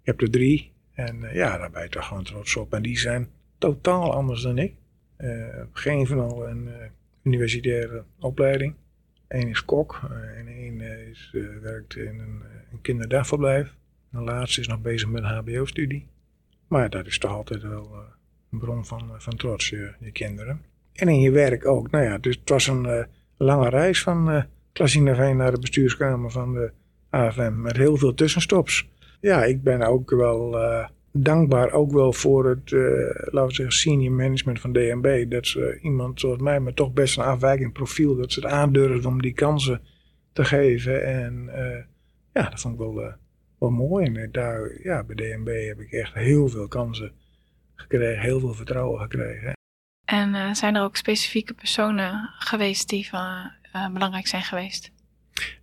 Ik 0.00 0.06
heb 0.06 0.20
er 0.20 0.30
drie. 0.30 0.72
En 0.94 1.22
uh, 1.22 1.34
ja, 1.34 1.58
daar 1.58 1.70
ben 1.70 1.82
je 1.82 1.88
toch 1.88 2.06
gewoon 2.06 2.24
trots 2.24 2.56
op. 2.56 2.72
En 2.72 2.82
die 2.82 2.98
zijn 2.98 3.28
totaal 3.58 4.12
anders 4.12 4.42
dan 4.42 4.58
ik. 4.58 4.74
Uh, 5.18 5.46
geen 5.72 6.06
van 6.06 6.20
al 6.20 6.48
een 6.48 6.68
universitaire 7.22 8.04
opleiding. 8.18 8.74
Eén 9.28 9.48
is 9.48 9.64
kok 9.64 10.00
eh, 10.10 10.38
en 10.38 10.46
één 10.46 10.80
eh, 10.80 11.08
is, 11.08 11.34
werkt 11.62 11.96
in 11.96 12.18
een, 12.18 12.42
een 12.72 12.80
kinderdagverblijf. 12.80 13.74
De 14.10 14.20
laatste 14.20 14.60
is 14.60 14.68
nog 14.68 14.80
bezig 14.80 15.08
met 15.08 15.22
een 15.22 15.28
HBO-studie. 15.28 16.06
Maar 16.68 16.90
dat 16.90 17.06
is 17.06 17.18
toch 17.18 17.30
altijd 17.30 17.62
wel 17.62 18.04
een 18.52 18.58
bron 18.58 18.86
van, 18.86 19.10
van 19.18 19.36
trots, 19.36 19.68
je, 19.68 19.94
kinderen. 20.12 20.60
En 20.92 21.08
in 21.08 21.20
je 21.20 21.30
werk 21.30 21.66
ook. 21.66 21.90
Nou 21.90 22.04
ja, 22.04 22.18
dus 22.18 22.36
het 22.40 22.48
was 22.48 22.66
een 22.66 23.06
lange 23.36 23.68
reis 23.68 24.02
van 24.02 24.30
uh, 24.34 24.42
Klasinaveen 24.72 25.36
naar 25.36 25.52
de 25.52 25.58
bestuurskamer 25.58 26.30
van 26.30 26.54
de 26.54 26.72
AFM. 27.10 27.60
Met 27.60 27.76
heel 27.76 27.96
veel 27.96 28.14
tussenstops. 28.14 28.88
Ja, 29.20 29.44
ik 29.44 29.62
ben 29.62 29.82
ook 29.82 30.10
wel 30.10 30.56
dankbaar 31.12 31.72
ook 31.72 31.92
wel 31.92 32.12
voor 32.12 32.48
het, 32.48 32.70
laten 33.30 33.46
we 33.46 33.54
zeggen, 33.54 33.74
senior 33.74 34.12
management 34.12 34.60
van 34.60 34.72
DNB. 34.72 35.30
Dat 35.30 35.46
ze 35.46 35.78
iemand 35.82 36.20
zoals 36.20 36.38
mij, 36.38 36.60
met 36.60 36.76
toch 36.76 36.92
best 36.92 37.16
een 37.18 37.24
afwijkend 37.24 37.72
profiel, 37.72 38.16
dat 38.16 38.32
ze 38.32 38.40
het 38.40 38.48
aandurfden 38.48 39.10
om 39.10 39.22
die 39.22 39.32
kansen 39.32 39.80
te 40.32 40.44
geven. 40.44 41.04
En 41.04 41.50
ja, 42.32 42.50
dat 42.50 42.60
vond 42.60 42.74
ik 42.74 42.80
wel, 42.80 43.14
wel 43.58 43.70
mooi. 43.70 44.14
En 44.14 44.28
daar, 44.32 44.82
ja, 44.82 45.04
bij 45.04 45.16
DNB 45.16 45.66
heb 45.66 45.80
ik 45.80 45.92
echt 45.92 46.14
heel 46.14 46.48
veel 46.48 46.68
kansen 46.68 47.12
gekregen, 47.82 48.22
heel 48.22 48.40
veel 48.40 48.54
vertrouwen 48.54 49.00
gekregen. 49.00 49.52
En 50.04 50.56
zijn 50.56 50.74
er 50.74 50.82
ook 50.82 50.96
specifieke 50.96 51.54
personen 51.54 52.30
geweest 52.38 52.88
die 52.88 53.08
van, 53.08 53.50
belangrijk 53.92 54.26
zijn 54.26 54.42
geweest? 54.42 54.90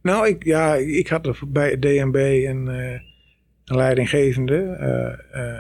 Nou, 0.02 0.28
ik, 0.28 0.44
ja, 0.44 0.76
ik 0.76 1.08
had 1.08 1.52
bij 1.52 1.80
DNB 1.80 2.16
een 2.48 3.02
een 3.70 3.76
leidinggevende. 3.76 4.62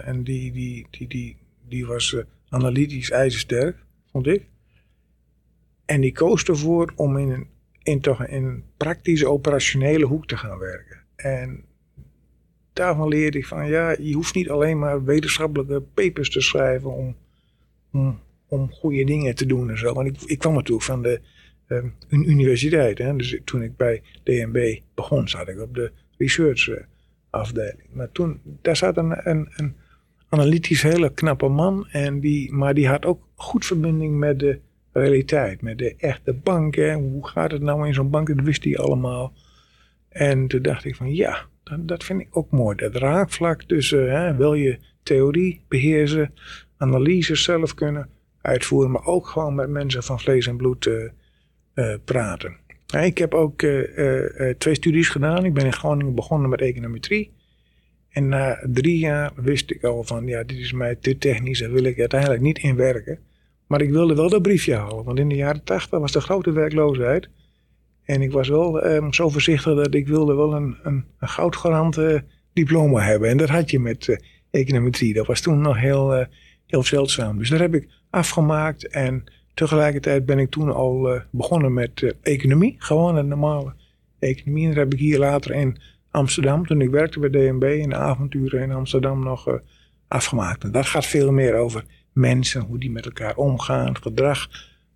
En 0.05 0.23
die, 0.23 0.51
die, 0.51 0.87
die, 0.89 1.07
die, 1.07 1.37
die 1.67 1.85
was 1.85 2.15
analytisch 2.49 3.11
ijzersterk, 3.11 3.77
vond 4.11 4.27
ik. 4.27 4.45
En 5.85 6.01
die 6.01 6.11
koos 6.11 6.43
ervoor 6.43 6.93
om 6.95 7.17
in 7.17 7.29
een, 7.29 7.47
in 7.83 8.01
toch 8.01 8.25
in 8.25 8.43
een 8.43 8.63
praktische 8.77 9.29
operationele 9.29 10.05
hoek 10.05 10.27
te 10.27 10.37
gaan 10.37 10.57
werken. 10.57 11.03
En 11.15 11.65
daarvan 12.79 13.07
leerde 13.07 13.37
ik 13.37 13.45
van 13.45 13.67
ja, 13.67 13.95
je 13.99 14.13
hoeft 14.13 14.35
niet 14.35 14.49
alleen 14.49 14.79
maar 14.79 15.03
wetenschappelijke 15.03 15.81
papers 15.81 16.29
te 16.29 16.41
schrijven 16.41 16.93
om, 16.93 17.15
om, 18.47 18.71
goede 18.71 19.03
dingen 19.03 19.35
te 19.35 19.45
doen 19.45 19.69
en 19.69 19.77
zo. 19.77 19.93
Want 19.93 20.07
ik, 20.07 20.21
ik 20.21 20.39
kwam 20.39 20.53
natuurlijk 20.53 20.85
van 20.85 21.01
de 21.01 21.21
um, 21.67 21.93
universiteit. 22.09 22.97
Hè? 22.97 23.15
Dus 23.15 23.39
toen 23.43 23.61
ik 23.61 23.77
bij 23.77 24.01
DNB 24.23 24.79
begon, 24.95 25.27
zat 25.27 25.47
ik 25.47 25.59
op 25.59 25.75
de 25.75 25.91
research 26.17 26.69
afdeling. 27.29 27.87
Maar 27.93 28.11
toen, 28.11 28.39
daar 28.61 28.75
zat 28.75 28.97
een, 28.97 29.29
een, 29.29 29.47
een 29.55 29.75
analytisch 30.29 30.81
hele 30.81 31.13
knappe 31.13 31.47
man. 31.47 31.87
En 31.91 32.19
die, 32.19 32.53
maar 32.53 32.73
die 32.73 32.87
had 32.87 33.05
ook 33.05 33.27
goed 33.35 33.65
verbinding 33.65 34.17
met 34.17 34.39
de 34.39 34.59
realiteit. 34.91 35.61
Met 35.61 35.77
de 35.77 35.95
echte 35.97 36.33
banken. 36.33 36.93
Hoe 36.93 37.27
gaat 37.27 37.51
het 37.51 37.61
nou 37.61 37.87
in 37.87 37.93
zo'n 37.93 38.09
bank? 38.09 38.27
Dat 38.27 38.45
wist 38.45 38.63
hij 38.63 38.77
allemaal. 38.77 39.33
En 40.09 40.47
toen 40.47 40.61
dacht 40.61 40.85
ik 40.85 40.95
van 40.95 41.13
ja, 41.13 41.45
dat, 41.69 41.87
dat 41.87 42.03
vind 42.03 42.21
ik 42.21 42.27
ook 42.31 42.51
mooi. 42.51 42.75
Dat 42.75 42.95
raakvlak 42.95 43.63
tussen, 43.63 44.11
hè, 44.11 44.35
wil 44.35 44.53
je 44.53 44.79
theorie 45.03 45.61
beheersen, 45.67 46.33
analyse 46.77 47.35
zelf 47.35 47.73
kunnen 47.73 48.09
uitvoeren, 48.41 48.91
maar 48.91 49.05
ook 49.05 49.27
gewoon 49.27 49.55
met 49.55 49.69
mensen 49.69 50.03
van 50.03 50.19
vlees 50.19 50.47
en 50.47 50.57
bloed 50.57 50.85
uh, 50.85 51.03
uh, 51.75 51.95
praten. 52.05 52.57
Ik 53.01 53.17
heb 53.17 53.33
ook 53.33 53.61
uh, 53.61 54.53
twee 54.57 54.75
studies 54.75 55.09
gedaan. 55.09 55.45
Ik 55.45 55.53
ben 55.53 55.65
in 55.65 55.73
Groningen 55.73 56.15
begonnen 56.15 56.49
met 56.49 56.61
econometrie. 56.61 57.31
En 58.09 58.27
na 58.27 58.65
drie 58.71 58.97
jaar 58.97 59.31
wist 59.35 59.71
ik 59.71 59.83
al 59.83 60.03
van, 60.03 60.27
ja, 60.27 60.43
dit 60.43 60.57
is 60.57 60.71
mij 60.71 60.95
te 60.95 61.17
technisch, 61.17 61.59
daar 61.59 61.71
wil 61.71 61.83
ik 61.83 61.99
uiteindelijk 61.99 62.41
niet 62.41 62.57
in 62.57 62.75
werken. 62.75 63.19
Maar 63.67 63.81
ik 63.81 63.91
wilde 63.91 64.15
wel 64.15 64.29
dat 64.29 64.41
briefje 64.41 64.75
halen, 64.75 65.03
want 65.03 65.19
in 65.19 65.29
de 65.29 65.35
jaren 65.35 65.63
tachtig 65.63 65.99
was 65.99 66.11
de 66.11 66.21
grote 66.21 66.51
werkloosheid. 66.51 67.29
En 68.09 68.21
ik 68.21 68.31
was 68.31 68.47
wel 68.47 68.85
um, 68.85 69.13
zo 69.13 69.29
voorzichtig 69.29 69.75
dat 69.75 69.93
ik 69.93 70.07
wilde 70.07 70.35
wel 70.35 70.53
een, 70.53 70.77
een, 70.83 71.05
goudgarant 71.19 71.97
uh, 71.97 72.19
diploma 72.53 73.01
hebben. 73.01 73.29
En 73.29 73.37
dat 73.37 73.49
had 73.49 73.71
je 73.71 73.79
met 73.79 74.07
uh, 74.07 74.17
econometrie. 74.51 75.13
Dat 75.13 75.27
was 75.27 75.41
toen 75.41 75.61
nog 75.61 75.79
heel, 75.79 76.19
uh, 76.19 76.25
heel 76.65 76.83
zeldzaam. 76.83 77.37
Dus 77.37 77.49
dat 77.49 77.59
heb 77.59 77.75
ik 77.75 77.87
afgemaakt 78.09 78.87
en 78.87 79.23
Tegelijkertijd 79.53 80.25
ben 80.25 80.39
ik 80.39 80.49
toen 80.49 80.73
al 80.73 81.21
begonnen 81.31 81.73
met 81.73 82.15
economie. 82.21 82.75
Gewoon 82.77 83.15
een 83.15 83.27
normale 83.27 83.73
economie. 84.19 84.63
En 84.63 84.69
dat 84.69 84.77
heb 84.77 84.93
ik 84.93 84.99
hier 84.99 85.19
later 85.19 85.51
in 85.51 85.77
Amsterdam, 86.11 86.65
toen 86.65 86.81
ik 86.81 86.89
werkte 86.89 87.19
bij 87.19 87.29
DNB, 87.29 87.63
in 87.63 87.89
de 87.89 87.95
avonturen 87.95 88.61
in 88.61 88.71
Amsterdam 88.71 89.23
nog 89.23 89.59
afgemaakt. 90.07 90.63
En 90.63 90.71
dat 90.71 90.85
gaat 90.85 91.05
veel 91.05 91.31
meer 91.31 91.55
over 91.55 91.83
mensen, 92.13 92.61
hoe 92.61 92.79
die 92.79 92.91
met 92.91 93.05
elkaar 93.05 93.35
omgaan, 93.35 93.97
gedrag 93.97 94.49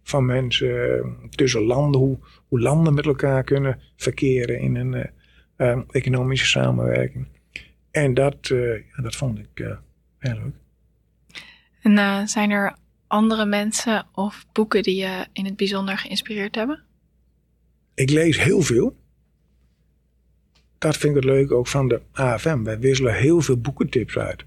van 0.04 0.26
mensen 0.26 1.16
tussen 1.30 1.62
landen, 1.62 2.02
hoe, 2.02 2.18
hoe 2.48 2.60
landen 2.60 2.94
met 2.94 3.06
elkaar 3.06 3.44
kunnen 3.44 3.80
verkeren 3.96 4.60
in 4.60 4.76
een 4.76 5.12
uh, 5.58 5.80
economische 5.90 6.46
samenwerking. 6.46 7.28
En 7.92 8.14
dat, 8.14 8.50
uh, 8.50 8.82
dat 8.96 9.16
vond 9.16 9.40
ik 9.40 9.78
heel 10.20 10.34
leuk. 10.34 10.56
En 11.82 12.28
zijn 12.28 12.52
er 12.52 12.76
andere 13.08 13.46
mensen 13.46 14.06
of 14.14 14.46
boeken 14.52 14.84
die 14.84 14.96
je 14.96 15.26
in 15.34 15.46
het 15.46 15.56
bijzonder 15.56 15.98
geïnspireerd 15.98 16.56
hebben? 16.56 16.84
Ik 17.94 18.10
lees 18.10 18.44
heel 18.44 18.62
veel. 18.62 18.96
Dat 20.78 20.98
vind 20.98 21.16
ik 21.16 21.24
het 21.24 21.32
leuk 21.32 21.52
ook 21.52 21.68
van 21.68 21.88
de 21.88 22.02
AFM. 22.12 22.64
Wij 22.64 22.80
wisselen 22.80 23.16
heel 23.16 23.42
veel 23.42 23.58
boekentips 23.58 24.18
uit. 24.18 24.46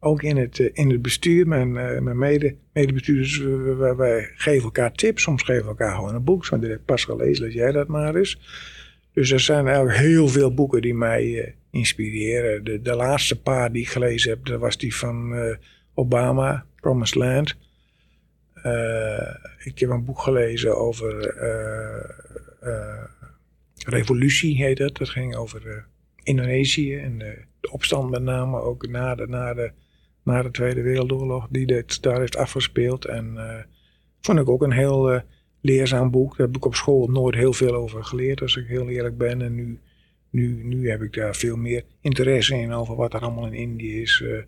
Ook 0.00 0.22
in 0.22 0.36
het, 0.36 0.60
eh, 0.60 0.70
in 0.72 0.90
het 0.90 1.02
bestuur, 1.02 1.48
mijn, 1.48 1.76
eh, 1.76 2.00
mijn 2.00 2.18
mede, 2.18 2.54
medebestuurders, 2.72 3.38
wij, 3.78 3.96
wij, 3.96 4.30
geven 4.34 4.64
elkaar 4.64 4.92
tips. 4.92 5.22
Soms 5.22 5.42
geven 5.42 5.62
we 5.62 5.68
elkaar 5.68 5.94
gewoon 5.94 6.14
een 6.14 6.24
boek. 6.24 6.44
Zo 6.46 6.58
direct 6.58 6.84
pas 6.84 7.04
gelezen, 7.04 7.44
dat 7.44 7.52
jij 7.52 7.72
dat 7.72 7.88
maar 7.88 8.14
eens. 8.14 8.40
Dus 9.12 9.30
er 9.30 9.40
zijn 9.40 9.66
eigenlijk 9.66 9.98
heel 9.98 10.28
veel 10.28 10.54
boeken 10.54 10.82
die 10.82 10.94
mij 10.94 11.54
inspireren. 11.70 12.64
De, 12.64 12.82
de 12.82 12.94
laatste 12.94 13.40
paar 13.40 13.72
die 13.72 13.82
ik 13.82 13.88
gelezen 13.88 14.30
heb, 14.30 14.46
dat 14.46 14.60
was 14.60 14.78
die 14.78 14.96
van 14.96 15.34
Obama, 15.94 16.64
Promised 16.80 17.14
Land. 17.14 17.56
ik 19.64 19.78
heb 19.78 19.90
een 19.90 20.04
boek 20.04 20.20
gelezen 20.20 20.76
over 20.78 21.34
revolutie, 23.86 24.56
heet 24.56 24.78
het. 24.78 24.96
Dat 24.96 25.08
ging 25.08 25.36
over 25.36 25.86
Indonesië 26.22 26.96
en 26.96 27.18
de, 27.18 27.42
de, 27.60 27.70
opstand 27.70 28.10
met 28.10 28.22
name 28.22 28.60
ook 28.60 28.88
na 28.88 29.14
de, 29.14 29.26
na 29.26 29.54
de 29.54 29.72
na 30.26 30.42
de 30.42 30.50
Tweede 30.50 30.82
Wereldoorlog, 30.82 31.46
die 31.50 31.66
dit 31.66 32.02
daar 32.02 32.18
heeft 32.18 32.36
afgespeeld. 32.36 33.04
En 33.04 33.32
uh, 33.34 33.54
vond 34.20 34.38
ik 34.38 34.48
ook 34.48 34.62
een 34.62 34.72
heel 34.72 35.14
uh, 35.14 35.20
leerzaam 35.60 36.10
boek. 36.10 36.36
Daar 36.36 36.46
heb 36.46 36.56
ik 36.56 36.64
op 36.64 36.74
school 36.74 37.06
nooit 37.06 37.34
heel 37.34 37.52
veel 37.52 37.74
over 37.74 38.04
geleerd, 38.04 38.42
als 38.42 38.56
ik 38.56 38.66
heel 38.66 38.88
eerlijk 38.88 39.18
ben. 39.18 39.42
En 39.42 39.54
nu, 39.54 39.78
nu, 40.30 40.64
nu 40.64 40.90
heb 40.90 41.02
ik 41.02 41.12
daar 41.12 41.34
veel 41.34 41.56
meer 41.56 41.84
interesse 42.00 42.56
in 42.56 42.72
over 42.72 42.96
wat 42.96 43.14
er 43.14 43.20
allemaal 43.20 43.46
in 43.46 43.52
Indië 43.52 44.00
is, 44.00 44.20
uh, 44.24 44.38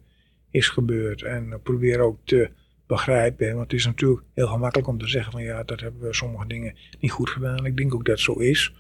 is 0.51 0.69
gebeurd. 0.69 1.23
En 1.23 1.61
probeer 1.63 2.01
ook 2.01 2.19
te 2.25 2.51
begrijpen. 2.87 3.49
Want 3.55 3.71
het 3.71 3.81
is 3.81 3.87
natuurlijk 3.87 4.23
heel 4.35 4.47
gemakkelijk 4.47 4.89
om 4.89 4.99
te 4.99 5.09
zeggen 5.09 5.33
van 5.33 5.43
ja, 5.43 5.63
dat 5.63 5.81
hebben 5.81 6.01
we 6.01 6.15
sommige 6.15 6.47
dingen 6.47 6.75
niet 7.01 7.11
goed 7.11 7.31
gedaan. 7.31 7.67
Ik 7.67 7.77
denk 7.77 7.95
ook 7.95 8.05
dat 8.05 8.21
zo 8.21 8.33
is. 8.33 8.75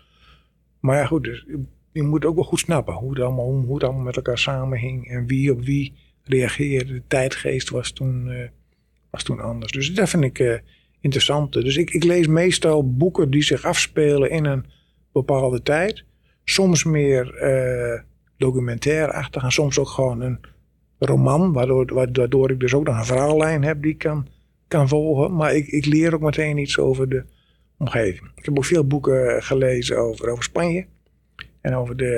Maar 0.80 0.96
ja, 0.96 1.06
goed, 1.06 1.24
dus, 1.24 1.46
je 1.92 2.02
moet 2.02 2.24
ook 2.24 2.34
wel 2.34 2.44
goed 2.44 2.58
snappen 2.58 2.94
hoe 2.94 3.10
het 3.10 3.22
allemaal, 3.22 3.46
hoe 3.46 3.74
het 3.74 3.84
allemaal 3.84 4.04
met 4.04 4.16
elkaar 4.16 4.38
samenhing 4.38 5.08
en 5.08 5.26
wie 5.26 5.52
op 5.52 5.64
wie 5.64 5.94
reageerde. 6.28 6.92
De 6.92 7.02
tijdgeest 7.06 7.70
was 7.70 7.90
toen, 7.90 8.26
uh, 8.28 8.48
was 9.10 9.22
toen 9.22 9.40
anders. 9.40 9.72
Dus 9.72 9.94
dat 9.94 10.08
vind 10.08 10.24
ik 10.24 10.38
uh, 10.38 10.54
interessant. 11.00 11.52
Dus 11.52 11.76
ik, 11.76 11.90
ik 11.90 12.04
lees 12.04 12.26
meestal 12.26 12.96
boeken 12.96 13.30
die 13.30 13.42
zich 13.42 13.64
afspelen 13.64 14.30
in 14.30 14.44
een 14.44 14.64
bepaalde 15.12 15.62
tijd. 15.62 16.04
Soms 16.44 16.84
meer 16.84 17.42
uh, 17.42 18.00
documentair-achtig 18.36 19.42
en 19.42 19.52
soms 19.52 19.78
ook 19.78 19.88
gewoon 19.88 20.20
een 20.20 20.40
roman, 20.98 21.52
waardoor, 21.52 21.94
waardoor 21.94 22.50
ik 22.50 22.60
dus 22.60 22.74
ook 22.74 22.84
nog 22.84 22.98
een 22.98 23.04
verhaallijn 23.04 23.64
heb 23.64 23.82
die 23.82 23.92
ik 23.92 23.98
kan, 23.98 24.28
kan 24.68 24.88
volgen. 24.88 25.34
Maar 25.34 25.54
ik, 25.54 25.66
ik 25.66 25.86
leer 25.86 26.14
ook 26.14 26.20
meteen 26.20 26.58
iets 26.58 26.78
over 26.78 27.08
de 27.08 27.24
omgeving. 27.78 28.30
Ik 28.34 28.44
heb 28.44 28.56
ook 28.56 28.64
veel 28.64 28.86
boeken 28.86 29.42
gelezen 29.42 29.98
over, 29.98 30.28
over 30.28 30.44
Spanje 30.44 30.86
en 31.60 31.74
over 31.74 31.96
de, 31.96 32.12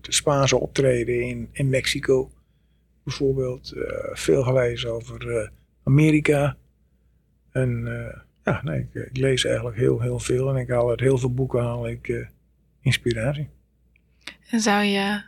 de 0.00 0.12
Spaanse 0.12 0.56
optreden 0.56 1.20
in, 1.20 1.48
in 1.52 1.68
Mexico 1.68 2.30
bijvoorbeeld 3.04 3.72
uh, 3.74 3.84
veel 4.12 4.42
gelezen 4.42 4.92
over 4.92 5.26
uh, 5.26 5.48
Amerika. 5.84 6.56
En 7.50 7.86
uh, 7.86 8.16
ja, 8.44 8.60
nee, 8.62 8.80
ik, 8.80 8.94
ik, 8.94 9.16
lees 9.16 9.44
eigenlijk 9.44 9.76
heel, 9.76 10.00
heel 10.00 10.18
veel 10.18 10.48
en 10.48 10.56
ik 10.56 10.68
haal 10.68 10.90
uit 10.90 11.00
heel 11.00 11.18
veel 11.18 11.34
boeken 11.34 11.62
haal 11.62 11.88
ik 11.88 12.28
inspiratie. 12.80 13.48
En 14.50 14.60
zou 14.60 14.82
je 14.84 15.22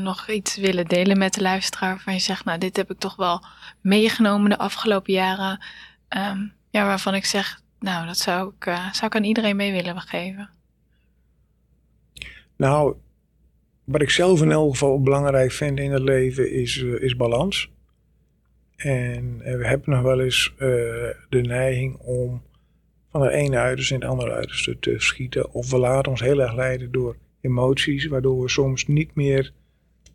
nog 0.00 0.28
iets 0.28 0.56
willen 0.56 0.84
delen 0.84 1.18
met 1.18 1.34
de 1.34 1.42
luisteraar 1.42 2.00
van 2.00 2.12
je 2.12 2.18
zegt, 2.18 2.44
nou 2.44 2.58
dit 2.58 2.76
heb 2.76 2.90
ik 2.90 2.98
toch 2.98 3.16
wel 3.16 3.44
meegenomen 3.80 4.50
de 4.50 4.58
afgelopen 4.58 5.12
jaren, 5.12 5.64
um, 6.08 6.52
ja, 6.70 6.84
waarvan 6.84 7.14
ik 7.14 7.24
zeg, 7.24 7.60
nou 7.78 8.06
dat 8.06 8.18
zou 8.18 8.52
ik, 8.58 8.64
zou 8.92 9.06
ik 9.06 9.14
aan 9.14 9.24
iedereen 9.24 9.56
mee 9.56 9.72
willen 9.72 10.00
geven? 10.00 10.50
Nou, 12.56 12.96
wat 13.84 14.02
ik 14.02 14.10
zelf 14.10 14.42
in 14.42 14.50
elk 14.50 14.70
geval 14.70 15.02
belangrijk 15.02 15.52
vind 15.52 15.78
in 15.78 15.92
het 15.92 16.02
leven 16.02 16.52
is, 16.52 16.76
uh, 16.76 17.02
is 17.02 17.16
balans. 17.16 17.72
En 18.76 19.34
uh, 19.38 19.56
we 19.56 19.66
hebben 19.66 19.90
nog 19.90 20.02
wel 20.02 20.20
eens 20.20 20.52
uh, 20.54 20.58
de 21.28 21.40
neiging 21.40 21.96
om 21.98 22.42
van 23.10 23.22
het 23.22 23.32
ene 23.32 23.56
uiterste 23.56 23.94
in 23.94 24.00
het 24.00 24.08
andere 24.08 24.32
uiterste 24.32 24.78
te 24.78 24.94
schieten. 24.96 25.52
Of 25.52 25.70
we 25.70 25.78
laten 25.78 26.10
ons 26.10 26.20
heel 26.20 26.40
erg 26.40 26.54
leiden 26.54 26.92
door 26.92 27.16
emoties, 27.40 28.06
waardoor 28.06 28.42
we 28.42 28.48
soms 28.48 28.86
niet 28.86 29.14
meer 29.14 29.52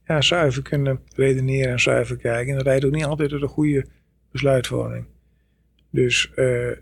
ja, 0.05 0.21
zuiver 0.21 0.61
kunnen 0.61 0.99
redeneren 1.15 1.71
en 1.71 1.79
zuiver 1.79 2.17
kijken. 2.17 2.49
En 2.49 2.57
dat 2.57 2.65
leidt 2.65 2.85
ook 2.85 2.91
niet 2.91 3.05
altijd 3.05 3.29
tot 3.29 3.41
een 3.41 3.47
goede 3.47 3.85
besluitvorming. 4.31 5.05
Dus 5.89 6.31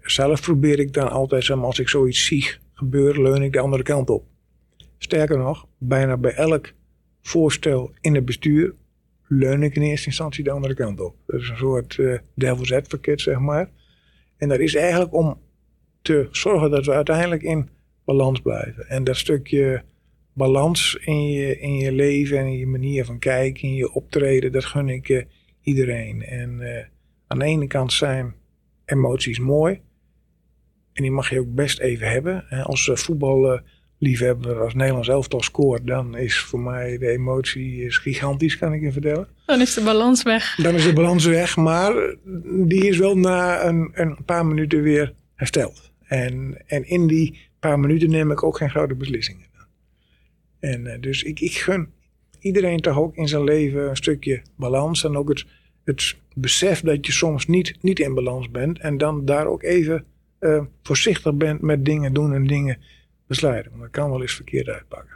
zelf 0.02 0.42
probeer 0.42 0.80
ik 0.80 0.94
dan 0.94 1.10
altijd, 1.10 1.50
als 1.50 1.80
ik 1.80 1.90
zoiets 1.90 2.26
zie 2.26 2.52
gebeuren, 2.74 3.22
leun 3.22 3.42
ik 3.42 3.54
de 3.54 3.60
andere 3.60 3.84
kant 3.84 4.10
op. 4.10 4.26
Sterker 4.98 5.38
nog, 5.38 5.68
bijna 5.78 6.18
bij 6.18 6.34
elk 6.34 6.74
voorstel 7.28 7.92
in 8.02 8.16
het 8.16 8.26
bestuur 8.26 8.74
leun 9.28 9.64
ik 9.64 9.76
in 9.76 9.82
eerste 9.82 10.08
instantie 10.08 10.44
de 10.44 10.52
andere 10.52 10.74
kant 10.74 11.00
op. 11.00 11.16
Dat 11.26 11.42
is 11.42 11.50
een 11.50 11.58
soort 11.58 11.98
uh, 11.98 12.18
devil's 12.34 12.72
advocate, 12.72 13.22
zeg 13.22 13.40
maar. 13.40 13.70
En 14.38 14.50
dat 14.50 14.60
is 14.60 14.76
eigenlijk 14.76 15.14
om 15.14 15.40
te 16.02 16.28
zorgen 16.32 16.72
dat 16.72 16.86
we 16.86 16.92
uiteindelijk 16.92 17.42
in 17.42 17.70
balans 18.06 18.42
blijven. 18.42 18.88
En 18.88 19.04
dat 19.04 19.18
stukje 19.18 19.84
balans 20.34 20.96
in 20.96 21.30
je, 21.30 21.60
in 21.60 21.78
je 21.78 21.92
leven 21.92 22.38
en 22.38 22.46
in 22.46 22.58
je 22.58 22.68
manier 22.68 23.06
van 23.06 23.20
kijken, 23.20 23.64
in 23.64 23.76
je 23.76 23.94
optreden, 23.94 24.52
dat 24.52 24.66
gun 24.66 24.90
ik 24.90 25.10
uh, 25.10 25.24
iedereen. 25.62 26.24
En 26.24 26.60
uh, 26.60 26.86
aan 27.28 27.40
de 27.40 27.46
ene 27.46 27.68
kant 27.68 27.94
zijn 27.94 28.36
emoties 28.86 29.40
mooi. 29.40 29.82
En 30.94 31.04
die 31.04 31.12
mag 31.12 31.30
je 31.30 31.40
ook 31.40 31.56
best 31.56 31.80
even 31.80 32.10
hebben. 32.10 32.50
Als 32.50 32.92
voetbal 32.94 33.62
liefhebber 33.98 34.62
als 34.62 34.74
Nederlands 34.74 35.08
elftal 35.08 35.42
scoort, 35.42 35.88
dan 35.88 36.18
is 36.18 36.40
voor 36.40 36.60
mij 36.60 36.98
de 36.98 37.10
emotie 37.10 37.86
is 37.86 37.98
gigantisch, 37.98 38.58
kan 38.58 38.74
ik 38.74 38.82
je 38.82 38.92
vertellen. 38.92 39.28
Dan 39.46 39.62
is 39.62 39.74
de 39.74 39.84
balans 39.84 40.24
weg. 40.24 40.56
Dan 40.56 40.76
is 40.76 40.84
de 40.84 40.94
balans 40.94 41.26
weg, 41.26 41.56
maar 41.56 42.16
die 42.66 42.88
is 42.88 42.98
wel 42.98 43.18
na 43.18 43.66
een, 43.66 43.92
een 43.94 44.18
paar 44.26 44.46
minuten 44.46 44.82
weer 44.82 45.14
hersteld. 45.36 45.92
En, 46.04 46.64
en 46.66 46.88
in 46.88 47.08
die 47.08 47.40
paar 47.60 47.80
minuten 47.80 48.10
neem 48.10 48.32
ik 48.32 48.44
ook 48.44 48.58
geen 48.58 48.70
grote 48.70 48.96
beslissingen. 48.96 49.46
En 50.60 50.86
uh, 50.86 50.94
dus 51.00 51.24
ik, 51.24 51.40
ik 51.40 51.58
gun 51.58 51.90
iedereen 52.40 52.80
toch 52.80 52.98
ook 52.98 53.16
in 53.16 53.28
zijn 53.28 53.44
leven 53.44 53.90
een 53.90 53.96
stukje 53.96 54.42
balans. 54.56 55.04
En 55.04 55.18
ook 55.18 55.30
het, 55.30 55.46
het 55.84 56.16
besef 56.36 56.82
dat 56.82 57.06
je 57.06 57.12
soms 57.12 57.48
niet, 57.48 57.78
niet 57.82 58.00
in 58.00 58.14
balans 58.14 58.52
bent. 58.52 58.80
En 58.80 58.98
dan 58.98 59.26
daar 59.26 59.48
ook 59.48 59.64
even 59.64 60.06
uh, 60.40 60.64
voorzichtig 60.84 61.34
bent 61.36 61.62
met 61.62 61.86
dingen 61.86 62.14
doen 62.14 62.34
en 62.34 62.48
dingen 62.48 62.78
besluiten. 63.28 63.72
Want 63.72 63.84
dat 63.84 63.92
kan 63.92 64.10
wel 64.10 64.22
eens 64.22 64.36
verkeerd 64.36 64.68
uitpakken. 64.68 65.16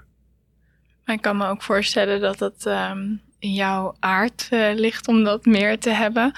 Maar 1.06 1.16
ik 1.16 1.22
kan 1.22 1.38
me 1.38 1.48
ook 1.48 1.62
voorstellen 1.62 2.22
dat 2.22 2.40
het 2.40 2.66
um, 2.66 3.22
in 3.40 3.54
jouw 3.54 3.96
aard 4.00 4.50
uh, 4.52 4.72
ligt 4.76 5.08
om 5.08 5.24
dat 5.24 5.46
meer 5.46 5.80
te 5.80 5.90
hebben. 5.90 6.32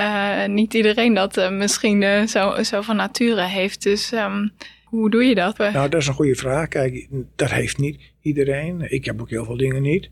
Uh, 0.00 0.46
niet 0.46 0.74
iedereen 0.74 1.14
dat 1.14 1.36
uh, 1.36 1.50
misschien 1.50 2.28
zo, 2.28 2.62
zo 2.62 2.80
van 2.80 2.96
nature 2.96 3.42
heeft. 3.42 3.82
Dus 3.82 4.12
um, 4.12 4.52
hoe 4.84 5.10
doe 5.10 5.24
je 5.24 5.34
dat? 5.34 5.58
Nou, 5.58 5.88
dat 5.88 6.00
is 6.00 6.06
een 6.06 6.14
goede 6.14 6.34
vraag. 6.34 6.68
Kijk, 6.68 7.06
dat 7.36 7.50
heeft 7.50 7.78
niet 7.78 8.00
iedereen. 8.20 8.92
Ik 8.92 9.04
heb 9.04 9.20
ook 9.20 9.30
heel 9.30 9.44
veel 9.44 9.56
dingen 9.56 9.82
niet. 9.82 10.10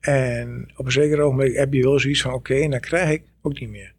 En 0.00 0.70
op 0.76 0.86
een 0.86 0.92
zeker 0.92 1.20
ogenblik 1.20 1.56
heb 1.56 1.72
je 1.72 1.82
wel 1.82 1.98
zoiets 1.98 2.22
van: 2.22 2.32
oké, 2.32 2.52
okay, 2.52 2.64
en 2.64 2.70
dan 2.70 2.80
krijg 2.80 3.10
ik 3.10 3.22
ook 3.42 3.60
niet 3.60 3.70
meer. 3.70 3.92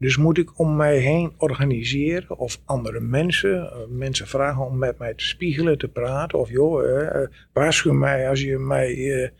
Dus 0.00 0.16
moet 0.16 0.38
ik 0.38 0.58
om 0.58 0.76
mij 0.76 0.98
heen 0.98 1.32
organiseren 1.36 2.38
of 2.38 2.60
andere 2.64 3.00
mensen, 3.00 3.70
eh, 3.70 3.78
mensen 3.88 4.26
vragen 4.26 4.66
om 4.66 4.78
met 4.78 4.98
mij 4.98 5.14
te 5.14 5.24
spiegelen, 5.24 5.78
te 5.78 5.88
praten. 5.88 6.38
Of 6.38 6.50
joh, 6.50 7.04
eh, 7.04 7.28
waarschuw 7.52 7.92
mij 7.92 8.28
als 8.28 8.40
je 8.42 8.58
mij 8.58 9.12
eh, 9.12 9.30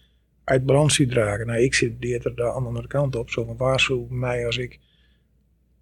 uit 0.45 0.67
balans 0.67 0.95
ziet 0.95 1.11
dragen. 1.11 1.47
Nou, 1.47 1.61
ik 1.61 1.75
zit 1.75 1.93
eerder 2.01 2.37
de 2.37 2.43
andere 2.43 2.87
kant 2.87 3.17
op. 3.17 3.31
Zo 3.31 3.45
van 3.45 3.57
waarschuw 3.57 4.07
mij 4.11 4.47
als 4.47 4.59
ik 4.59 4.79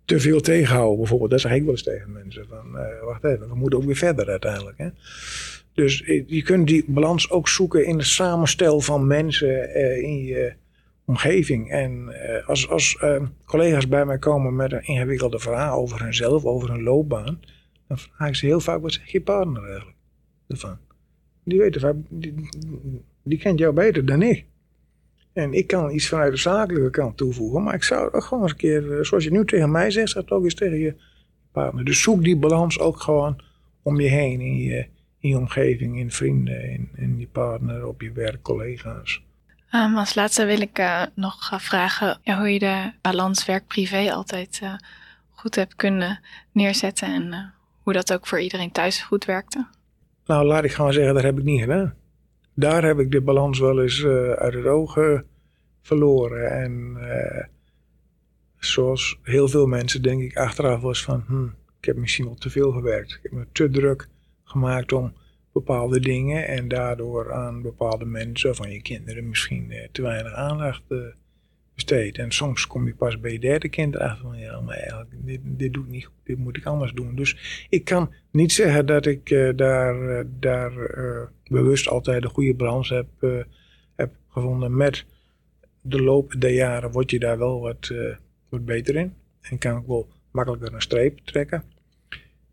te 0.05 0.21
veel 0.21 0.41
tegenhoud 0.41 0.97
bijvoorbeeld. 0.97 1.31
Dat 1.31 1.41
zeg 1.41 1.53
ik 1.53 1.63
wel 1.63 1.71
eens 1.71 1.83
tegen 1.83 2.13
mensen. 2.13 2.47
Van, 2.49 2.73
wacht 3.05 3.25
even, 3.25 3.49
we 3.49 3.55
moeten 3.55 3.79
ook 3.79 3.85
weer 3.85 3.97
verder 3.97 4.29
uiteindelijk. 4.29 4.79
Hè? 4.79 4.89
Dus 5.73 5.99
je 6.27 6.43
kunt 6.43 6.67
die 6.67 6.85
balans 6.87 7.31
ook 7.31 7.49
zoeken 7.49 7.87
in 7.87 7.99
het 7.99 8.07
samenstel 8.07 8.81
van 8.81 9.07
mensen 9.07 9.75
in 10.03 10.19
je 10.19 10.55
omgeving. 11.09 11.71
En 11.71 12.09
uh, 12.09 12.49
als, 12.49 12.69
als 12.69 12.99
uh, 13.03 13.23
collega's 13.45 13.89
bij 13.89 14.05
mij 14.05 14.19
komen 14.19 14.57
met 14.57 14.73
een 14.73 14.87
ingewikkelde 14.87 15.39
vraag 15.39 15.73
over 15.73 16.03
hunzelf, 16.03 16.45
over 16.45 16.71
hun 16.71 16.83
loopbaan, 16.83 17.41
dan 17.87 17.99
vraag 17.99 18.29
ik 18.29 18.35
ze 18.35 18.47
heel 18.47 18.61
vaak: 18.61 18.81
wat 18.81 18.93
zegt 18.93 19.11
je 19.11 19.21
partner 19.21 19.65
eigenlijk 19.65 19.97
ervan? 20.49 20.79
die, 21.49 21.59
weet 21.59 21.75
het, 21.75 21.97
die, 22.09 22.35
die 23.23 23.39
kent 23.39 23.59
jou 23.59 23.75
beter 23.75 24.07
dan 24.07 24.23
ik. 24.23 24.45
En 25.33 25.53
ik 25.53 25.67
kan 25.67 25.91
iets 25.91 26.09
vanuit 26.09 26.33
de 26.33 26.39
zakelijke 26.39 26.91
kant 26.91 27.17
toevoegen. 27.17 27.63
Maar 27.63 27.75
ik 27.75 27.83
zou 27.83 28.13
ook 28.13 28.25
gewoon 28.25 28.43
eens 28.43 28.53
een 28.53 28.59
keer, 28.59 28.99
eh, 28.99 29.05
zoals 29.05 29.25
je 29.25 29.31
nu 29.31 29.45
tegen 29.45 29.71
mij 29.71 29.91
zegt, 29.91 30.11
zeg 30.11 30.31
ook 30.31 30.45
eens 30.45 30.55
tegen 30.55 30.79
je 30.79 30.95
partner. 31.53 31.85
Dus 31.85 32.03
zoek 32.03 32.25
die 32.25 32.37
balans 32.37 32.79
ook 32.79 33.01
gewoon 33.01 33.43
om 33.83 34.01
je 34.01 34.09
heen. 34.09 34.41
In 34.41 34.57
je, 34.57 34.87
in 35.19 35.29
je 35.29 35.37
omgeving, 35.37 35.99
in 35.99 36.11
vrienden, 36.11 36.71
in, 36.71 36.89
in 36.95 37.19
je 37.19 37.27
partner, 37.27 37.87
op 37.87 38.01
je 38.01 38.13
werk, 38.13 38.43
collega's. 38.43 39.27
Um, 39.75 39.97
als 39.97 40.15
laatste 40.15 40.45
wil 40.45 40.61
ik 40.61 40.79
uh, 40.79 41.03
nog 41.15 41.51
uh, 41.53 41.59
vragen 41.59 42.21
hoe 42.25 42.53
je 42.53 42.59
de 42.59 42.93
balans 43.01 43.45
werk-privé 43.45 44.13
altijd 44.13 44.61
uh, 44.63 44.75
goed 45.31 45.55
hebt 45.55 45.77
kunnen 45.77 46.21
neerzetten 46.53 47.09
en 47.09 47.53
hoe 47.83 47.93
dat 47.93 48.13
ook 48.13 48.27
voor 48.27 48.41
iedereen 48.41 48.73
thuis 48.73 49.03
goed 49.03 49.25
werkte. 49.25 49.67
Nou, 50.27 50.47
laat 50.47 50.65
ik 50.65 50.73
gewoon 50.73 50.93
zeggen, 50.93 51.15
dat 51.15 51.23
heb 51.23 51.39
ik 51.39 51.45
niet 51.45 51.61
gedaan. 51.61 51.95
Daar 52.55 52.85
heb 52.85 52.99
ik 52.99 53.11
de 53.11 53.21
balans 53.21 53.59
wel 53.59 53.83
eens 53.83 54.05
uit 54.37 54.55
het 54.55 54.67
oog 54.67 54.99
verloren. 55.83 56.51
En 56.51 56.99
zoals 58.59 59.19
heel 59.23 59.49
veel 59.49 59.67
mensen 59.67 60.03
denk 60.03 60.23
ik 60.23 60.37
achteraf 60.37 60.81
was 60.81 61.03
van, 61.03 61.25
hm, 61.27 61.45
ik 61.79 61.85
heb 61.85 61.97
misschien 61.97 62.25
wel 62.25 62.35
te 62.35 62.51
veel 62.51 62.73
gewerkt. 62.73 63.11
Ik 63.13 63.19
heb 63.23 63.33
me 63.33 63.47
te 63.53 63.71
druk 63.71 64.09
gemaakt 64.45 64.93
om 64.93 65.13
bepaalde 65.59 66.01
dingen 66.01 66.47
en 66.47 66.69
daardoor 66.69 67.33
aan 67.33 67.63
bepaalde 67.63 68.05
mensen 68.05 68.55
van 68.55 68.71
je 68.71 68.83
kinderen 68.83 69.29
misschien 69.29 69.71
eh, 69.71 69.89
te 69.93 70.03
weinig 70.03 70.33
aandacht 70.33 70.83
uh, 70.89 70.99
besteed. 71.75 72.19
En 72.19 72.31
soms 72.33 72.67
kom 72.67 72.87
je 72.87 72.95
pas 72.95 73.21
bij 73.21 73.33
je 73.33 73.39
derde 73.39 73.69
kind 73.69 73.97
achter 73.97 74.23
van 74.23 74.39
ja, 74.39 74.61
maar 74.61 74.77
eigenlijk, 74.77 75.11
dit, 75.25 75.41
dit 75.45 75.73
doe 75.73 75.85
ik 75.85 75.91
niet 75.91 76.05
goed, 76.05 76.15
dit 76.25 76.39
moet 76.39 76.57
ik 76.57 76.65
anders 76.65 76.93
doen. 76.93 77.15
Dus 77.15 77.67
ik 77.69 77.85
kan 77.85 78.13
niet 78.31 78.53
zeggen 78.53 78.87
dat 78.87 79.07
ik 79.07 79.31
uh, 79.31 79.57
daar, 79.57 80.25
daar 80.41 80.73
bewust 81.45 81.89
altijd 81.89 82.25
een 82.25 82.31
goede 82.31 82.55
balans 82.55 82.89
heb, 82.89 83.09
heb 83.97 84.15
gevonden. 84.29 84.77
Met 84.77 85.05
de 85.83 86.03
loop 86.03 86.35
der 86.39 86.53
jaren 86.53 86.91
word 86.91 87.11
je 87.11 87.19
daar 87.19 87.39
wel 87.39 87.61
wat, 87.61 87.93
wat 88.49 88.65
beter 88.65 88.97
in 88.97 89.15
en 89.41 89.59
kan 89.59 89.79
ik 89.79 89.87
wel 89.87 90.09
makkelijker 90.31 90.75
een 90.75 90.83
streep 90.83 91.19
trekken. 91.25 91.65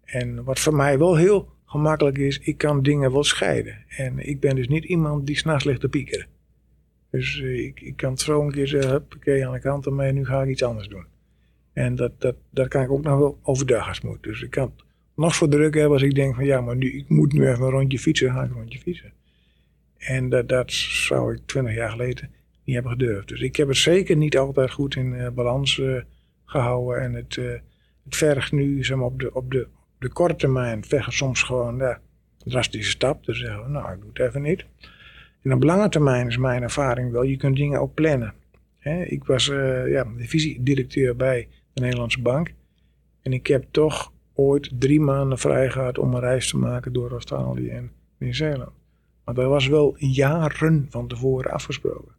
En 0.04 0.44
wat 0.44 0.60
voor 0.60 0.76
mij 0.76 0.98
wel 0.98 1.16
heel 1.16 1.55
gemakkelijk 1.66 2.18
is, 2.18 2.40
ik 2.40 2.58
kan 2.58 2.84
dingen 2.84 3.12
wel 3.12 3.24
scheiden. 3.24 3.78
En 3.88 4.28
ik 4.28 4.40
ben 4.40 4.56
dus 4.56 4.68
niet 4.68 4.84
iemand 4.84 5.28
die 5.28 5.38
s'nachts 5.38 5.64
ligt 5.64 5.80
te 5.80 5.90
piekeren. 5.90 6.28
Dus 7.10 7.38
uh, 7.38 7.66
ik, 7.66 7.82
ik 7.82 7.98
kan 7.98 8.12
het 8.12 8.22
zo 8.22 8.42
een 8.42 8.52
keer 8.52 8.68
zeggen, 8.68 9.06
oké, 9.16 9.46
aan 9.46 9.54
de 9.54 9.60
kant 9.60 9.86
ermee, 9.86 10.12
nu 10.12 10.26
ga 10.26 10.42
ik 10.42 10.50
iets 10.50 10.64
anders 10.64 10.88
doen. 10.88 11.06
En 11.74 11.96
dat, 11.96 12.22
dat, 12.22 12.36
dat 12.50 12.68
kan 12.68 12.84
ik 12.84 12.92
ook 12.92 13.04
nog 13.04 13.18
wel 13.18 13.40
overdag 13.42 13.88
als 13.88 14.02
moet. 14.02 14.24
Dus 14.24 14.42
ik 14.42 14.50
kan 14.50 14.74
nog 15.16 15.36
zo 15.36 15.48
druk 15.48 15.74
hebben 15.74 15.94
als 15.94 16.02
ik 16.02 16.16
denk 16.16 16.36
van 16.36 16.46
ja, 16.46 16.62
maar 16.62 16.76
nu, 16.76 16.92
ik 16.92 17.10
moet 17.10 17.34
nu 17.34 17.48
even 17.48 17.64
een 17.64 17.70
rondje 17.70 18.00
fietsen, 18.00 18.32
ga 18.32 18.44
ik 18.44 18.50
een 18.50 18.56
rondje 18.56 18.80
fietsen. 18.80 19.14
En 19.98 20.30
dat, 20.30 20.50
dat 20.50 20.72
zou 20.72 21.34
ik 21.34 21.42
twintig 21.46 21.76
jaar 21.76 21.90
geleden 21.90 22.30
niet 22.64 22.76
hebben 22.76 22.92
gedurfd. 22.92 23.28
Dus 23.28 23.42
ik 23.42 23.56
heb 23.56 23.68
het 23.68 23.78
zeker 23.78 24.18
niet 24.18 24.38
altijd 24.38 24.72
goed 24.72 24.96
in 24.96 25.14
uh, 25.14 25.30
balans 25.30 25.78
uh, 25.78 26.02
gehouden. 26.46 27.02
En 27.02 27.14
het, 27.14 27.36
het 28.04 28.16
vergt 28.16 28.52
nu 28.52 28.84
zeg 28.84 28.98
maar, 28.98 29.06
op, 29.06 29.20
de, 29.20 29.34
op, 29.34 29.52
de, 29.52 29.68
de 30.06 30.12
korte 30.12 30.36
termijn 30.36 30.86
vergt 30.86 31.14
soms 31.14 31.44
gewoon 31.44 31.80
een 31.80 31.98
drastische 32.38 32.90
stap. 32.90 33.24
te 33.24 33.34
zeggen 33.34 33.72
nou, 33.72 33.94
ik 33.94 34.00
doe 34.00 34.10
het 34.14 34.20
even 34.20 34.42
niet. 34.42 34.66
En 35.42 35.54
op 35.54 35.64
lange 35.64 35.90
termijn 35.90 36.28
is 36.28 36.38
mijn 36.38 36.62
ervaring 36.62 37.12
wel, 37.12 37.24
je 37.24 37.38
kunt 37.38 37.56
dingen 37.56 37.80
ook 37.80 37.94
plannen. 37.94 38.34
ik 39.06 39.24
was 39.24 39.48
uh, 39.48 39.92
ja, 39.92 40.04
divisiedirecteur 40.18 41.16
bij 41.16 41.48
de 41.74 41.82
Nederlandse 41.82 42.22
Bank. 42.22 42.54
En 43.22 43.34
ik 43.34 43.48
heb 43.48 43.66
toch 43.72 44.12
ooit 44.34 44.72
drie 44.80 45.00
maanden 45.00 45.38
vrij 45.38 45.70
gehad 45.70 45.98
om 45.98 46.14
een 46.14 46.20
reis 46.20 46.50
te 46.50 46.58
maken 46.58 46.94
door 46.94 47.12
Australië 47.12 47.70
en 47.70 47.92
Nieuw-Zeeland. 48.18 48.72
Maar 49.24 49.36
dat 49.36 49.50
was 49.50 49.68
wel 49.68 49.96
jaren 49.98 50.88
van 50.90 51.08
tevoren 51.08 51.52
afgesproken. 51.52 52.16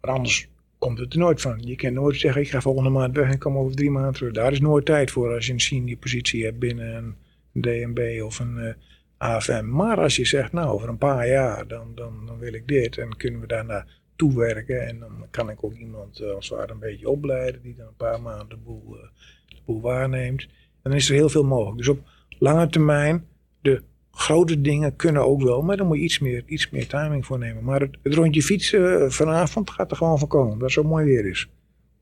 Maar 0.00 0.10
anders 0.10 0.48
komt 0.88 1.00
het 1.00 1.12
er 1.12 1.18
nooit 1.18 1.40
van. 1.40 1.60
Je 1.60 1.76
kan 1.76 1.92
nooit 1.92 2.16
zeggen, 2.16 2.42
ik 2.42 2.50
ga 2.50 2.60
volgende 2.60 2.90
maand 2.90 3.16
weg 3.16 3.30
en 3.30 3.38
kom 3.38 3.58
over 3.58 3.76
drie 3.76 3.90
maanden 3.90 4.12
terug. 4.12 4.32
Daar 4.32 4.52
is 4.52 4.60
nooit 4.60 4.84
tijd 4.84 5.10
voor 5.10 5.34
als 5.34 5.46
je 5.46 5.52
een 5.52 5.60
senior 5.60 5.98
positie 5.98 6.44
hebt 6.44 6.58
binnen 6.58 6.94
een 6.94 7.16
DNB 7.62 8.22
of 8.24 8.38
een 8.38 8.56
uh, 8.56 8.68
eh, 8.68 8.74
AFM. 9.16 9.64
Maar 9.64 10.00
als 10.00 10.16
je 10.16 10.24
zegt, 10.24 10.52
nou 10.52 10.68
over 10.68 10.88
een 10.88 10.98
paar 10.98 11.28
jaar, 11.28 11.66
dan, 11.66 11.94
dan, 11.94 12.26
dan 12.26 12.38
wil 12.38 12.52
ik 12.52 12.68
dit 12.68 12.98
en 12.98 13.16
kunnen 13.16 13.40
we 13.40 13.46
daarna 13.46 13.86
toewerken. 14.16 14.86
En 14.86 14.98
dan 14.98 15.26
kan 15.30 15.50
ik 15.50 15.64
ook 15.64 15.74
iemand 15.74 16.20
uh, 16.20 16.34
als 16.34 16.48
het 16.48 16.58
ware 16.58 16.72
een 16.72 16.78
beetje 16.78 17.08
opleiden 17.08 17.62
die 17.62 17.74
dan 17.76 17.86
een 17.86 17.96
paar 17.96 18.20
maanden 18.20 18.48
de 18.48 18.56
boel, 18.56 18.96
uh, 18.96 19.02
de 19.46 19.56
boel 19.64 19.80
waarneemt. 19.80 20.42
En 20.42 20.48
dan 20.82 20.92
is 20.92 21.08
er 21.08 21.14
heel 21.14 21.28
veel 21.28 21.44
mogelijk. 21.44 21.78
Dus 21.78 21.88
op 21.88 22.00
lange 22.38 22.68
termijn 22.68 23.26
de 23.60 23.82
grote 24.12 24.60
dingen 24.60 24.96
kunnen 24.96 25.26
ook 25.26 25.42
wel, 25.42 25.62
maar 25.62 25.76
dan 25.76 25.86
moet 25.86 25.96
je 25.96 26.02
iets 26.02 26.18
meer, 26.18 26.42
iets 26.46 26.70
meer 26.70 26.86
timing 26.86 27.26
voor 27.26 27.38
nemen. 27.38 27.64
Maar 27.64 27.80
het, 27.80 27.96
het 28.02 28.14
rondje 28.14 28.42
fietsen 28.42 29.02
eh, 29.02 29.10
vanavond 29.10 29.70
gaat 29.70 29.90
er 29.90 29.96
gewoon 29.96 30.18
van 30.18 30.28
komen, 30.28 30.52
dat 30.52 30.60
het 30.60 30.72
zo 30.72 30.82
mooi 30.82 31.04
weer 31.04 31.26
is. 31.26 31.48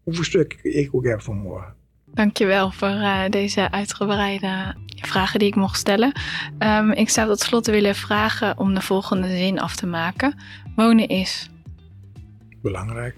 Hoeveel 0.02 0.24
stuk 0.24 0.58
ik 0.62 0.94
ook 0.94 1.04
heb 1.04 1.22
vanmorgen. 1.22 1.74
Dankjewel 2.04 2.70
voor 2.70 2.88
uh, 2.88 3.28
deze 3.30 3.70
uitgebreide 3.70 4.74
vragen 4.86 5.38
die 5.38 5.48
ik 5.48 5.54
mocht 5.54 5.78
stellen. 5.78 6.12
Um, 6.58 6.92
ik 6.92 7.08
zou 7.08 7.28
tot 7.28 7.40
slot 7.40 7.66
willen 7.66 7.94
vragen 7.94 8.58
om 8.58 8.74
de 8.74 8.80
volgende 8.80 9.28
zin 9.28 9.60
af 9.60 9.76
te 9.76 9.86
maken. 9.86 10.38
Wonen 10.76 11.08
is... 11.08 11.50
Belangrijk. 12.62 13.16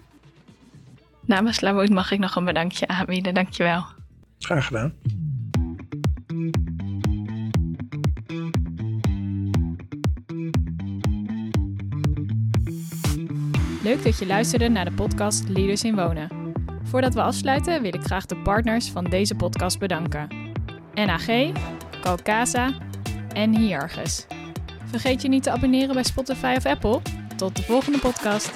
Namens 1.24 1.61
Lamoet 1.61 1.91
mag 1.91 2.11
ik 2.11 2.18
nog 2.18 2.36
een 2.36 2.45
bedankje 2.45 2.89
aanbieden. 2.89 3.34
Dankjewel. 3.34 3.84
Graag 4.39 4.66
gedaan. 4.66 4.93
Leuk 13.89 14.05
dat 14.05 14.18
je 14.18 14.26
luisterde 14.26 14.68
naar 14.68 14.84
de 14.84 14.93
podcast 14.93 15.49
Leaders 15.49 15.84
in 15.84 15.95
Wonen. 15.95 16.53
Voordat 16.82 17.14
we 17.14 17.22
afsluiten 17.22 17.82
wil 17.82 17.95
ik 17.95 18.03
graag 18.03 18.26
de 18.26 18.36
partners 18.36 18.91
van 18.91 19.05
deze 19.05 19.34
podcast 19.34 19.78
bedanken. 19.78 20.28
NAG, 20.95 21.26
Calcasa 22.01 22.72
en 23.32 23.57
Hiargus. 23.57 24.26
Vergeet 24.84 25.22
je 25.22 25.28
niet 25.28 25.43
te 25.43 25.51
abonneren 25.51 25.95
bij 25.95 26.03
Spotify 26.03 26.55
of 26.57 26.66
Apple. 26.66 27.01
Tot 27.36 27.57
de 27.57 27.62
volgende 27.62 27.99
podcast. 27.99 28.51